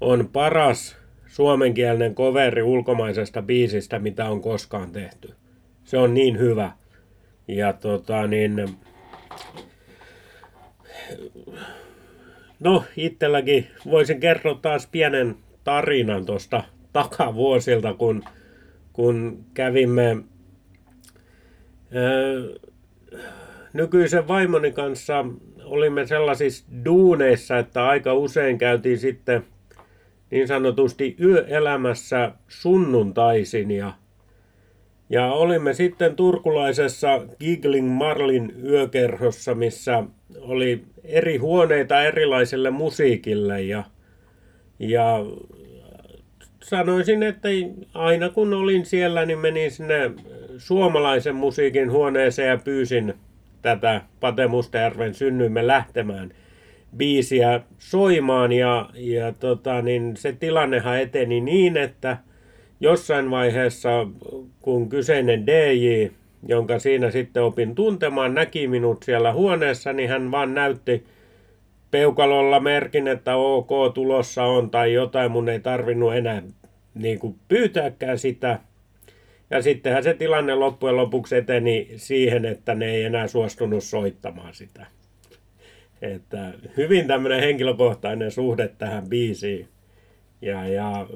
on 0.02 0.30
paras 0.34 0.98
suomenkielinen 1.28 2.16
coveri 2.16 2.64
ulkomaisesta 2.64 3.42
biisistä, 3.42 4.00
mitä 4.00 4.30
on 4.30 4.42
koskaan 4.42 4.92
tehty. 4.92 5.34
Se 5.84 5.98
on 5.98 6.14
niin 6.14 6.40
hyvä. 6.40 6.72
Ja 7.50 7.74
tota 7.74 8.28
niin... 8.28 8.78
No, 12.60 12.84
itselläkin 12.98 13.68
voisin 13.86 14.20
kertoa 14.20 14.60
taas 14.62 14.88
pienen 14.88 15.36
tarinan 15.64 16.26
tuosta 16.26 16.64
takavuosilta, 16.94 17.94
kun, 17.94 18.24
kun 18.94 19.46
kävimme 19.54 20.08
ää, 20.10 20.24
nykyisen 23.74 24.28
vaimoni 24.28 24.72
kanssa 24.72 25.26
olimme 25.64 26.08
sellaisissa 26.08 26.66
duuneissa, 26.86 27.58
että 27.58 27.88
aika 27.88 28.14
usein 28.14 28.58
käytiin 28.58 28.98
sitten– 28.98 29.46
niin 30.32 30.48
sanotusti 30.48 31.16
yöelämässä 31.22 32.32
sunnuntaisin 32.48 33.72
ja, 33.72 33.94
ja 35.10 35.32
olimme 35.32 35.74
sitten 35.74 36.16
turkulaisessa 36.16 37.22
Gigling 37.40 37.92
Marlin 37.98 38.54
yökerhossa, 38.64 39.56
missä 39.56 40.04
oli 40.40 40.84
eri 41.04 41.38
huoneita 41.38 42.04
erilaiselle 42.04 42.70
musiikille 42.70 43.62
ja, 43.62 43.84
ja 44.80 45.26
sanoisin, 46.64 47.24
että 47.24 47.50
aina 47.94 48.30
kun 48.30 48.54
olin 48.54 48.86
siellä, 48.86 49.26
niin 49.26 49.40
menin 49.40 49.72
sinne 49.72 50.12
suomalaisen 50.58 51.36
musiikin 51.36 51.92
huoneeseen 51.92 52.50
ja 52.50 52.58
pyysin 52.58 53.14
tätä 53.62 54.02
Pate 54.20 54.48
Mustajärven 54.48 55.14
synnymme 55.14 55.68
lähtemään– 55.68 56.34
biisiä 56.98 57.62
soimaan. 57.78 58.52
Ja, 58.52 58.90
ja 58.94 59.32
tota, 59.32 59.82
niin 59.82 60.18
se 60.18 60.34
tilannehan 60.34 61.00
eteni 61.00 61.42
niin, 61.42 61.78
että 61.78 62.18
jossain 62.80 63.32
vaiheessa, 63.32 64.08
kun 64.62 64.90
kyseinen 64.90 65.48
DJ, 65.48 66.08
jonka 66.48 66.80
siinä 66.80 67.12
sitten 67.12 67.44
opin 67.44 67.76
tuntemaan, 67.76 68.34
näki 68.34 68.68
minut 68.68 69.04
siellä 69.04 69.34
huoneessa, 69.34 69.94
niin 69.94 70.10
hän 70.10 70.32
vaan 70.32 70.54
näytti 70.54 71.04
peukalolla 71.92 72.60
merkin, 72.60 73.08
että 73.08 73.36
ok, 73.36 73.94
tulossa 73.94 74.44
on 74.44 74.70
tai 74.70 74.94
jotain, 74.94 75.32
mun 75.32 75.50
ei 75.50 75.60
tarvinnut 75.60 76.16
enää 76.16 76.44
niin 76.94 77.20
kuin 77.20 77.36
pyytääkään 77.48 78.20
sitä. 78.20 78.60
Ja 79.50 79.62
sittenhän 79.62 80.04
se 80.04 80.14
tilanne 80.14 80.56
loppujen 80.56 80.98
lopuksi 80.98 81.36
eteni 81.36 81.88
siihen, 81.96 82.46
että 82.46 82.76
ne 82.76 82.92
ei 82.92 83.04
enää 83.04 83.28
suostunut 83.28 83.84
soittamaan 83.84 84.54
sitä. 84.54 84.86
Että 86.02 86.54
hyvin 86.78 87.08
tämmöinen 87.08 87.40
henkilökohtainen 87.40 88.32
suhde 88.32 88.68
tähän 88.68 89.10
biisiin. 89.10 89.68
Ja, 90.42 90.68
ja 90.68 91.08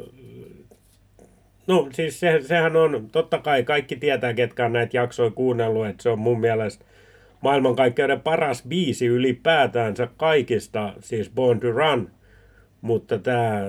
no 1.68 1.88
siis 1.91 2.20
se, 2.20 2.39
sehän 2.41 2.76
on, 2.76 3.09
totta 3.11 3.38
kai 3.38 3.64
kaikki 3.64 3.95
tietää, 3.95 4.34
ketkä 4.34 4.66
on 4.66 4.74
näitä 4.74 4.97
jaksoja 4.97 5.32
kuunnellut, 5.32 5.88
että 5.88 6.03
se 6.03 6.09
on 6.09 6.20
mun 6.20 6.39
mielestä 6.39 6.86
maailmankaikkeuden 7.41 8.22
paras 8.22 8.64
biisi 8.68 9.05
ylipäätäänsä 9.05 10.07
kaikista, 10.18 10.93
siis 10.99 11.30
Born 11.30 11.59
to 11.59 11.72
Run. 11.72 12.11
Mutta 12.82 13.20
tämä 13.20 13.68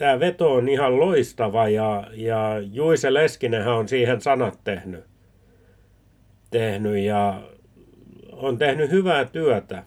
tämä 0.00 0.20
veto 0.20 0.54
on 0.54 0.68
ihan 0.68 1.00
loistava 1.00 1.68
ja, 1.68 2.04
ja 2.12 2.60
Juise 2.72 3.14
Leskinenhän 3.14 3.74
on 3.74 3.88
siihen 3.88 4.20
sanat 4.20 4.58
tehnyt. 4.64 5.04
tehnyt 6.50 6.96
ja 6.96 7.42
on 8.32 8.58
tehnyt 8.58 8.90
hyvää 8.90 9.24
työtä. 9.24 9.82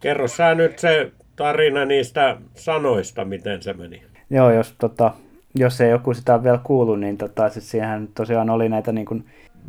Kerro 0.00 0.28
sä 0.28 0.54
nyt 0.54 0.78
se 0.78 1.12
tarina 1.36 1.84
niistä 1.84 2.36
sanoista, 2.54 3.24
miten 3.24 3.62
se 3.62 3.72
meni. 3.72 4.02
Joo, 4.30 4.50
jos, 4.50 4.74
tota, 4.78 5.12
jos 5.54 5.80
ei 5.80 5.90
joku 5.90 6.14
sitä 6.14 6.42
vielä 6.42 6.58
kuullut, 6.64 7.00
niin 7.00 7.18
tota, 7.18 7.48
siis 7.48 7.70
siihen 7.70 8.08
tosiaan 8.14 8.50
oli 8.50 8.68
näitä 8.68 8.92
niin 8.92 9.06
kuin, 9.06 9.24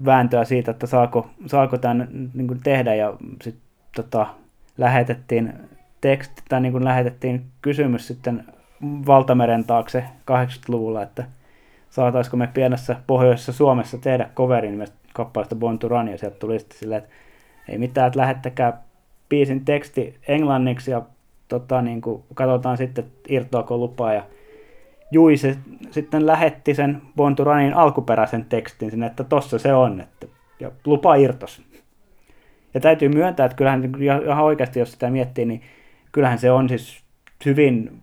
vääntöä 0.05 0.45
siitä, 0.45 0.71
että 0.71 0.87
saako, 0.87 1.27
saako 1.45 1.77
tämän 1.77 2.07
niin 2.33 2.47
kuin, 2.47 2.59
tehdä 2.63 2.95
ja 2.95 3.13
sitten 3.41 3.63
tota, 3.95 4.27
lähetettiin 4.77 5.53
teksti 6.01 6.41
tai 6.49 6.61
niin 6.61 6.71
kuin, 6.71 6.83
lähetettiin 6.83 7.45
kysymys 7.61 8.07
sitten 8.07 8.45
valtameren 9.07 9.63
taakse 9.63 10.03
80-luvulla, 10.31 11.03
että 11.03 11.23
saataisiko 11.89 12.37
me 12.37 12.47
pienessä 12.53 12.95
pohjoisessa 13.07 13.53
Suomessa 13.53 13.97
tehdä 13.97 14.29
coverin 14.35 14.87
kappaleesta 15.13 15.55
Born 15.55 15.79
to 15.79 15.87
Run, 15.87 16.07
ja 16.07 16.17
sieltä 16.17 16.39
tuli 16.39 16.59
sitten 16.59 16.79
silleen, 16.79 17.03
että 17.03 17.15
ei 17.69 17.77
mitään, 17.77 18.07
että 18.07 18.19
lähettäkää 18.19 18.81
biisin 19.29 19.65
teksti 19.65 20.19
englanniksi 20.27 20.91
ja 20.91 21.01
tota, 21.47 21.81
niin 21.81 22.01
kuin, 22.01 22.23
katsotaan 22.33 22.77
sitten, 22.77 23.05
irtoako 23.29 23.77
lupaa. 23.77 24.13
Ja 24.13 24.23
Juise 25.11 25.57
sitten 25.91 26.25
lähetti 26.25 26.75
sen 26.75 27.01
Bonturanin 27.15 27.73
alkuperäisen 27.73 28.45
tekstin 28.45 28.91
sinne, 28.91 29.05
että 29.05 29.23
tossa 29.23 29.59
se 29.59 29.73
on, 29.73 30.01
että, 30.01 30.27
ja 30.59 30.71
lupa 30.85 31.15
irtos. 31.15 31.61
Ja 32.73 32.79
täytyy 32.79 33.09
myöntää, 33.09 33.45
että 33.45 33.55
kyllähän 33.55 33.83
ihan 34.23 34.43
oikeasti, 34.43 34.79
jos 34.79 34.91
sitä 34.91 35.09
miettii, 35.09 35.45
niin 35.45 35.61
kyllähän 36.11 36.39
se 36.39 36.51
on 36.51 36.69
siis 36.69 37.03
hyvin 37.45 38.01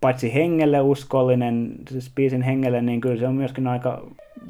paitsi 0.00 0.34
hengelle 0.34 0.80
uskollinen, 0.80 1.72
siis 1.90 2.12
biisin 2.14 2.42
hengelle, 2.42 2.82
niin 2.82 3.00
kyllä 3.00 3.16
se 3.16 3.26
on 3.26 3.34
myöskin 3.34 3.66
aika, 3.66 4.06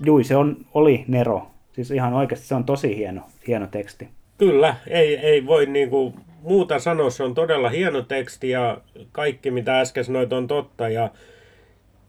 jui 0.07 0.24
se 0.24 0.36
on, 0.36 0.57
oli 0.74 1.05
Nero. 1.09 1.46
Siis 1.72 1.90
ihan 1.90 2.14
oikeasti 2.14 2.46
se 2.46 2.55
on 2.55 2.64
tosi 2.64 2.96
hieno, 2.96 3.22
hieno 3.46 3.66
teksti. 3.66 4.09
Kyllä, 4.38 4.74
ei, 4.86 5.16
ei 5.16 5.46
voi 5.46 5.66
niinku 5.66 6.14
muuta 6.42 6.78
sanoa, 6.78 7.11
se 7.11 7.22
on 7.22 7.34
todella 7.34 7.68
hieno 7.68 8.03
teksti 8.03 8.51
ja 8.51 8.78
kaikki 9.12 9.51
mitä 9.51 9.80
äsken 9.80 10.05
sanoit 10.05 10.32
on 10.32 10.46
totta 10.46 10.88
ja 10.88 11.11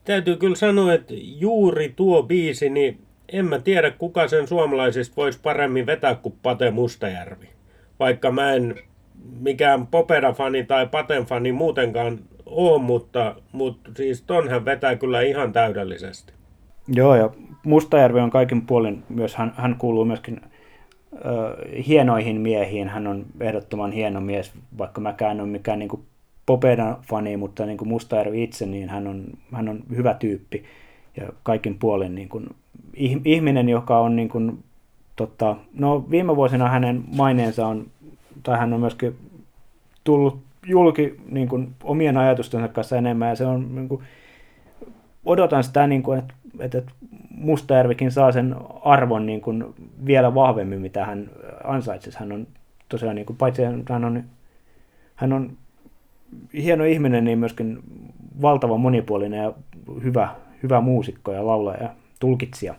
täytyy 0.03 0.37
kyllä 0.37 0.55
sanoa, 0.55 0.93
että 0.93 1.13
juuri 1.17 1.93
tuo 1.95 2.23
biisi, 2.23 2.69
niin 2.69 2.99
en 3.31 3.45
mä 3.45 3.59
tiedä 3.59 3.91
kuka 3.91 4.27
sen 4.27 4.47
suomalaisista 4.47 5.15
voisi 5.17 5.39
paremmin 5.43 5.85
vetää 5.85 6.15
kuin 6.15 6.35
Pate 6.43 6.71
Mustajärvi. 6.71 7.49
Vaikka 7.99 8.31
mä 8.31 8.53
en 8.53 8.75
mikään 9.39 9.87
Popera-fani 9.87 10.63
tai 10.63 10.87
Paten-fani 10.87 11.51
muutenkaan 11.51 12.19
ole, 12.45 12.81
mutta, 12.81 13.35
mutta 13.51 13.91
siis 13.97 14.21
ton 14.21 14.49
hän 14.49 14.65
vetää 14.65 14.95
kyllä 14.95 15.21
ihan 15.21 15.53
täydellisesti. 15.53 16.33
Joo, 16.87 17.15
ja 17.15 17.29
Mustajärvi 17.65 18.19
on 18.19 18.29
kaikin 18.29 18.65
puolin 18.65 19.03
myös, 19.09 19.35
hän, 19.35 19.53
hän 19.57 19.75
kuuluu 19.77 20.05
myöskin 20.05 20.41
ö, 21.15 21.21
hienoihin 21.87 22.41
miehiin. 22.41 22.89
Hän 22.89 23.07
on 23.07 23.25
ehdottoman 23.39 23.91
hieno 23.91 24.21
mies, 24.21 24.51
vaikka 24.77 25.01
mäkään 25.01 25.31
en 25.31 25.41
ole 25.41 25.49
mikään 25.49 25.79
niin 25.79 25.89
kuin 25.89 26.01
Popedan 26.51 26.97
fani, 27.01 27.37
mutta 27.37 27.65
niin 27.65 27.77
kuin 27.77 27.87
Mustajärvi 27.87 28.43
itse, 28.43 28.65
niin 28.65 28.89
hän 28.89 29.07
on, 29.07 29.25
hän 29.53 29.69
on 29.69 29.83
hyvä 29.95 30.13
tyyppi 30.13 30.63
ja 31.17 31.29
kaikin 31.43 31.79
puolin 31.79 32.15
niin 32.15 32.29
kuin, 32.29 32.47
ihminen, 33.25 33.69
joka 33.69 33.99
on 33.99 34.15
niin 34.15 34.29
kuin, 34.29 34.63
tota, 35.15 35.55
no 35.73 36.09
viime 36.09 36.35
vuosina 36.35 36.69
hänen 36.69 37.03
maineensa 37.15 37.67
on, 37.67 37.87
tai 38.43 38.59
hän 38.59 38.73
on 38.73 38.79
myöskin 38.79 39.15
tullut 40.03 40.39
julki 40.67 41.15
niin 41.29 41.47
kuin, 41.47 41.75
omien 41.83 42.17
ajatustensa 42.17 42.67
kanssa 42.67 42.97
enemmän 42.97 43.29
ja 43.29 43.35
se 43.35 43.45
on 43.45 43.75
niin 43.75 43.89
kuin, 43.89 44.03
odotan 45.25 45.63
sitä, 45.63 45.87
niin 45.87 46.03
kuin, 46.03 46.19
että, 46.19 46.33
että 46.59 46.81
Mustajärvikin 47.29 48.11
saa 48.11 48.31
sen 48.31 48.55
arvon 48.83 49.25
niin 49.25 49.41
kuin, 49.41 49.65
vielä 50.05 50.35
vahvemmin, 50.35 50.81
mitä 50.81 51.05
hän 51.05 51.29
ansaitsisi. 51.63 52.19
Hän 52.19 52.31
on 52.31 52.47
tosiaan, 52.89 53.15
niin 53.15 53.25
kuin, 53.25 53.37
paitsi 53.37 53.61
hän 53.89 54.05
on, 54.05 54.23
hän 55.15 55.33
on 55.33 55.57
hieno 56.53 56.83
ihminen, 56.83 57.25
niin 57.25 57.39
myöskin 57.39 57.79
valtava 58.41 58.77
monipuolinen 58.77 59.43
ja 59.43 59.53
hyvä, 60.03 60.35
hyvä 60.63 60.81
muusikko 60.81 61.31
ja 61.31 61.45
laulaja 61.45 61.83
ja 61.83 61.89
tulkitsija. 62.19 62.75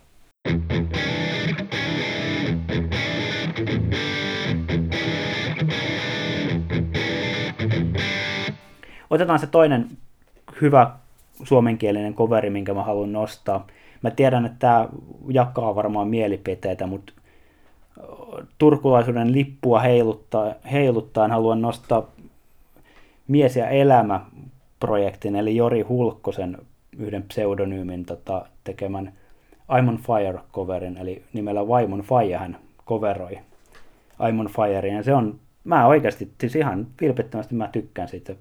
Otetaan 9.11 9.39
se 9.39 9.47
toinen 9.47 9.89
hyvä 10.61 10.91
suomenkielinen 11.43 12.15
coveri, 12.15 12.51
minkä 12.51 12.75
mä 12.75 12.83
haluan 12.83 13.13
nostaa. 13.13 13.67
Mä 14.03 14.11
tiedän, 14.11 14.47
että 14.47 14.59
tämä 14.59 14.89
jakaa 15.29 15.75
varmaan 15.75 16.09
mielipiteitä, 16.09 16.87
mutta 16.87 17.13
turkulaisuuden 18.59 19.33
lippua 19.33 19.81
heiluttaa, 19.81 20.55
heiluttaan 20.73 21.31
haluan 21.31 21.63
nostaa 21.63 22.11
Mies 23.29 23.57
ja 23.57 23.69
elämä 23.69 24.21
projektin, 24.81 25.37
eli 25.37 25.57
Jori 25.57 25.81
Hulkkosen 25.81 26.59
yhden 26.99 27.23
pseudonyymin 27.23 28.05
tota, 28.05 28.47
tekemän 28.65 29.13
I'm 29.73 29.89
on 29.89 29.99
Fire-coverin, 29.99 30.99
eli 30.99 31.23
nimellä 31.33 31.69
Vaimon 31.69 32.03
Fire 32.03 32.37
hän 32.37 32.57
coveroi 32.87 33.39
I'm 34.23 34.41
on 34.41 34.49
Firein, 34.49 34.95
ja 34.97 35.03
se 35.03 35.15
on, 35.15 35.41
mä 35.65 35.87
oikeasti, 35.87 36.33
siis 36.41 36.57
ihan 36.57 36.87
vilpittömästi 37.01 37.55
mä 37.55 37.69
tykkään 37.73 38.09
siitä. 38.09 38.35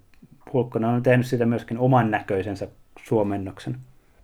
Hulkkonen 0.54 0.90
on 0.90 1.04
tehnyt 1.04 1.26
siitä 1.26 1.46
myöskin 1.46 1.78
oman 1.78 2.12
näköisensä 2.12 2.68
suomennoksen. 3.04 3.78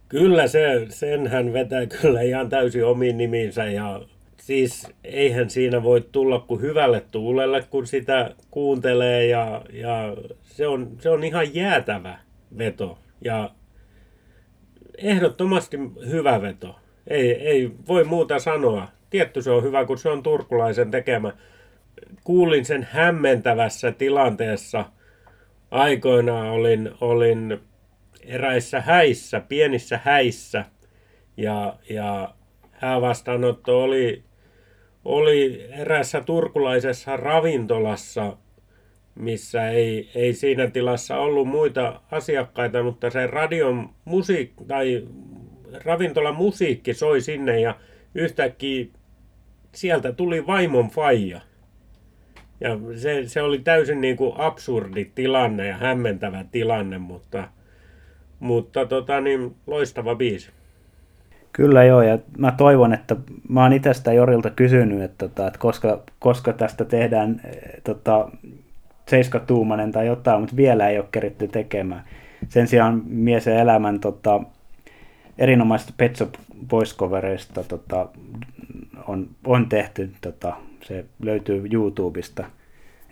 Kyllä 0.09 0.47
se, 0.47 0.85
sen 0.89 1.27
hän 1.27 1.53
vetää 1.53 1.85
kyllä 1.85 2.21
ihan 2.21 2.49
täysin 2.49 2.85
omiin 2.85 3.17
nimiinsä 3.17 3.65
ja 3.65 4.01
siis 4.47 4.87
eihän 5.03 5.49
siinä 5.49 5.83
voi 5.83 6.01
tulla 6.11 6.39
kuin 6.39 6.61
hyvälle 6.61 7.03
tuulelle, 7.11 7.63
kun 7.69 7.87
sitä 7.87 8.35
kuuntelee 8.51 9.25
ja, 9.25 9.61
ja 9.73 10.17
se, 10.43 10.67
on, 10.67 10.91
se 10.99 11.09
on 11.09 11.23
ihan 11.23 11.55
jäätävä 11.55 12.19
veto 12.57 12.97
ja 13.21 13.49
ehdottomasti 14.97 15.77
hyvä 16.09 16.41
veto. 16.41 16.75
Ei, 17.07 17.31
ei 17.31 17.71
voi 17.87 18.03
muuta 18.03 18.39
sanoa. 18.39 18.87
Tietty 19.09 19.41
se 19.41 19.51
on 19.51 19.63
hyvä, 19.63 19.85
kun 19.85 19.97
se 19.97 20.09
on 20.09 20.23
turkulaisen 20.23 20.91
tekemä. 20.91 21.33
Kuulin 22.23 22.65
sen 22.65 22.87
hämmentävässä 22.91 23.91
tilanteessa. 23.91 24.85
Aikoinaan 25.71 26.49
olin, 26.49 26.91
olin 27.01 27.59
eräissä 28.25 28.81
häissä, 28.81 29.39
pienissä 29.39 29.99
häissä. 30.03 30.65
Ja, 31.37 31.79
ja 31.89 32.33
häävastaanotto 32.71 33.83
oli, 33.83 34.26
oli 35.07 35.67
erässä 35.71 36.21
turkulaisessa 36.21 37.17
ravintolassa, 37.17 38.37
missä 39.15 39.69
ei, 39.69 40.09
ei 40.15 40.33
siinä 40.33 40.67
tilassa 40.67 41.17
ollut 41.17 41.47
muita 41.47 42.01
asiakkaita, 42.11 42.83
mutta 42.83 43.09
se 43.09 43.27
radion 43.27 43.89
musiikki 44.05 44.63
tai 44.67 45.07
ravintolan 45.85 46.35
musiikki 46.35 46.93
soi 46.93 47.21
sinne 47.21 47.59
ja 47.59 47.75
yhtäkkiä 48.15 48.85
sieltä 49.75 50.11
tuli 50.11 50.47
vaimon 50.47 50.89
faija. 50.89 51.41
Ja 52.59 52.77
se, 52.95 53.23
se 53.25 53.41
oli 53.41 53.59
täysin 53.59 54.01
niin 54.01 54.17
kuin 54.17 54.33
absurdi 54.37 55.05
tilanne 55.15 55.67
ja 55.67 55.77
hämmentävä 55.77 56.45
tilanne, 56.51 56.97
mutta, 56.97 57.47
mutta 58.39 58.85
tota, 58.85 59.21
niin, 59.21 59.55
loistava 59.67 60.15
biisi. 60.15 60.56
Kyllä 61.57 61.83
joo, 61.83 62.01
ja 62.01 62.17
mä 62.37 62.51
toivon, 62.51 62.93
että 62.93 63.15
mä 63.49 63.63
oon 63.63 63.73
itse 63.73 63.93
sitä 63.93 64.13
Jorilta 64.13 64.49
kysynyt, 64.49 65.01
että, 65.01 65.27
tota, 65.27 65.47
että 65.47 65.59
koska, 65.59 65.99
koska 66.19 66.53
tästä 66.53 66.85
tehdään 66.85 67.41
tota, 67.83 68.29
seiskatuumainen 69.09 69.91
tai 69.91 70.07
jotain, 70.07 70.39
mutta 70.39 70.55
vielä 70.55 70.89
ei 70.89 70.99
ole 70.99 71.05
keritty 71.11 71.47
tekemään. 71.47 72.03
Sen 72.49 72.67
sijaan 72.67 73.01
mies 73.05 73.45
ja 73.45 73.59
elämän 73.59 73.99
tota, 73.99 74.41
erinomaisista 75.37 75.93
Pet 75.97 76.15
Shop 76.15 76.33
tota, 77.67 78.09
on, 79.07 79.27
on 79.45 79.69
tehty, 79.69 80.11
tota, 80.21 80.53
se 80.81 81.05
löytyy 81.19 81.67
YouTubesta. 81.73 82.45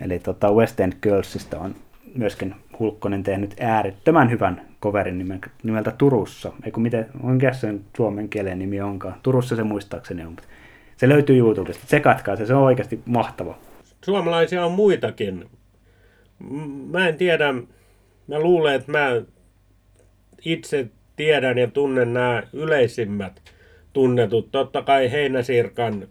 Eli 0.01 0.19
tota, 0.19 0.51
West 0.51 0.79
End 0.79 0.93
Girlsista 1.01 1.59
on 1.59 1.75
myöskin 2.15 2.55
Hulkkonen 2.79 3.23
tehnyt 3.23 3.55
äärettömän 3.59 4.29
hyvän 4.29 4.61
coverin 4.85 5.41
nimeltä 5.63 5.91
Turussa. 5.97 6.53
Eikö 6.65 6.79
miten, 6.79 7.05
mikä 7.23 7.53
sen 7.53 7.81
suomen 7.97 8.29
kielen 8.29 8.59
nimi 8.59 8.81
onkaan? 8.81 9.15
Turussa 9.23 9.55
se 9.55 9.63
muistaakseni 9.63 10.25
on. 10.25 10.35
Se 10.97 11.09
löytyy 11.09 11.37
YouTubesta. 11.37 11.85
Tsekatkaa 11.85 12.35
se, 12.35 12.45
se 12.45 12.53
on 12.53 12.63
oikeasti 12.63 12.99
mahtava. 13.05 13.57
Suomalaisia 14.05 14.65
on 14.65 14.71
muitakin. 14.71 15.49
Mä 16.91 17.07
en 17.07 17.17
tiedä, 17.17 17.53
mä 18.27 18.39
luulen, 18.39 18.75
että 18.75 18.91
mä 18.91 19.21
itse 20.45 20.87
tiedän 21.15 21.57
ja 21.57 21.67
tunnen 21.67 22.13
nämä 22.13 22.43
yleisimmät 22.53 23.41
tunnetut. 23.93 24.51
Totta 24.51 24.81
kai 24.81 25.11
Heinäsirkan 25.11 26.07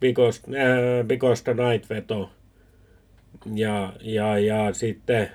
Bikosta, 0.00 0.50
äh, 0.50 1.06
Bikosta 1.06 1.52
Night-veto 1.52 2.30
ja, 3.54 3.92
ja, 4.00 4.38
ja 4.38 4.72
sitten 4.72 5.28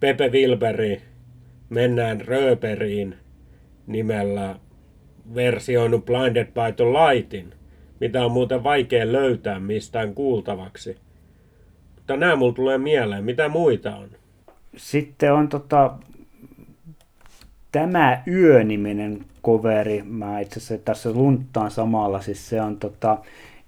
Pepe 0.00 0.28
Wilberi 0.28 1.02
Mennään 1.68 2.20
Röperiin 2.20 3.14
nimellä 3.86 4.58
versioinut 5.34 6.04
Blinded 6.04 6.46
by 6.46 6.72
the 6.76 6.84
Lightin, 6.84 7.54
mitä 8.00 8.24
on 8.24 8.32
muuten 8.32 8.64
vaikea 8.64 9.12
löytää 9.12 9.60
mistään 9.60 10.14
kuultavaksi. 10.14 10.96
Mutta 11.94 12.16
nämä 12.16 12.36
mulla 12.36 12.52
tulee 12.52 12.78
mieleen. 12.78 13.24
Mitä 13.24 13.48
muita 13.48 13.96
on? 13.96 14.08
Sitten 14.76 15.32
on 15.32 15.48
tota, 15.48 15.98
tämä 17.72 18.22
Yö-niminen 18.26 19.24
coveri. 19.44 20.02
Mä 20.02 20.40
itse 20.40 20.60
asiassa 20.60 20.84
tässä 20.84 21.12
lunttaan 21.12 21.70
samalla. 21.70 22.20
Siis 22.20 22.48
se 22.48 22.62
on 22.62 22.76
tota, 22.76 23.18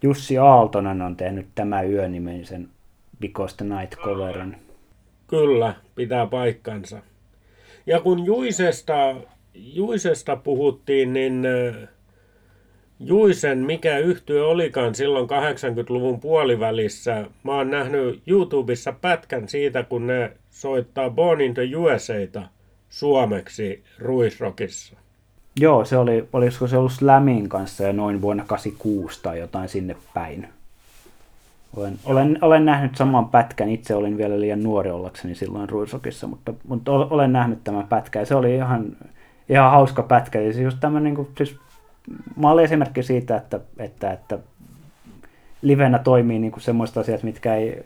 Jussi 0.02 0.38
Aaltonen 0.38 1.02
on 1.02 1.16
tehnyt 1.16 1.46
tämä 1.54 1.82
Yö-nimisen 1.82 2.68
Because 3.20 3.56
the 3.56 3.66
Night 3.66 3.98
coverin. 3.98 4.56
Kyllä, 5.26 5.74
pitää 5.94 6.26
paikkansa. 6.26 7.02
Ja 7.88 8.00
kun 8.00 8.26
Juisesta, 8.26 9.16
Juisesta 9.54 10.36
puhuttiin, 10.36 11.12
niin 11.12 11.46
Juisen, 13.00 13.58
mikä 13.58 13.98
yhtyö 13.98 14.46
olikaan 14.46 14.94
silloin 14.94 15.28
80-luvun 15.30 16.20
puolivälissä. 16.20 17.26
Mä 17.42 17.52
oon 17.52 17.70
nähnyt 17.70 18.22
YouTubessa 18.26 18.92
pätkän 18.92 19.48
siitä, 19.48 19.82
kun 19.82 20.06
ne 20.06 20.32
soittaa 20.50 21.10
Born 21.10 21.40
in 21.40 21.54
the 21.54 21.62
suomeksi 22.88 23.84
Ruisrockissa. 23.98 24.96
Joo, 25.60 25.84
se 25.84 25.96
oli, 25.96 26.28
olisiko 26.32 26.66
se 26.66 26.76
ollut 26.76 26.92
Slamin 26.92 27.48
kanssa 27.48 27.84
ja 27.84 27.92
noin 27.92 28.22
vuonna 28.22 28.44
86 28.46 29.22
tai 29.22 29.38
jotain 29.38 29.68
sinne 29.68 29.96
päin. 30.14 30.48
Olen, 31.78 31.98
olen, 32.04 32.38
olen 32.40 32.64
nähnyt 32.64 32.96
saman 32.96 33.28
pätkän, 33.28 33.68
itse 33.68 33.94
olin 33.94 34.16
vielä 34.16 34.40
liian 34.40 34.62
nuori 34.62 34.90
ollakseni 34.90 35.34
silloin 35.34 35.68
Ruisrockissa, 35.68 36.26
mutta, 36.26 36.54
mutta 36.68 36.92
olen 36.92 37.32
nähnyt 37.32 37.64
tämän 37.64 37.86
pätkän 37.86 38.26
se 38.26 38.34
oli 38.34 38.54
ihan, 38.54 38.96
ihan 39.48 39.70
hauska 39.70 40.02
pätkä. 40.02 40.38
Se 40.52 40.62
just 40.62 40.78
tämä, 40.80 41.00
niin 41.00 41.14
kuin, 41.14 41.28
siis, 41.36 41.56
olen 42.42 42.64
esimerkki 42.64 43.02
siitä, 43.02 43.36
että, 43.36 43.60
että, 43.78 44.12
että 44.12 44.38
livenä 45.62 45.98
toimii 45.98 46.38
niin 46.38 46.52
semmoista 46.58 47.00
asiat, 47.00 47.22
mitkä 47.22 47.54
ei, 47.54 47.82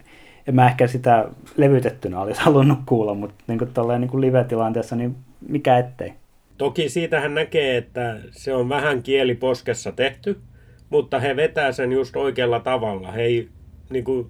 en 0.48 0.54
mä 0.54 0.66
ehkä 0.66 0.86
sitä 0.86 1.28
levytettynä 1.56 2.20
olisi 2.20 2.40
halunnut 2.40 2.78
kuulla, 2.86 3.14
mutta 3.14 3.44
niin 3.46 3.58
kuin, 3.58 3.70
niin 3.98 4.10
kuin 4.10 4.20
live-tilanteessa, 4.20 4.96
niin 4.96 5.16
mikä 5.48 5.78
ettei. 5.78 6.12
Toki 6.58 6.88
siitähän 6.88 7.34
näkee, 7.34 7.76
että 7.76 8.16
se 8.30 8.54
on 8.54 8.68
vähän 8.68 9.02
kieliposkessa 9.02 9.92
tehty, 9.92 10.40
mutta 10.90 11.20
he 11.20 11.36
vetää 11.36 11.72
sen 11.72 11.92
just 11.92 12.16
oikealla 12.16 12.60
tavalla. 12.60 13.12
He 13.12 13.22
ei, 13.22 13.48
niin 13.90 14.04
kuin, 14.04 14.26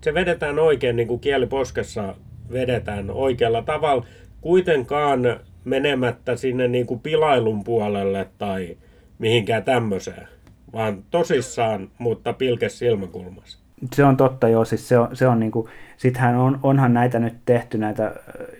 se 0.00 0.14
vedetään 0.14 0.58
oikein 0.58 0.96
niin 0.96 1.08
kuin 1.08 1.20
kieliposkessa 1.20 2.14
vedetään 2.52 3.10
oikealla 3.10 3.62
tavalla, 3.62 4.06
kuitenkaan 4.40 5.20
menemättä 5.64 6.36
sinne 6.36 6.68
niin 6.68 6.86
kuin 6.86 7.00
pilailun 7.00 7.64
puolelle 7.64 8.28
tai 8.38 8.76
mihinkään 9.18 9.64
tämmöiseen, 9.64 10.28
vaan 10.72 11.04
tosissaan, 11.10 11.90
mutta 11.98 12.32
pilkes 12.32 12.78
silmäkulmassa. 12.78 13.58
Se 13.94 14.04
on 14.04 14.16
totta, 14.16 14.48
joo. 14.48 14.64
Siis 14.64 14.88
se 14.88 14.98
on, 14.98 15.16
se 15.16 15.26
on 15.26 15.40
niin 15.40 15.52
kuin, 15.52 15.68
sittenhän 15.96 16.36
on, 16.36 16.58
onhan 16.62 16.94
näitä 16.94 17.18
nyt 17.18 17.34
tehty 17.44 17.78
näitä 17.78 18.14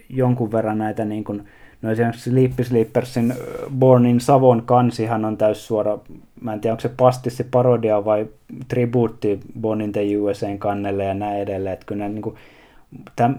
jonkun 0.09 0.53
verran 0.53 0.79
näitä 0.79 1.05
niin 1.05 1.25
kuin, 1.25 1.49
No 1.83 1.91
esimerkiksi 1.91 2.31
Sleepy 2.31 2.65
Sleepersin 2.65 3.35
Born 3.79 4.07
in 4.07 4.21
Savon 4.21 4.63
kansihan 4.63 5.25
on 5.25 5.37
täys 5.37 5.67
suora, 5.67 5.99
mä 6.41 6.53
en 6.53 6.61
tiedä 6.61 6.73
onko 6.73 6.81
se 6.81 6.91
pastissi 6.97 7.45
parodia 7.45 8.05
vai 8.05 8.27
tribuutti 8.69 9.41
Born 9.61 9.81
in 9.81 9.93
the 9.93 10.01
USAn 10.19 10.59
kannelle 10.59 11.05
ja 11.05 11.15
näin 11.15 11.41
edelleen. 11.41 11.73
Että 11.73 11.87
kyllä 11.87 12.09
niin 12.09 12.23
kuin, 12.23 12.37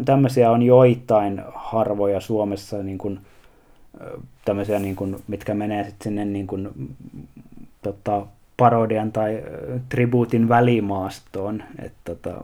tämmöisiä 0.06 0.52
on 0.52 0.62
joitain 0.62 1.42
harvoja 1.56 2.20
Suomessa 2.20 2.84
niin 2.84 2.98
kuin, 2.98 3.20
tämmöisiä, 4.46 4.80
niin 4.80 4.96
kuin, 4.96 5.16
mitkä 5.28 5.54
menee 5.54 5.84
sitten 5.84 6.04
sinne 6.04 6.26
niin 6.26 6.48
kuin, 6.48 6.70
tota, 7.82 8.26
parodian 8.58 9.12
tai 9.12 9.44
tribuutin 9.90 10.50
välimaastoon. 10.50 11.64
Et, 11.80 11.94
tota, 12.04 12.44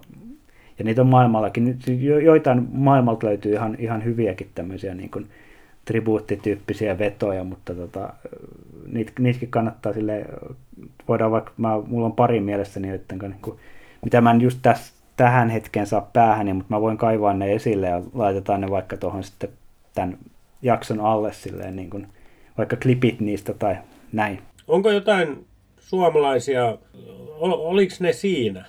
ja 0.79 0.85
niitä 0.85 1.01
on 1.01 1.07
maailmallakin, 1.07 1.79
joitain 2.23 2.67
maailmalta 2.71 3.27
löytyy 3.27 3.53
ihan, 3.53 3.75
ihan 3.79 4.03
hyviäkin 4.03 4.49
tämmöisiä 4.55 4.93
niin 4.93 5.09
kuin, 5.09 5.27
tribuuttityyppisiä 5.87 6.99
vetoja, 6.99 7.43
mutta 7.43 7.75
tota, 7.75 8.13
niit, 8.87 9.13
niitäkin 9.19 9.51
kannattaa 9.51 9.93
sille 9.93 10.25
voidaan 11.07 11.31
vaikka, 11.31 11.51
mä, 11.57 11.81
mulla 11.87 12.05
on 12.05 12.13
pari 12.13 12.39
mielessäni, 12.39 12.89
että 12.89 13.15
niin 13.15 13.41
kuin, 13.41 13.59
mitä 14.03 14.21
mä 14.21 14.31
en 14.31 14.41
just 14.41 14.59
täs, 14.61 14.93
tähän 15.15 15.49
hetkeen 15.49 15.87
saa 15.87 16.09
päähän, 16.13 16.55
mutta 16.55 16.73
mä 16.75 16.81
voin 16.81 16.97
kaivaa 16.97 17.33
ne 17.33 17.53
esille 17.53 17.87
ja 17.87 18.01
laitetaan 18.13 18.61
ne 18.61 18.69
vaikka 18.69 18.97
tuohon 18.97 19.23
sitten 19.23 19.49
tämän 19.95 20.17
jakson 20.61 20.99
alle 20.99 21.33
silleen, 21.33 21.75
niin 21.75 21.89
kuin, 21.89 22.07
vaikka 22.57 22.75
klipit 22.75 23.19
niistä 23.19 23.53
tai 23.53 23.75
näin. 24.11 24.39
Onko 24.67 24.91
jotain 24.91 25.45
suomalaisia, 25.79 26.77
ol, 27.37 27.51
oliko 27.51 27.93
ne 27.99 28.13
siinä? 28.13 28.65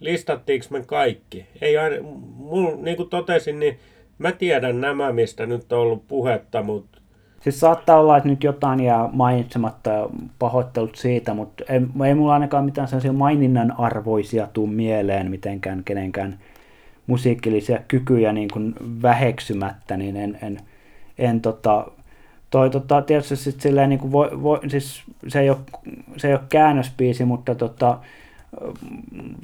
Listattiinko 0.00 0.66
me 0.70 0.82
kaikki? 0.86 1.46
Ei 1.60 1.78
aina, 1.78 1.96
mul, 2.36 2.76
niin 2.82 2.96
kuin 2.96 3.08
totesin, 3.08 3.58
niin 3.60 3.78
Mä 4.18 4.32
tiedän 4.32 4.80
nämä, 4.80 5.12
mistä 5.12 5.46
nyt 5.46 5.72
on 5.72 5.78
ollut 5.78 6.08
puhetta, 6.08 6.62
mutta... 6.62 6.98
Siis 7.40 7.60
saattaa 7.60 8.00
olla, 8.00 8.16
että 8.16 8.28
nyt 8.28 8.44
jotain 8.44 8.80
jää 8.80 9.08
mainitsematta 9.12 9.90
ja 9.90 10.08
pahoittelut 10.38 10.96
siitä, 10.96 11.34
mutta 11.34 11.64
ei, 11.68 11.80
ei 12.06 12.14
mulla 12.14 12.32
ainakaan 12.32 12.64
mitään 12.64 12.88
sellaisia 12.88 13.12
maininnan 13.12 13.74
arvoisia 13.78 14.48
tuu 14.52 14.66
mieleen 14.66 15.30
mitenkään 15.30 15.84
kenenkään 15.84 16.38
musiikillisia 17.06 17.78
kykyjä 17.88 18.32
niin 18.32 18.48
kuin 18.52 18.74
väheksymättä, 19.02 19.96
niin 19.96 20.16
en, 20.16 20.38
en, 20.42 20.60
en 21.18 21.40
tota, 21.40 21.86
toi 22.50 22.70
tota, 22.70 23.02
tietysti 23.02 23.36
sit 23.36 23.60
silleen 23.60 23.88
niin 23.88 23.98
kuin 23.98 24.12
voi, 24.12 24.42
voi, 24.42 24.60
siis 24.68 25.02
se 25.28 25.40
ei 25.40 25.50
ole, 25.50 25.58
se 26.16 26.28
ei 26.28 26.34
ole 26.34 26.42
käännöspiisi, 26.48 27.24
mutta 27.24 27.54
tota, 27.54 27.98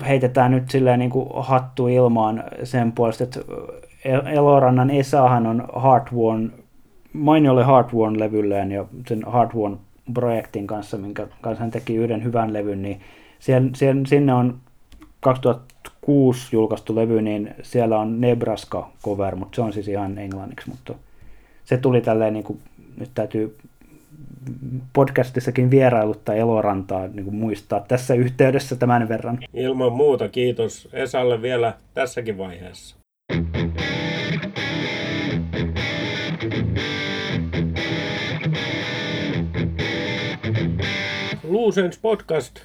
heitetään 0.07 0.51
nyt 0.51 0.71
silleen 0.71 0.99
niin 0.99 1.11
kuin 1.11 1.29
hattu 1.37 1.89
ilmaan 1.89 2.45
sen 2.65 2.93
puolesta, 2.93 3.25
että 3.25 3.41
Elorannan 4.33 4.91
Esahan 4.91 5.47
on 5.47 5.69
Heartworn, 5.83 6.53
mainiolle 7.13 7.65
Heartworn-levylleen 7.65 8.73
ja 8.73 8.85
sen 9.07 9.25
Heartworn-projektin 9.33 10.67
kanssa, 10.67 10.99
minkä 10.99 11.27
kanssa 11.41 11.61
hän 11.61 11.71
teki 11.71 11.95
yhden 11.95 12.25
hyvän 12.25 12.53
levyn, 12.53 12.83
niin 12.83 13.01
siellä, 13.39 13.71
siellä, 13.75 14.03
sinne 14.07 14.35
on 14.35 14.59
2006 15.21 16.57
julkaistu 16.57 16.97
levy, 16.97 17.23
niin 17.23 17.55
siellä 17.63 17.99
on 17.99 18.21
Nebraska 18.21 18.91
cover, 19.05 19.37
mutta 19.37 19.57
se 19.57 19.63
on 19.63 19.73
siis 19.73 19.89
ihan 19.89 20.19
englanniksi, 20.19 20.71
mutta 20.71 20.95
se 21.65 21.77
tuli 21.77 22.01
tälleen 22.01 22.33
niin 22.33 22.45
kuin, 22.45 22.61
nyt 22.97 23.11
täytyy 23.15 23.57
podcastissakin 24.93 25.71
vierailuttaa 25.71 26.35
Elorantaa 26.35 27.09
niin 27.09 27.25
kuin 27.25 27.37
muistaa 27.37 27.81
tässä 27.81 28.15
yhteydessä 28.15 28.77
tämän 28.77 29.09
verran. 29.09 29.39
Ilman 29.55 29.93
muuta 29.93 30.29
kiitos 30.29 30.89
Esalle 30.93 31.43
vielä 31.43 31.75
tässäkin 31.95 32.39
vaiheessa. 32.39 32.97
Luusens 41.69 41.99
podcast 41.99 42.61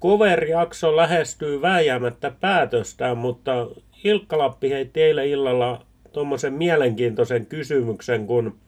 cover-jakso 0.00 0.96
lähestyy 0.96 1.62
vääjäämättä 1.62 2.32
päätöstään, 2.40 3.18
mutta 3.18 3.66
Ilkka 4.04 4.38
Lappi 4.38 4.70
heitti 4.70 5.02
eilen 5.02 5.26
illalla 5.26 5.86
tuommoisen 6.12 6.52
mielenkiintoisen 6.52 7.46
kysymyksen, 7.46 8.26
kun 8.26 8.58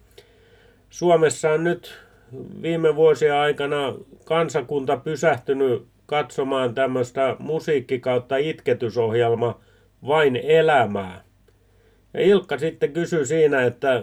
Suomessa 0.90 1.50
on 1.50 1.64
nyt 1.64 1.94
viime 2.62 2.96
vuosien 2.96 3.34
aikana 3.34 3.94
kansakunta 4.24 4.96
pysähtynyt 4.96 5.86
katsomaan 6.06 6.74
tämmöistä 6.74 7.36
musiikki 7.38 7.98
kautta 7.98 8.36
itketysohjelma 8.36 9.60
Vain 10.06 10.36
elämää. 10.36 11.24
Ja 12.14 12.20
Ilkka 12.20 12.58
sitten 12.58 12.92
kysyi 12.92 13.26
siinä, 13.26 13.62
että 13.62 14.02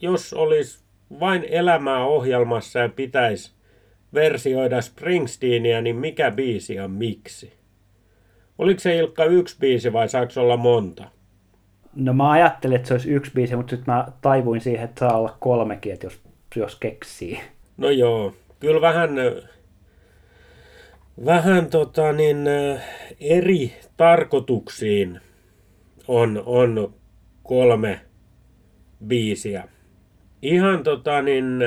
jos 0.00 0.32
olisi 0.32 0.84
vain 1.20 1.44
elämää 1.50 2.04
ohjelmassa 2.04 2.78
ja 2.78 2.88
pitäisi 2.88 3.59
versioida 4.14 4.80
Springsteenia, 4.80 5.80
niin 5.80 5.96
mikä 5.96 6.30
biisi 6.30 6.74
ja 6.74 6.88
miksi? 6.88 7.52
Oliko 8.58 8.80
se 8.80 8.96
Ilkka 8.96 9.24
yksi 9.24 9.56
biisi 9.60 9.92
vai 9.92 10.08
saako 10.08 10.32
olla 10.36 10.56
monta? 10.56 11.04
No 11.94 12.12
mä 12.12 12.30
ajattelin, 12.30 12.76
että 12.76 12.88
se 12.88 12.94
olisi 12.94 13.10
yksi 13.10 13.32
biisi, 13.34 13.56
mutta 13.56 13.76
sitten 13.76 13.94
mä 13.94 14.06
taivuin 14.20 14.60
siihen, 14.60 14.84
että 14.84 15.00
saa 15.00 15.18
olla 15.18 15.36
kolmekin, 15.40 15.92
että 15.92 16.06
jos, 16.06 16.20
jos 16.56 16.76
keksii. 16.76 17.40
No 17.76 17.90
joo, 17.90 18.34
kyllä 18.60 18.80
vähän, 18.80 19.10
vähän 21.26 21.66
tota 21.66 22.12
niin, 22.12 22.38
eri 23.20 23.74
tarkoituksiin 23.96 25.20
on, 26.08 26.42
on 26.46 26.94
kolme 27.42 28.00
biisiä. 29.06 29.68
Ihan 30.42 30.82
tota 30.82 31.22
niin, 31.22 31.58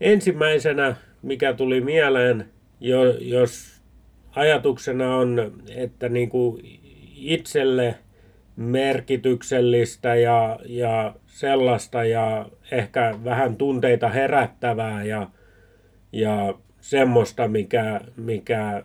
ensimmäisenä, 0.00 0.96
mikä 1.26 1.52
tuli 1.52 1.80
mieleen, 1.80 2.48
jo, 2.80 3.04
jos 3.20 3.80
ajatuksena 4.36 5.16
on, 5.16 5.62
että 5.74 6.08
niin 6.08 6.28
kuin 6.28 6.80
itselle 7.16 7.94
merkityksellistä 8.56 10.14
ja, 10.14 10.58
ja 10.66 11.14
sellaista 11.26 12.04
ja 12.04 12.48
ehkä 12.70 13.14
vähän 13.24 13.56
tunteita 13.56 14.08
herättävää 14.08 15.04
ja, 15.04 15.30
ja 16.12 16.54
semmoista, 16.80 17.48
mikä, 17.48 18.00
mikä 18.16 18.84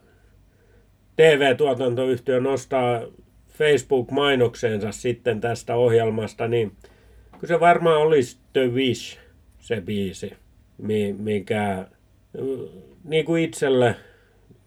TV-tuotantoyhtiö 1.16 2.40
nostaa 2.40 3.02
Facebook-mainokseensa 3.50 4.92
sitten 4.92 5.42
tästä 5.42 5.76
ohjelmasta, 5.76 6.48
niin 6.48 6.72
kyllä 7.32 7.48
se 7.48 7.60
varmaan 7.60 8.02
olisi 8.02 8.38
The 8.54 8.68
Wish, 8.68 9.20
se 9.60 9.82
biisi, 9.82 10.34
mikä 11.18 11.86
niin 13.04 13.26
kuin 13.26 13.44
itselle 13.44 13.96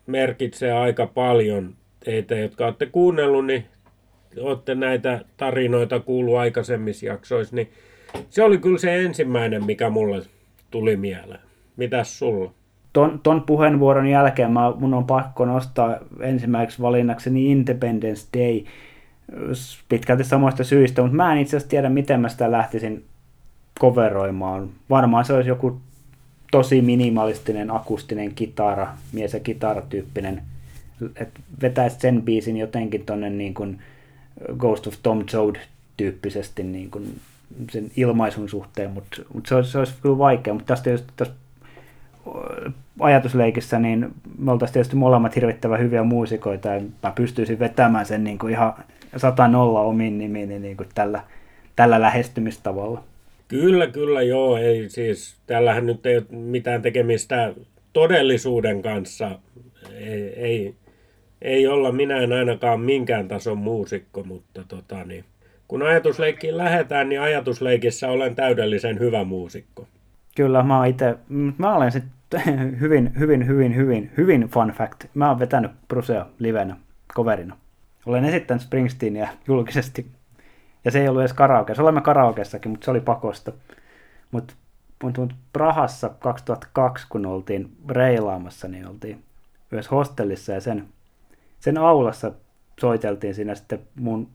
merkitsee 0.07 0.73
aika 0.73 1.07
paljon 1.07 1.75
teitä, 2.05 2.35
jotka 2.35 2.65
olette 2.65 2.87
kuunnellut, 2.87 3.47
niin 3.47 3.65
olette 4.41 4.75
näitä 4.75 5.25
tarinoita 5.37 6.01
kuullut 6.01 6.37
aikaisemmissa 6.37 7.07
jaksoissa, 7.07 7.57
niin 7.57 7.71
se 8.31 8.43
oli 8.43 8.59
kyllä 8.59 8.79
se 8.79 9.05
ensimmäinen, 9.05 9.65
mikä 9.65 9.91
mulle 9.91 10.23
tuli 10.71 10.97
mieleen. 10.97 11.41
Mitäs 11.77 12.19
sulla? 12.19 12.53
ton, 12.95 13.21
ton 13.23 13.43
puheenvuoron 13.43 14.07
jälkeen 14.07 14.51
mä, 14.51 14.73
mun 14.77 14.95
on 14.95 15.07
pakko 15.07 15.45
nostaa 15.45 15.99
ensimmäiseksi 16.21 16.83
valinnakseni 16.83 17.51
Independence 17.51 18.29
Day 18.39 18.65
pitkälti 19.89 20.25
samoista 20.25 20.65
syistä, 20.65 21.03
mutta 21.03 21.17
mä 21.17 21.33
en 21.33 21.39
itse 21.39 21.57
asiassa 21.57 21.71
tiedä, 21.71 21.89
miten 21.89 22.21
mä 22.21 22.29
sitä 22.29 22.51
lähtisin 22.51 23.05
coveroimaan. 23.81 24.71
Varmaan 24.91 25.25
se 25.25 25.33
olisi 25.33 25.49
joku 25.49 25.81
tosi 26.55 26.83
minimalistinen 26.83 27.71
akustinen 27.71 28.35
kitara, 28.35 28.89
mies- 29.13 29.33
ja 29.35 29.41
kitaratyyppinen, 29.41 30.43
että 31.17 31.41
vetäisi 31.63 31.97
sen 32.01 32.23
biisin 32.23 32.57
jotenkin 32.57 33.07
tonne 33.07 33.31
niin 33.31 33.55
kuin 33.55 33.79
Ghost 34.59 34.87
of 34.87 34.95
Tom 35.03 35.25
Joad 35.33 35.57
tyyppisesti 35.97 36.63
niin 36.63 36.91
kuin 36.91 37.21
sen 37.71 37.91
ilmaisun 37.97 38.49
suhteen, 38.49 38.91
mutta, 38.91 39.23
mutta 39.35 39.49
se, 39.49 39.71
se 39.71 39.79
olisi 39.79 39.95
kyllä 40.03 40.19
vaikea, 40.19 40.55
mutta 40.55 40.67
tästä 40.67 40.91
just 40.91 41.05
tässä 41.17 41.35
ajatusleikissä, 43.01 43.79
niin 43.79 44.15
me 44.39 44.53
oltaisiin 44.53 44.73
tietysti 44.73 44.97
molemmat 44.97 45.37
hirvittävän 45.37 45.81
hyviä 45.81 46.03
muusikoita, 46.03 46.69
ja 46.69 46.81
mä 47.03 47.13
pystyisin 47.15 47.59
vetämään 47.59 48.07
sen 48.07 48.25
niin 48.25 48.39
kuin 48.39 48.53
ihan 48.53 48.75
sata 49.17 49.49
nolla 49.49 49.81
omin 49.81 50.19
nimiin 50.19 50.63
niin 50.63 50.77
kuin 50.77 50.89
tällä, 50.95 51.23
tällä 51.77 52.01
lähestymistavalla. 52.01 53.03
Kyllä, 53.49 53.87
kyllä, 53.87 54.23
joo. 54.23 54.57
Ei, 54.57 54.89
siis, 54.89 55.37
tällähän 55.47 55.87
nyt 55.87 56.07
ei 56.07 56.17
ole 56.17 56.27
mitään 56.31 56.83
tekemistä 56.83 57.55
todellisuuden 57.93 58.83
kanssa. 58.83 59.39
Ei, 59.95 60.29
ei, 60.37 60.75
ei 61.43 61.67
olla 61.67 61.93
minä 61.93 62.17
en 62.17 62.33
ainakaan 62.33 62.81
minkään 62.81 63.29
tason 63.29 63.59
muusikko, 63.59 64.23
mutta 64.23 64.65
tota, 64.69 65.05
niin, 65.05 65.25
kun 65.69 65.83
ajatusleikkiin 65.83 66.57
lähdetään, 66.57 67.09
niin 67.09 67.21
ajatusleikissä 67.21 68.09
olen 68.09 68.35
täydellisen 68.35 68.99
hyvä 68.99 69.25
muusikko. 69.25 69.87
Kyllä, 70.37 70.63
mä 70.63 70.77
oon 70.79 70.87
itse, 70.87 71.15
mä 71.59 71.77
olen 71.77 71.93
sitten 71.93 72.43
hyvin, 72.81 73.13
hyvin, 73.19 73.47
hyvin, 73.47 73.77
hyvin, 73.77 74.11
hyvin 74.17 74.49
fun 74.49 74.73
fact. 74.73 75.05
Mä 75.15 75.29
oon 75.29 75.39
vetänyt 75.39 75.71
Brusea 75.89 76.27
livenä, 76.39 76.77
coverina. 77.15 77.57
Olen 78.07 78.25
esittänyt 78.25 78.63
Springsteenia 78.63 79.29
julkisesti 79.49 80.07
ja 80.85 80.91
se 80.91 81.01
ei 81.01 81.09
ollut 81.09 81.23
edes 81.23 81.33
karaoke. 81.33 81.75
Se 81.75 81.83
olemme 81.83 82.01
karaokeessakin, 82.01 82.71
mutta 82.71 82.85
se 82.85 82.91
oli 82.91 83.01
pakosta. 83.01 83.53
Mutta 84.31 84.55
mut, 85.03 85.19
mut 85.19 85.35
Prahassa 85.53 86.09
2002, 86.09 87.07
kun 87.09 87.27
oltiin 87.27 87.77
reilaamassa, 87.89 88.69
niin 88.69 88.87
oltiin 88.87 89.23
myös 89.71 89.91
hostellissa 89.91 90.53
ja 90.53 90.61
sen, 90.61 90.89
sen 91.61 91.79
aulassa 91.79 92.33
soiteltiin 92.81 93.35
siinä 93.35 93.55
sitten 93.55 93.81
mun 93.95 94.29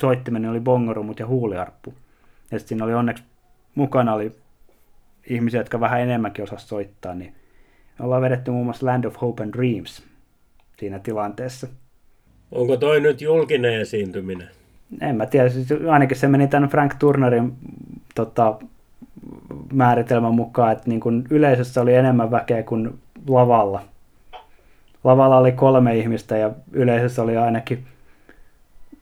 soittimeni 0.00 0.48
oli 0.48 0.60
bongorumut 0.60 1.18
ja 1.18 1.26
huuliarppu. 1.26 1.94
Ja 2.50 2.58
sitten 2.58 2.68
siinä 2.68 2.84
oli 2.84 2.94
onneksi 2.94 3.24
mukana 3.74 4.14
oli 4.14 4.32
ihmisiä, 5.30 5.60
jotka 5.60 5.80
vähän 5.80 6.00
enemmänkin 6.00 6.42
osas 6.42 6.68
soittaa, 6.68 7.14
niin 7.14 7.34
me 7.98 8.04
ollaan 8.04 8.22
vedetty 8.22 8.50
muun 8.50 8.64
muassa 8.64 8.86
Land 8.86 9.04
of 9.04 9.20
Hope 9.20 9.42
and 9.42 9.52
Dreams 9.52 10.02
siinä 10.78 10.98
tilanteessa. 10.98 11.66
Onko 12.52 12.76
toi 12.76 13.00
nyt 13.00 13.20
julkinen 13.20 13.80
esiintyminen? 13.80 14.48
En 15.00 15.16
mä 15.16 15.26
tiedä, 15.26 15.48
siis 15.48 15.68
ainakin 15.90 16.16
se 16.16 16.28
meni 16.28 16.48
tämän 16.48 16.68
Frank 16.68 16.94
Turnerin 16.98 17.52
tota, 18.14 18.58
määritelmän 19.72 20.34
mukaan, 20.34 20.72
että 20.72 20.84
niin 20.86 21.00
kun 21.00 21.24
yleisössä 21.30 21.80
oli 21.80 21.94
enemmän 21.94 22.30
väkeä 22.30 22.62
kuin 22.62 22.98
lavalla. 23.28 23.82
Lavalla 25.04 25.38
oli 25.38 25.52
kolme 25.52 25.96
ihmistä 25.96 26.36
ja 26.36 26.50
yleisössä 26.72 27.22
oli 27.22 27.36
ainakin 27.36 27.84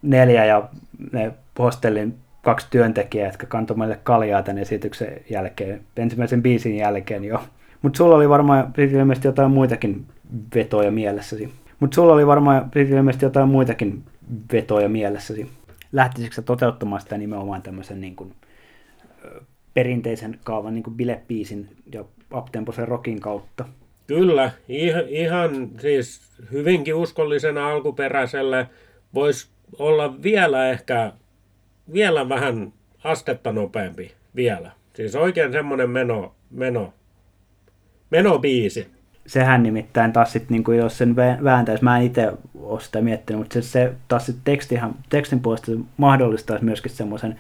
neljä 0.02 0.44
ja 0.44 0.68
ne 1.12 1.32
hostellin 1.58 2.14
kaksi 2.42 2.66
työntekijää, 2.70 3.28
jotka 3.28 3.46
kantoi 3.46 3.76
meille 3.76 4.00
kaljaa 4.02 4.42
tämän 4.42 4.62
esityksen 4.62 5.12
jälkeen, 5.30 5.80
ensimmäisen 5.96 6.42
biisin 6.42 6.76
jälkeen 6.76 7.24
jo. 7.24 7.42
Mutta 7.82 7.96
sulla 7.96 8.16
oli 8.16 8.28
varmaan 8.28 8.72
ilmeisesti 8.76 9.28
jotain 9.28 9.50
muitakin 9.50 10.06
vetoja 10.54 10.90
mielessäsi. 10.90 11.52
Mutta 11.80 11.94
sulla 11.94 12.12
oli 12.12 12.26
varmaan 12.26 12.70
ilmeisesti 12.76 13.26
jotain 13.26 13.48
muitakin 13.48 14.02
vetoja 14.52 14.88
mielessäsi 14.88 15.50
lähtisikö 15.94 16.42
toteuttamaan 16.42 17.00
sitä 17.00 17.18
nimenomaan 17.18 17.62
tämmöisen 17.62 18.00
niin 18.00 18.16
kuin, 18.16 18.34
perinteisen 19.74 20.38
kaavan 20.44 20.74
niin 20.74 20.82
kuin 20.82 20.96
bilepiisin 20.96 21.68
ja 21.92 22.04
uptemposen 22.34 22.88
rockin 22.88 23.20
kautta? 23.20 23.64
Kyllä, 24.06 24.50
ihan, 24.68 25.08
ihan 25.08 25.70
siis 25.80 26.20
hyvinkin 26.52 26.94
uskollisena 26.94 27.68
alkuperäiselle 27.68 28.68
voisi 29.14 29.48
olla 29.78 30.22
vielä 30.22 30.70
ehkä 30.70 31.12
vielä 31.92 32.28
vähän 32.28 32.72
astetta 33.04 33.52
nopeampi 33.52 34.12
vielä. 34.36 34.70
Siis 34.94 35.16
oikein 35.16 35.52
semmoinen 35.52 35.90
meno, 35.90 36.34
meno, 36.50 36.94
menobiisi 38.10 38.94
sehän 39.26 39.62
nimittäin 39.62 40.12
taas 40.12 40.32
sitten, 40.32 40.64
niin 40.66 40.78
jos 40.78 40.98
sen 40.98 41.16
vääntäisi, 41.16 41.84
mä 41.84 41.98
en 41.98 42.04
itse 42.04 42.32
ole 42.64 42.80
sitä 42.80 43.00
miettinyt, 43.00 43.40
mutta 43.40 43.54
se, 43.54 43.62
se 43.62 43.92
taas 44.08 44.26
sit 44.26 44.36
tekstihan, 44.44 44.94
tekstin 45.10 45.40
puolesta 45.40 45.72
mahdollistaisi 45.96 46.64
myöskin 46.64 46.90
semmoisen 46.90 47.38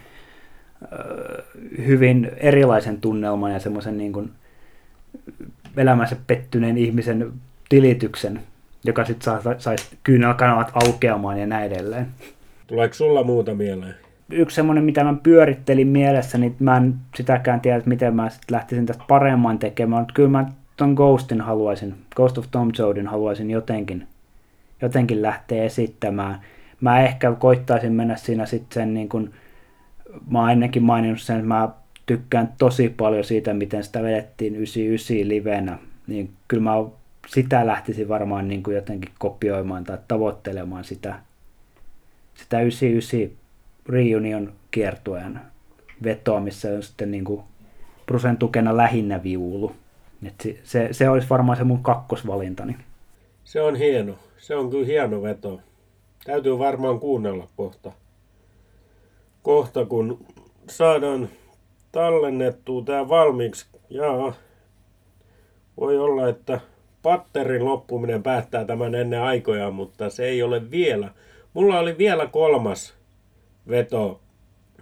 hyvin 1.86 2.30
erilaisen 2.36 3.00
tunnelman 3.00 3.52
ja 3.52 3.58
semmoisen 3.58 3.98
niin 3.98 4.12
kuin 4.12 4.30
elämänsä 5.76 6.16
pettyneen 6.26 6.78
ihmisen 6.78 7.32
tilityksen, 7.68 8.40
joka 8.84 9.04
sitten 9.04 9.32
saisi 9.58 9.96
kyynelkanavat 10.02 10.72
aukeamaan 10.84 11.40
ja 11.40 11.46
näin 11.46 11.72
edelleen. 11.72 12.06
Tuleeko 12.66 12.94
sulla 12.94 13.24
muuta 13.24 13.54
mieleen? 13.54 13.94
Yksi 14.30 14.54
semmoinen, 14.54 14.84
mitä 14.84 15.04
mä 15.04 15.14
pyörittelin 15.22 15.88
mielessä, 15.88 16.38
niin 16.38 16.56
mä 16.60 16.76
en 16.76 16.94
sitäkään 17.16 17.60
tiedä, 17.60 17.76
että 17.76 17.88
miten 17.88 18.16
mä 18.16 18.30
sitten 18.30 18.54
lähtisin 18.54 18.86
tästä 18.86 19.04
paremman 19.08 19.58
tekemään, 19.58 20.02
mutta 20.02 20.14
kyllä 20.14 20.28
mä 20.28 20.46
ton 20.76 20.94
Ghostin 20.94 21.40
haluaisin, 21.40 21.94
Ghost 22.16 22.38
of 22.38 22.46
Tom 22.50 22.70
Joadin 22.78 23.06
haluaisin 23.06 23.50
jotenkin, 23.50 24.06
jotenkin 24.84 25.22
lähteä 25.22 25.64
esittämään. 25.64 26.40
Mä 26.80 27.00
ehkä 27.00 27.32
koittaisin 27.32 27.92
mennä 27.92 28.16
siinä 28.16 28.46
sitten 28.46 28.74
sen 28.74 28.94
niin 28.94 29.08
kuin, 29.08 29.34
mä 30.30 30.40
oon 30.40 30.50
ennenkin 30.50 30.82
maininnut 30.82 31.20
sen, 31.20 31.36
että 31.36 31.48
mä 31.48 31.68
tykkään 32.06 32.52
tosi 32.58 32.88
paljon 32.88 33.24
siitä, 33.24 33.54
miten 33.54 33.84
sitä 33.84 34.02
vedettiin 34.02 34.56
99 34.56 35.28
livenä. 35.28 35.78
Niin 36.06 36.30
kyllä 36.48 36.62
mä 36.62 36.72
sitä 37.26 37.66
lähtisin 37.66 38.08
varmaan 38.08 38.48
niin 38.48 38.62
kuin 38.62 38.74
jotenkin 38.74 39.12
kopioimaan 39.18 39.84
tai 39.84 39.98
tavoittelemaan 40.08 40.84
sitä, 40.84 41.14
sitä 42.34 42.60
99 42.60 43.38
reunion 43.88 44.52
kiertueen 44.70 45.40
vetoa, 46.04 46.40
missä 46.40 46.68
on 46.68 46.82
sitten 46.82 47.10
niin 47.10 47.24
kuin 47.24 47.42
prosentukena 48.06 48.76
lähinnä 48.76 49.22
viulu. 49.22 49.76
Et 50.26 50.40
se, 50.40 50.58
se, 50.64 50.88
se 50.92 51.08
olisi 51.08 51.28
varmaan 51.30 51.58
se 51.58 51.64
mun 51.64 51.82
kakkosvalintani. 51.82 52.76
Se 53.44 53.62
on 53.62 53.76
hieno. 53.76 54.14
Se 54.44 54.56
on 54.56 54.70
kyllä 54.70 54.86
hieno 54.86 55.22
veto. 55.22 55.60
Täytyy 56.24 56.58
varmaan 56.58 57.00
kuunnella 57.00 57.48
kohta. 57.56 57.92
Kohta 59.42 59.86
kun 59.86 60.26
saadaan 60.70 61.28
tallennettua 61.92 62.82
tämä 62.82 63.08
valmiiksi. 63.08 63.66
Jaa, 63.90 64.34
voi 65.80 65.98
olla, 65.98 66.28
että 66.28 66.60
patterin 67.02 67.64
loppuminen 67.64 68.22
päättää 68.22 68.64
tämän 68.64 68.94
ennen 68.94 69.22
aikoja, 69.22 69.70
mutta 69.70 70.10
se 70.10 70.24
ei 70.24 70.42
ole 70.42 70.70
vielä. 70.70 71.10
Mulla 71.54 71.78
oli 71.78 71.98
vielä 71.98 72.26
kolmas 72.26 72.94
veto 73.68 74.20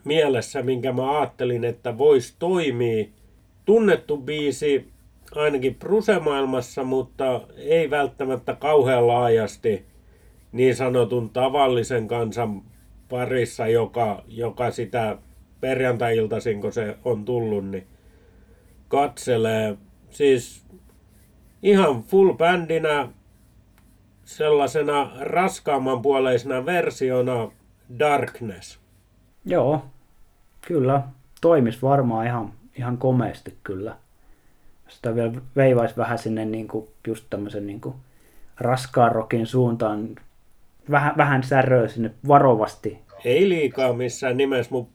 mielessä, 0.04 0.62
minkä 0.62 0.92
mä 0.92 1.18
ajattelin, 1.18 1.64
että 1.64 1.98
voisi 1.98 2.36
toimia. 2.38 3.04
Tunnettu 3.64 4.16
biisi, 4.16 4.91
ainakin 5.34 5.74
Pruse-maailmassa, 5.74 6.84
mutta 6.84 7.40
ei 7.56 7.90
välttämättä 7.90 8.54
kauhean 8.54 9.06
laajasti 9.06 9.86
niin 10.52 10.76
sanotun 10.76 11.30
tavallisen 11.30 12.08
kansan 12.08 12.62
parissa, 13.08 13.66
joka, 13.66 14.24
joka 14.26 14.70
sitä 14.70 15.18
perjantai-iltaisin, 15.60 16.60
kun 16.60 16.72
se 16.72 16.96
on 17.04 17.24
tullut, 17.24 17.66
niin 17.68 17.86
katselee. 18.88 19.76
Siis 20.10 20.66
ihan 21.62 22.02
full 22.02 22.32
bändinä 22.32 23.08
sellaisena 24.24 25.10
raskaamman 25.20 26.02
puoleisena 26.02 26.66
versiona 26.66 27.50
Darkness. 27.98 28.80
Joo, 29.44 29.84
kyllä. 30.66 31.02
Toimis 31.40 31.82
varmaan 31.82 32.26
ihan, 32.26 32.52
ihan 32.78 32.98
komeasti 32.98 33.58
kyllä 33.62 33.96
sitä 34.94 35.14
vielä 35.14 35.32
veivaisi 35.56 35.96
vähän 35.96 36.18
sinne 36.18 36.44
niin 36.44 36.68
kuin, 36.68 36.88
just 37.06 37.26
tämmöisen 37.30 37.66
niin 37.66 37.80
kuin, 37.80 37.94
raskaan 38.60 39.12
rokin 39.12 39.46
suuntaan, 39.46 40.14
vähän, 40.90 41.14
vähän 41.16 41.42
säröä 41.42 41.88
sinne 41.88 42.10
varovasti. 42.28 42.98
Ei 43.24 43.48
liikaa 43.48 43.92
missään 43.92 44.36
nimessä, 44.36 44.70
mutta 44.70 44.92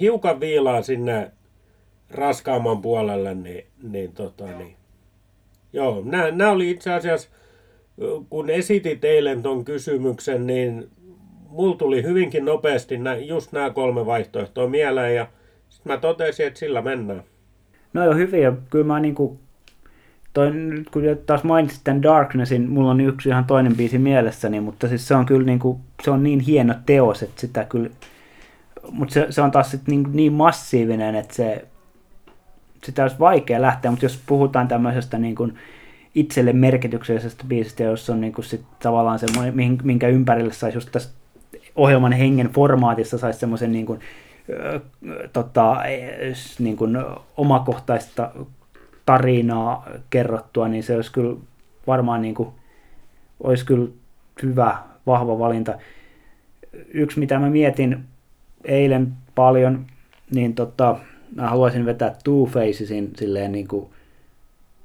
hiukan 0.00 0.40
viilaa 0.40 0.82
sinne 0.82 1.30
raskaamman 2.10 2.82
puolelle, 2.82 3.34
niin, 3.34 3.66
niin, 3.82 4.12
tota, 4.12 4.46
niin. 4.46 4.76
Joo, 5.72 6.02
nämä 6.32 6.50
oli 6.50 6.70
itse 6.70 6.92
asiassa, 6.92 7.28
kun 8.30 8.50
esitit 8.50 9.04
eilen 9.04 9.42
ton 9.42 9.64
kysymyksen, 9.64 10.46
niin 10.46 10.90
mulla 11.48 11.76
tuli 11.76 12.02
hyvinkin 12.02 12.44
nopeasti 12.44 12.98
nä, 12.98 13.16
just 13.16 13.52
nämä 13.52 13.70
kolme 13.70 14.06
vaihtoehtoa 14.06 14.68
mieleen 14.68 15.14
ja 15.14 15.26
sitten 15.68 15.92
mä 15.92 15.98
totesin, 15.98 16.46
että 16.46 16.58
sillä 16.58 16.82
mennään. 16.82 17.24
No 17.92 18.04
joo, 18.04 18.14
hyviä. 18.14 18.52
Kyllä 18.70 18.84
mä 18.84 19.00
niinku 19.00 19.38
toi, 20.32 20.50
nyt 20.50 20.90
kun 20.90 21.02
taas 21.26 21.44
mainitsit 21.44 21.80
tämän 21.84 22.02
Darknessin, 22.02 22.70
mulla 22.70 22.90
on 22.90 23.00
yksi 23.00 23.28
ihan 23.28 23.44
toinen 23.44 23.76
biisi 23.76 23.98
mielessäni, 23.98 24.60
mutta 24.60 24.88
siis 24.88 25.08
se 25.08 25.14
on 25.14 25.26
kyllä 25.26 25.46
niin, 25.46 25.58
kuin, 25.58 25.78
se 26.02 26.10
on 26.10 26.22
niin 26.22 26.40
hieno 26.40 26.74
teos, 26.86 27.22
että 27.22 27.40
sitä 27.40 27.64
kyllä, 27.64 27.90
mutta 28.90 29.14
se, 29.14 29.26
se 29.30 29.42
on 29.42 29.50
taas 29.50 29.70
sit 29.70 29.86
niin, 29.86 30.06
niin 30.12 30.32
massiivinen, 30.32 31.14
että 31.14 31.34
se, 31.34 31.64
sitä 32.84 33.02
olisi 33.02 33.18
vaikea 33.18 33.62
lähteä, 33.62 33.90
mutta 33.90 34.04
jos 34.04 34.22
puhutaan 34.26 34.68
tämmöisestä 34.68 35.18
niin 35.18 35.34
kuin 35.34 35.54
itselle 36.14 36.52
merkityksellisestä 36.52 37.44
biisistä, 37.48 37.82
jossa 37.82 38.12
on 38.12 38.20
niin 38.20 38.32
kuin 38.32 38.44
sit 38.44 38.62
tavallaan 38.82 39.18
semmoinen, 39.18 39.54
minkä 39.82 40.08
ympärille 40.08 40.52
saisi 40.52 40.76
just 40.76 40.92
tässä 40.92 41.10
ohjelman 41.76 42.12
hengen 42.12 42.48
formaatissa 42.48 43.18
saisi 43.18 43.38
semmoisen 43.38 43.72
niin 43.72 43.86
kuin, 43.86 44.00
tota, 45.32 45.76
niin 46.58 46.76
kuin 46.76 46.96
omakohtaista 47.36 48.30
tarinaa 49.06 49.86
kerrottua, 50.10 50.68
niin 50.68 50.82
se 50.82 50.96
olisi 50.96 51.12
kyllä 51.12 51.36
varmaan 51.86 52.22
niin 52.22 52.34
kuin, 52.34 52.48
olisi 53.42 53.66
kyllä 53.66 53.88
hyvä, 54.42 54.78
vahva 55.06 55.38
valinta. 55.38 55.74
Yksi, 56.88 57.18
mitä 57.18 57.38
mä 57.38 57.50
mietin 57.50 58.04
eilen 58.64 59.12
paljon, 59.34 59.86
niin 60.34 60.54
tota, 60.54 60.98
mä 61.34 61.48
haluaisin 61.48 61.86
vetää 61.86 62.16
Two 62.24 62.46
Facesin 62.46 63.10
silleen 63.16 63.52
niin 63.52 63.68
kuin, 63.68 63.86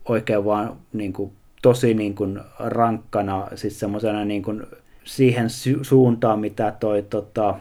oikein 0.05 0.45
vaan 0.45 0.78
niin 0.93 1.14
kuin, 1.14 1.32
tosi 1.61 1.93
niin 1.93 2.16
kuin, 2.16 2.39
rankkana, 2.59 3.47
siis 3.55 3.80
semmoisena 3.80 4.26
niin 4.26 4.43
kuin, 4.43 4.64
siihen 5.03 5.45
su- 5.45 5.84
suuntaan, 5.84 6.39
mitä 6.39 6.74
toi 6.80 7.01
tota, 7.09 7.55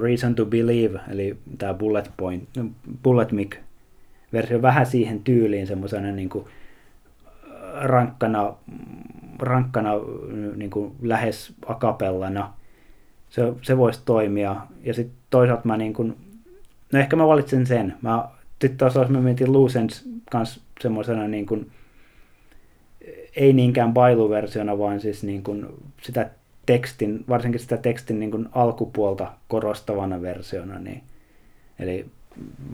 Reason 0.00 0.34
to 0.34 0.46
Believe, 0.46 1.00
eli 1.10 1.36
tämä 1.58 1.74
Bullet 1.74 2.10
Point, 2.16 2.48
Bullet 3.02 3.32
Mic 3.32 3.56
versio 4.32 4.62
vähän 4.62 4.86
siihen 4.86 5.24
tyyliin 5.24 5.66
semmoisena 5.66 6.12
niin 6.12 6.28
kuin 6.28 6.44
rankkana, 7.74 8.54
rankkana 9.38 9.90
niin 10.56 10.70
kuin 10.70 10.92
lähes 11.02 11.54
akapellana. 11.66 12.52
Se, 13.30 13.52
se 13.62 13.78
voisi 13.78 14.00
toimia. 14.04 14.56
Ja 14.82 14.94
sitten 14.94 15.16
toisaalta 15.30 15.68
mä 15.68 15.76
niin 15.76 15.92
kuin, 15.92 16.16
no 16.92 16.98
ehkä 16.98 17.16
mä 17.16 17.26
valitsen 17.26 17.66
sen. 17.66 17.94
Mä 18.02 18.28
sitten 18.60 18.78
taas 18.78 19.08
mä 19.08 19.20
mietin 19.20 19.52
Lucens 19.52 20.08
kanssa 20.30 20.60
semmoisena 20.80 21.28
niin 21.28 21.46
kuin, 21.46 21.70
ei 23.36 23.52
niinkään 23.52 23.92
bailuversiona, 23.92 24.78
vaan 24.78 25.00
siis 25.00 25.24
niin 25.24 25.42
kuin 25.42 25.66
sitä 26.02 26.30
tekstin, 26.66 27.24
varsinkin 27.28 27.60
sitä 27.60 27.76
tekstin 27.76 28.20
niin 28.20 28.30
kuin 28.30 28.48
alkupuolta 28.52 29.32
korostavana 29.48 30.22
versiona. 30.22 30.78
Niin, 30.78 31.02
eli 31.78 32.06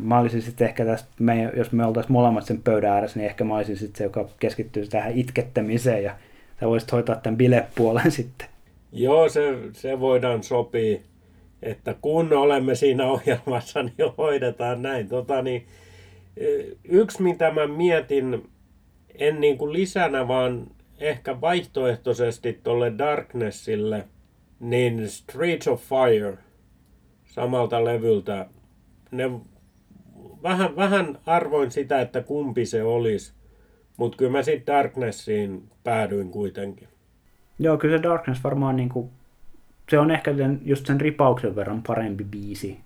mä 0.02 0.18
olisin 0.18 0.42
sitten 0.42 0.68
ehkä 0.68 0.84
tästä, 0.84 1.08
me, 1.18 1.52
jos 1.56 1.72
me 1.72 1.86
oltaisiin 1.86 2.12
molemmat 2.12 2.44
sen 2.44 2.62
pöydän 2.62 2.92
ääressä, 2.92 3.18
niin 3.18 3.26
ehkä 3.26 3.44
mä 3.44 3.56
olisin 3.56 3.76
sitten 3.76 3.98
se, 3.98 4.04
joka 4.04 4.28
keskittyy 4.38 4.86
tähän 4.86 5.12
itkettämiseen 5.12 6.04
ja 6.04 6.16
sä 6.60 6.66
voisit 6.66 6.92
hoitaa 6.92 7.16
tämän 7.16 7.36
bilepuolen 7.36 8.10
sitten. 8.10 8.48
Joo, 8.92 9.28
se, 9.28 9.58
se 9.72 10.00
voidaan 10.00 10.42
sopia, 10.42 10.98
että 11.62 11.94
kun 12.00 12.32
olemme 12.32 12.74
siinä 12.74 13.06
ohjelmassa, 13.06 13.82
niin 13.98 14.12
hoidetaan 14.18 14.82
näin. 14.82 15.08
Tota, 15.08 15.42
niin, 15.42 15.66
yksi, 16.84 17.22
mitä 17.22 17.50
mä 17.50 17.66
mietin, 17.66 18.50
en 19.14 19.40
niin 19.40 19.58
kuin 19.58 19.72
lisänä, 19.72 20.28
vaan 20.28 20.66
ehkä 20.98 21.40
vaihtoehtoisesti 21.40 22.60
tuolle 22.62 22.98
Darknessille, 22.98 24.04
niin 24.60 25.08
Streets 25.08 25.68
of 25.68 25.82
Fire 25.82 26.38
samalta 27.24 27.84
levyltä 27.84 28.46
ne 29.10 29.30
vähän, 30.42 30.76
vähän 30.76 31.18
arvoin 31.26 31.70
sitä, 31.70 32.00
että 32.00 32.22
kumpi 32.22 32.66
se 32.66 32.82
olisi. 32.82 33.32
Mutta 33.96 34.16
kyllä 34.16 34.32
mä 34.32 34.42
sitten 34.42 34.74
Darknessiin 34.74 35.70
päädyin 35.84 36.30
kuitenkin. 36.30 36.88
Joo, 37.58 37.76
kyllä 37.76 37.96
se 37.96 38.02
Darkness 38.02 38.44
varmaan 38.44 38.76
niinku, 38.76 39.10
se 39.90 39.98
on 39.98 40.10
ehkä 40.10 40.36
sen, 40.36 40.60
just 40.64 40.86
sen 40.86 41.00
ripauksen 41.00 41.56
verran 41.56 41.82
parempi 41.86 42.24
biisi 42.24 42.80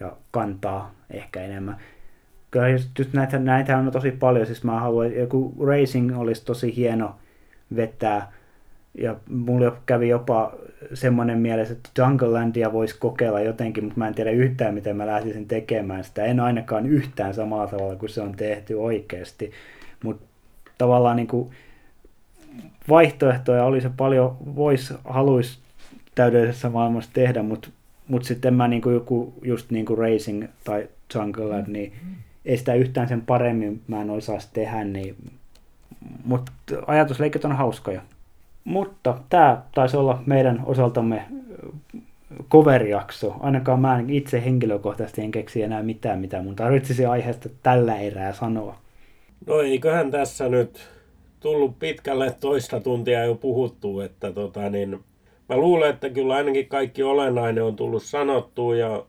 ja 0.00 0.16
kantaa 0.30 0.94
ehkä 1.10 1.42
enemmän. 1.42 1.76
Kyllä 2.50 2.68
just, 2.68 2.98
just 2.98 3.12
näitä, 3.12 3.38
näitä 3.38 3.78
on 3.78 3.92
tosi 3.92 4.10
paljon, 4.10 4.46
siis 4.46 4.64
mä 4.64 4.80
haluan, 4.80 5.14
joku 5.14 5.54
Racing 5.66 6.18
olisi 6.18 6.44
tosi 6.44 6.76
hieno 6.76 7.14
vetää, 7.76 8.32
ja 8.98 9.16
mulla 9.28 9.76
kävi 9.86 10.08
jopa 10.08 10.52
semmoinen 10.94 11.38
mielessä, 11.38 11.72
että 11.74 12.02
Junglelandia 12.02 12.72
voisi 12.72 12.98
kokeilla 12.98 13.40
jotenkin, 13.40 13.84
mutta 13.84 13.98
mä 13.98 14.08
en 14.08 14.14
tiedä 14.14 14.30
yhtään, 14.30 14.74
miten 14.74 14.96
mä 14.96 15.06
lähtisin 15.06 15.48
tekemään 15.48 16.04
sitä. 16.04 16.24
En 16.24 16.40
ainakaan 16.40 16.86
yhtään 16.86 17.34
samalla 17.34 17.66
tavalla 17.66 17.96
kuin 17.96 18.10
se 18.10 18.20
on 18.20 18.32
tehty 18.32 18.74
oikeasti. 18.74 19.50
Mutta 20.04 20.26
tavallaan 20.78 21.16
niin 21.16 21.28
kuin 21.28 21.50
vaihtoehtoja 22.88 23.64
oli 23.64 23.80
se 23.80 23.90
paljon, 23.96 24.36
voisi, 24.56 24.94
haluaisi 25.04 25.58
täydellisessä 26.14 26.70
maailmassa 26.70 27.10
tehdä, 27.12 27.42
mutta 27.42 27.68
mut 28.08 28.24
sitten 28.24 28.54
mä 28.54 28.68
niin 28.68 28.82
kuin 28.82 28.94
joku 28.94 29.34
just 29.42 29.70
niin 29.70 29.86
kuin 29.86 29.98
Racing 29.98 30.44
tai 30.64 30.88
Jungleland, 31.14 31.66
niin 31.68 31.92
ei 32.44 32.56
sitä 32.56 32.74
yhtään 32.74 33.08
sen 33.08 33.20
paremmin 33.20 33.82
mä 33.88 34.00
en 34.00 34.10
osaisi 34.10 34.48
tehdä, 34.52 34.84
niin, 34.84 35.16
mutta 36.24 36.52
ajatusleikit 36.86 37.44
on 37.44 37.56
hauskoja. 37.56 38.02
Mutta 38.64 39.18
tämä 39.28 39.62
taisi 39.74 39.96
olla 39.96 40.22
meidän 40.26 40.62
osaltamme 40.66 41.24
cover-jakso. 42.50 43.36
Ainakaan 43.40 43.80
mä 43.80 43.98
en 43.98 44.10
itse 44.10 44.44
henkilökohtaisesti 44.44 45.22
en 45.22 45.30
keksi 45.30 45.62
enää 45.62 45.82
mitään, 45.82 46.18
mitä 46.18 46.42
mun 46.42 46.56
tarvitsisi 46.56 47.06
aiheesta 47.06 47.48
tällä 47.62 47.98
erää 47.98 48.32
sanoa. 48.32 48.76
No 49.46 49.60
eiköhän 49.60 50.10
tässä 50.10 50.48
nyt 50.48 50.88
tullut 51.40 51.78
pitkälle 51.78 52.36
toista 52.40 52.80
tuntia 52.80 53.24
jo 53.24 53.34
puhuttu, 53.34 54.00
että 54.00 54.32
tota 54.32 54.70
niin, 54.70 54.90
mä 55.48 55.56
luulen, 55.56 55.90
että 55.90 56.10
kyllä 56.10 56.34
ainakin 56.34 56.68
kaikki 56.68 57.02
olennainen 57.02 57.64
on 57.64 57.76
tullut 57.76 58.02
sanottua 58.02 58.76
ja 58.76 59.04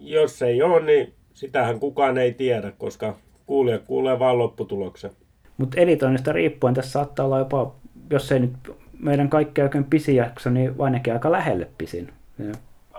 jos 0.00 0.42
ei 0.42 0.62
ole, 0.62 0.82
niin 0.82 1.12
sitähän 1.34 1.80
kukaan 1.80 2.18
ei 2.18 2.32
tiedä, 2.32 2.72
koska 2.78 3.16
kuulija 3.46 3.78
kuulee 3.78 4.18
vaan 4.18 4.38
lopputuloksen. 4.38 5.10
Mutta 5.58 5.80
editoinnista 5.80 6.32
riippuen 6.32 6.74
tässä 6.74 6.90
saattaa 6.90 7.26
olla 7.26 7.38
jopa 7.38 7.74
jos 8.10 8.32
ei 8.32 8.40
nyt 8.40 8.52
meidän 8.98 9.28
kaikkein 9.28 9.64
oikein 9.64 9.84
pisin 9.84 10.16
jakso, 10.16 10.50
niin 10.50 10.74
ainakin 10.78 11.12
aika 11.12 11.32
lähelle 11.32 11.68
pisin. 11.78 12.12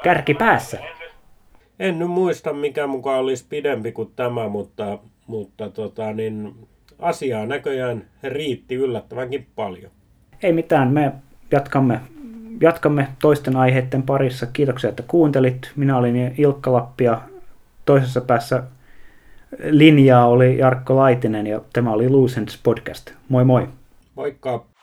Kärki 0.04 0.34
päässä. 0.34 0.80
En 1.80 2.00
nyt 2.00 2.10
muista, 2.10 2.54
mikä 2.54 2.88
mukaan 2.88 3.20
olisi 3.20 3.46
pidempi 3.50 3.92
kuin 3.92 4.12
tämä, 4.16 4.50
mutta, 4.50 5.00
mutta 5.28 5.70
tota, 5.70 6.14
niin, 6.14 6.56
asiaa 7.00 7.46
näköjään 7.46 8.06
riitti 8.24 8.76
yllättävänkin 8.76 9.48
paljon. 9.56 9.92
Ei 10.44 10.54
mitään, 10.54 10.92
me 10.92 11.12
jatkamme, 11.52 12.00
jatkamme 12.62 13.08
toisten 13.22 13.56
aiheiden 13.56 14.04
parissa. 14.04 14.46
Kiitoksia, 14.46 14.90
että 14.90 15.04
kuuntelit. 15.08 15.72
Minä 15.76 15.98
olin 15.98 16.36
Ilkka 16.38 16.74
Lappi 16.74 17.04
ja 17.04 17.22
toisessa 17.86 18.22
päässä 18.22 18.64
linjaa 19.64 20.28
oli 20.28 20.58
Jarkko 20.58 20.96
Laitinen 20.96 21.48
ja 21.48 21.62
tämä 21.74 21.94
oli 21.94 22.10
Lucents 22.10 22.60
Podcast. 22.64 23.12
Moi 23.30 23.46
moi! 23.46 23.68
Moikka! 24.16 24.75